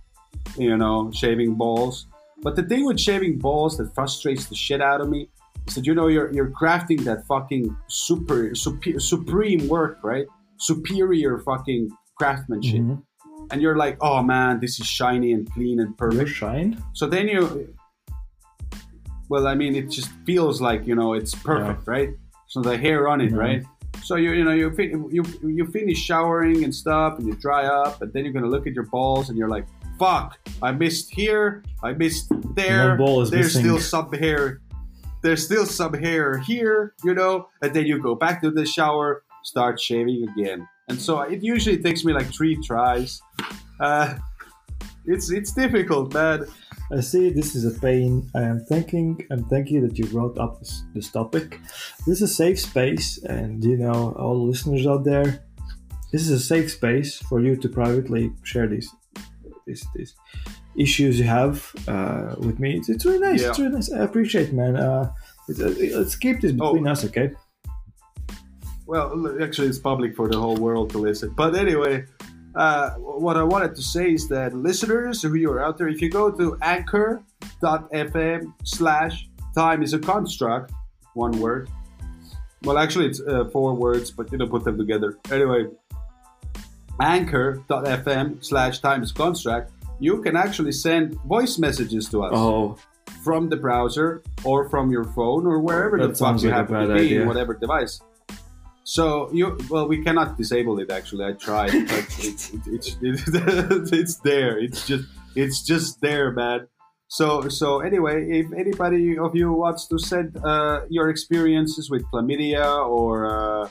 you 0.57 0.77
know, 0.77 1.11
shaving 1.11 1.55
balls. 1.55 2.05
But 2.43 2.55
the 2.55 2.63
thing 2.63 2.85
with 2.85 2.99
shaving 2.99 3.37
balls 3.39 3.77
that 3.77 3.93
frustrates 3.93 4.45
the 4.47 4.55
shit 4.55 4.81
out 4.81 5.01
of 5.01 5.09
me 5.09 5.29
is 5.67 5.75
that 5.75 5.85
you 5.85 5.93
know 5.95 6.07
you're 6.07 6.31
you're 6.33 6.51
crafting 6.51 7.03
that 7.05 7.25
fucking 7.27 7.75
super, 7.87 8.53
super 8.55 8.99
supreme 8.99 9.67
work, 9.67 9.97
right? 10.03 10.25
Superior 10.57 11.39
fucking 11.39 11.89
craftsmanship, 12.19 12.81
Mhm. 12.81 13.01
and 13.51 13.61
you're 13.63 13.77
like, 13.77 13.97
oh 14.01 14.21
man, 14.23 14.59
this 14.59 14.79
is 14.79 14.85
shiny 14.85 15.33
and 15.33 15.51
clean 15.53 15.79
and 15.79 15.97
perfect. 15.97 16.29
shine? 16.29 16.77
So 16.93 17.07
then 17.07 17.27
you, 17.27 17.41
well, 19.29 19.47
I 19.47 19.55
mean, 19.55 19.75
it 19.75 19.89
just 19.89 20.09
feels 20.25 20.61
like 20.61 20.85
you 20.87 20.95
know 20.95 21.13
it's 21.13 21.33
perfect, 21.35 21.87
right? 21.87 22.09
So 22.51 22.59
the 22.61 22.77
hair 22.77 23.07
on 23.07 23.21
it, 23.21 23.31
Mhm. 23.31 23.37
right? 23.37 23.63
So 24.03 24.15
you 24.17 24.33
you 24.33 24.43
know 24.43 24.51
you 24.51 24.67
you 25.09 25.23
you 25.57 25.65
finish 25.67 25.97
showering 25.99 26.65
and 26.65 26.75
stuff, 26.75 27.17
and 27.17 27.25
you 27.27 27.33
dry 27.35 27.63
up, 27.65 28.01
and 28.01 28.11
then 28.11 28.25
you're 28.25 28.33
gonna 28.33 28.53
look 28.55 28.67
at 28.67 28.73
your 28.73 28.87
balls, 28.87 29.29
and 29.29 29.37
you're 29.37 29.47
like, 29.47 29.65
"Fuck! 29.97 30.37
I 30.61 30.73
missed 30.73 31.07
here. 31.13 31.63
I 31.81 31.93
missed 31.93 32.27
there. 32.55 32.89
One 32.89 32.97
ball 32.97 33.21
is 33.21 33.29
There's 33.29 33.55
missing. 33.55 33.61
still 33.63 33.79
some 33.79 34.11
hair. 34.11 34.59
There's 35.23 35.45
still 35.45 35.65
some 35.65 35.93
hair 35.93 36.39
here, 36.39 36.93
you 37.05 37.13
know." 37.13 37.47
And 37.61 37.73
then 37.73 37.85
you 37.85 37.99
go 37.99 38.15
back 38.15 38.41
to 38.41 38.51
the 38.51 38.65
shower, 38.65 39.23
start 39.43 39.79
shaving 39.79 40.27
again, 40.29 40.67
and 40.89 40.99
so 40.99 41.21
it 41.21 41.41
usually 41.41 41.77
takes 41.77 42.03
me 42.03 42.11
like 42.11 42.27
three 42.37 42.57
tries. 42.69 43.21
Uh, 43.79 44.15
it's 45.05 45.31
it's 45.31 45.53
difficult, 45.53 46.13
man. 46.13 46.39
I 46.93 46.99
see 46.99 47.29
this 47.29 47.55
is 47.55 47.65
a 47.65 47.79
pain. 47.79 48.29
I 48.35 48.41
am 48.41 48.59
thanking 48.65 49.25
I'm 49.31 49.45
thanking 49.45 49.81
that 49.87 49.97
you 49.97 50.05
brought 50.05 50.37
up 50.37 50.59
this, 50.59 50.83
this 50.93 51.11
topic. 51.11 51.59
This 52.05 52.21
is 52.21 52.23
a 52.23 52.27
safe 52.27 52.59
space 52.59 53.17
and 53.23 53.63
you 53.63 53.77
know 53.77 54.13
all 54.17 54.35
the 54.35 54.51
listeners 54.51 54.85
out 54.85 55.03
there. 55.03 55.45
This 56.11 56.23
is 56.23 56.31
a 56.31 56.39
safe 56.39 56.71
space 56.71 57.17
for 57.17 57.39
you 57.39 57.55
to 57.55 57.69
privately 57.69 58.31
share 58.43 58.67
these 58.67 58.89
these, 59.65 59.85
these 59.95 60.15
issues 60.75 61.19
you 61.19 61.25
have 61.25 61.73
uh, 61.87 62.35
with 62.39 62.59
me. 62.59 62.77
It's, 62.77 62.89
it's 62.89 63.05
really 63.05 63.19
nice. 63.19 63.41
It's 63.41 63.59
really 63.59 63.73
nice. 63.73 63.91
I 63.91 64.03
appreciate, 64.03 64.49
it, 64.49 64.53
man. 64.53 64.75
Uh, 64.75 65.11
it's, 65.47 65.59
uh, 65.59 65.73
let's 65.97 66.15
keep 66.15 66.41
this 66.41 66.51
between 66.51 66.87
us, 66.87 67.05
okay? 67.05 67.31
Well, 68.85 69.37
actually, 69.41 69.67
it's 69.67 69.79
public 69.79 70.15
for 70.15 70.27
the 70.27 70.37
whole 70.37 70.57
world 70.57 70.89
to 70.91 70.97
listen. 70.97 71.33
But 71.35 71.55
anyway, 71.55 72.05
uh, 72.55 72.91
what 72.95 73.37
I 73.37 73.43
wanted 73.43 73.75
to 73.75 73.81
say 73.81 74.13
is 74.13 74.27
that 74.29 74.53
listeners 74.53 75.21
who 75.21 75.49
are 75.51 75.63
out 75.63 75.77
there, 75.77 75.87
if 75.87 76.01
you 76.01 76.09
go 76.09 76.29
to 76.31 76.57
anchor.fm 76.61 78.53
slash 78.63 79.29
time 79.55 79.83
is 79.83 79.93
a 79.93 79.99
construct, 79.99 80.71
one 81.13 81.39
word. 81.39 81.69
Well, 82.63 82.77
actually, 82.77 83.07
it's 83.07 83.21
uh, 83.21 83.45
four 83.51 83.73
words, 83.73 84.11
but 84.11 84.31
you 84.31 84.37
know, 84.37 84.47
put 84.47 84.63
them 84.63 84.77
together. 84.77 85.17
Anyway, 85.31 85.67
anchor.fm 86.99 88.43
slash 88.43 88.79
time 88.79 89.03
is 89.03 89.11
construct, 89.11 89.71
you 89.99 90.21
can 90.21 90.35
actually 90.35 90.71
send 90.71 91.13
voice 91.21 91.57
messages 91.57 92.07
to 92.09 92.23
us 92.23 92.31
Oh, 92.35 92.77
from 93.23 93.49
the 93.49 93.57
browser 93.57 94.21
or 94.43 94.69
from 94.69 94.91
your 94.91 95.05
phone 95.05 95.45
or 95.45 95.59
wherever 95.59 95.97
That 95.97 96.09
the 96.09 96.15
fuck 96.15 96.41
you 96.41 96.49
like 96.49 96.57
happen 96.69 96.87
to 96.87 96.93
be, 96.95 97.01
idea. 97.01 97.25
whatever 97.25 97.53
device. 97.53 98.01
So 98.83 99.31
you 99.31 99.57
well, 99.69 99.87
we 99.87 100.03
cannot 100.03 100.37
disable 100.37 100.79
it. 100.79 100.89
Actually, 100.91 101.25
I 101.25 101.33
tried, 101.33 101.71
but 101.71 102.05
it, 102.19 102.53
it, 102.53 102.61
it's 102.67 102.97
it, 103.01 103.93
it's 103.93 104.15
there. 104.17 104.57
It's 104.57 104.87
just 104.87 105.05
it's 105.35 105.61
just 105.61 106.01
there, 106.01 106.31
man. 106.31 106.67
So 107.07 107.47
so 107.49 107.81
anyway, 107.81 108.39
if 108.39 108.51
anybody 108.53 109.17
of 109.17 109.35
you 109.35 109.51
wants 109.51 109.85
to 109.87 109.99
send 109.99 110.37
uh, 110.43 110.81
your 110.89 111.09
experiences 111.09 111.89
with 111.89 112.03
chlamydia 112.11 112.87
or 112.87 113.27
uh, 113.27 113.69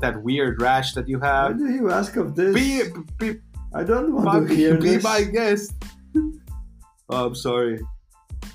that 0.00 0.22
weird 0.22 0.62
rash 0.62 0.94
that 0.94 1.08
you 1.08 1.20
have, 1.20 1.52
why 1.52 1.58
do 1.58 1.74
you 1.74 1.90
ask 1.90 2.16
of 2.16 2.34
this? 2.34 2.54
be 2.54 2.82
be, 3.18 3.40
I 3.74 3.84
don't 3.84 4.14
want 4.14 4.32
Fuck, 4.32 4.48
to 4.48 4.54
hear 4.54 4.78
be 4.78 4.96
this. 4.96 5.04
my 5.04 5.24
guest. 5.24 5.74
oh, 7.10 7.26
I'm 7.26 7.34
sorry. 7.34 7.80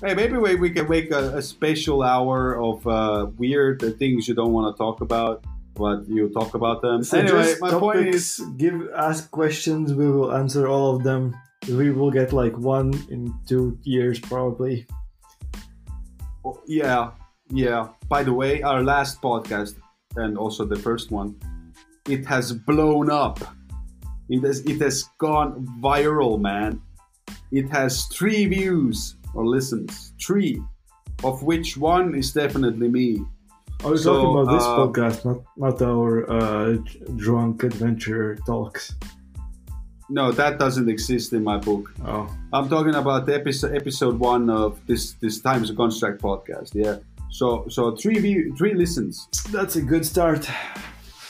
Hey, 0.04 0.14
maybe 0.14 0.36
we, 0.36 0.56
we 0.56 0.70
can 0.70 0.88
make 0.88 1.12
a, 1.12 1.36
a 1.36 1.42
special 1.42 2.02
hour 2.02 2.60
of 2.60 2.84
uh, 2.88 3.26
weird 3.36 3.84
things 3.98 4.26
you 4.26 4.34
don't 4.34 4.52
want 4.52 4.74
to 4.74 4.76
talk 4.76 5.00
about, 5.00 5.44
but 5.74 6.08
you 6.08 6.28
talk 6.28 6.54
about 6.54 6.82
them. 6.82 7.02
anyway, 7.12 7.44
Suggest 7.44 7.60
my 7.60 7.70
point 7.70 8.06
is, 8.06 8.40
give 8.56 8.88
ask 8.96 9.30
questions. 9.30 9.94
We 9.94 10.10
will 10.10 10.32
answer 10.32 10.68
all 10.68 10.96
of 10.96 11.02
them. 11.02 11.34
We 11.68 11.90
will 11.92 12.10
get 12.10 12.32
like 12.32 12.56
one 12.58 12.92
in 13.10 13.32
two 13.46 13.78
years 13.82 14.18
probably. 14.18 14.86
oh, 16.44 16.60
yeah, 16.66 17.12
yeah. 17.50 17.88
By 18.08 18.22
the 18.22 18.32
way, 18.32 18.62
our 18.62 18.82
last 18.82 19.22
podcast 19.22 19.76
and 20.16 20.36
also 20.36 20.64
the 20.64 20.76
first 20.76 21.10
one, 21.10 21.36
it 22.08 22.26
has 22.26 22.52
blown 22.52 23.10
up. 23.10 23.40
It 24.28 24.42
has 24.42 24.60
it 24.66 24.80
has 24.80 25.04
gone 25.18 25.66
viral, 25.80 26.40
man. 26.40 26.80
It 27.50 27.68
has 27.70 28.06
three 28.06 28.46
views 28.46 29.16
or 29.34 29.46
listens, 29.46 30.12
three, 30.20 30.60
of 31.24 31.42
which 31.42 31.76
one 31.76 32.14
is 32.14 32.32
definitely 32.32 32.88
me. 32.88 33.24
I 33.84 33.88
was 33.88 34.04
So, 34.04 34.14
talking 34.14 34.38
about 34.38 34.52
this 34.54 34.64
uh, 34.64 34.78
podcast, 34.78 35.24
not 35.24 35.40
not 35.56 35.82
our 35.82 36.30
uh, 36.30 36.76
drunk 37.16 37.64
adventure 37.64 38.36
talks. 38.46 38.94
No, 40.08 40.30
that 40.30 40.58
doesn't 40.58 40.88
exist 40.88 41.32
in 41.32 41.42
my 41.42 41.56
book. 41.58 41.92
Oh, 42.06 42.28
I'm 42.52 42.68
talking 42.68 42.94
about 42.94 43.28
episode 43.28 43.74
episode 43.74 44.18
one 44.20 44.50
of 44.50 44.78
this 44.86 45.14
this 45.14 45.40
Times 45.40 45.68
of 45.70 45.76
Construct 45.76 46.22
podcast. 46.22 46.70
Yeah. 46.74 46.98
So 47.30 47.66
so 47.68 47.96
three 47.96 48.18
view 48.20 48.54
three 48.56 48.74
listens. 48.74 49.26
that's 49.50 49.74
a 49.74 49.82
good 49.82 50.06
start. 50.06 50.48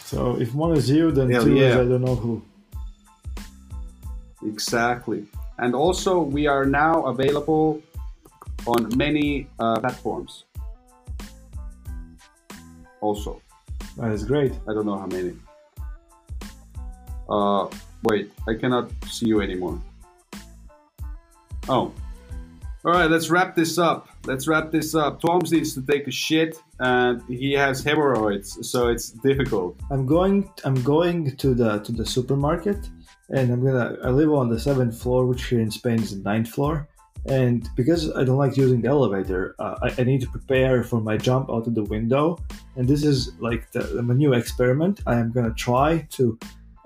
So 0.05 0.37
if 0.39 0.55
one 0.55 0.77
is 0.77 0.91
you, 0.91 1.11
then 1.11 1.31
Hell 1.31 1.45
two 1.45 1.57
is. 1.57 1.75
I 1.75 1.85
don't 1.89 2.05
know 2.05 2.17
who. 2.17 2.43
Exactly. 4.45 5.25
And 5.57 5.75
also 5.75 6.21
we 6.21 6.47
are 6.47 6.67
now 6.67 7.07
available 7.07 7.81
on 8.67 8.91
many 8.97 9.49
uh, 9.59 9.81
platforms. 9.81 10.45
Also, 13.03 13.43
That 13.99 14.13
is 14.13 14.25
great. 14.25 14.53
I 14.69 14.73
don't 14.73 14.87
know 14.87 14.97
how 14.97 15.07
many. 15.07 15.35
Uh, 17.29 17.69
wait, 18.05 18.33
I 18.49 18.55
cannot 18.55 18.91
see 19.07 19.27
you 19.27 19.41
anymore. 19.43 19.79
Oh, 21.69 21.93
All 22.85 22.93
right, 22.93 23.11
let's 23.11 23.29
wrap 23.31 23.55
this 23.55 23.79
up. 23.79 24.09
Let's 24.25 24.49
wrap 24.49 24.71
this 24.73 24.95
up. 24.95 25.21
Tom's 25.21 25.53
needs 25.53 25.75
to 25.75 25.83
take 25.83 26.09
a 26.09 26.11
shit, 26.11 26.57
and 26.81 27.23
he 27.29 27.53
has 27.53 27.83
hemorrhoids, 27.85 28.49
so 28.69 28.89
it's 28.89 29.11
difficult. 29.11 29.79
I'm 29.91 30.05
going. 30.07 30.51
I'm 30.65 30.81
going 30.83 31.37
to 31.37 31.55
the 31.55 31.79
to 31.79 31.93
the 31.93 32.07
supermarket, 32.07 32.81
and 33.31 33.53
I'm 33.53 33.65
gonna. 33.65 33.97
I 34.05 34.11
live 34.11 34.33
on 34.33 34.49
the 34.49 34.59
seventh 34.59 35.01
floor, 35.01 35.27
which 35.27 35.45
here 35.47 35.61
in 35.61 35.71
Spain 35.71 36.01
is 36.03 36.11
the 36.17 36.23
ninth 36.23 36.49
floor. 36.49 36.89
And 37.27 37.69
because 37.77 38.11
I 38.17 38.25
don't 38.25 38.39
like 38.39 38.57
using 38.57 38.81
the 38.81 38.89
elevator, 38.89 39.55
uh, 39.59 39.77
I, 39.83 40.01
I, 40.01 40.05
need 40.05 40.21
to 40.23 40.29
prepare 40.29 40.83
for 40.83 41.01
my 41.01 41.17
jump 41.17 41.51
out 41.51 41.69
of 41.69 41.75
the 41.75 41.85
window. 41.85 42.37
And 42.75 42.89
this 42.89 43.05
is 43.05 43.33
like 43.39 43.71
the, 43.71 43.81
the 43.81 44.03
new 44.03 44.33
experiment. 44.33 45.01
I 45.07 45.21
am 45.21 45.31
gonna 45.31 45.55
try 45.55 46.07
to 46.11 46.39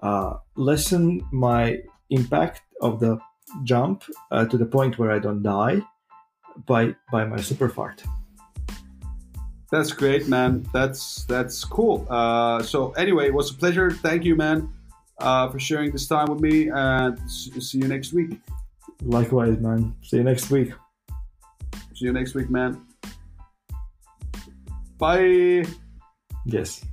uh, 0.03 0.35
lessen 0.57 1.27
my 1.33 1.79
impact 2.11 2.61
of 2.83 3.01
the 3.01 3.19
jump 3.65 4.05
uh, 4.31 4.45
to 4.47 4.59
the 4.59 4.67
point 4.67 4.99
where 4.99 5.11
I 5.11 5.19
don't 5.19 5.43
die 5.43 5.81
by 6.67 6.95
by 7.11 7.25
my 7.25 7.41
super 7.41 7.69
fart. 7.69 8.03
That's 9.71 9.93
great, 9.93 10.29
man. 10.29 10.67
That's 10.73 11.25
that's 11.25 11.65
cool. 11.65 12.07
Uh, 12.11 12.63
so 12.63 12.93
anyway, 12.93 13.27
it 13.27 13.35
was 13.35 13.51
a 13.51 13.55
pleasure. 13.55 13.91
Thank 13.91 14.25
you, 14.25 14.37
man, 14.37 14.73
uh, 15.19 15.49
for 15.49 15.59
sharing 15.59 15.91
this 15.93 16.07
time 16.07 16.29
with 16.29 16.41
me. 16.41 16.69
And 16.69 17.19
see 17.31 17.79
you 17.79 17.89
next 17.89 18.13
week. 18.13 18.39
Likewise, 19.03 19.59
man. 19.59 19.95
See 20.03 20.17
you 20.19 20.25
next 20.25 20.51
week. 20.51 20.73
See 21.95 22.07
you 22.07 22.13
next 22.13 22.35
week, 22.35 22.51
man. 22.51 22.81
Bye. 24.99 25.65
Yes. 26.47 26.85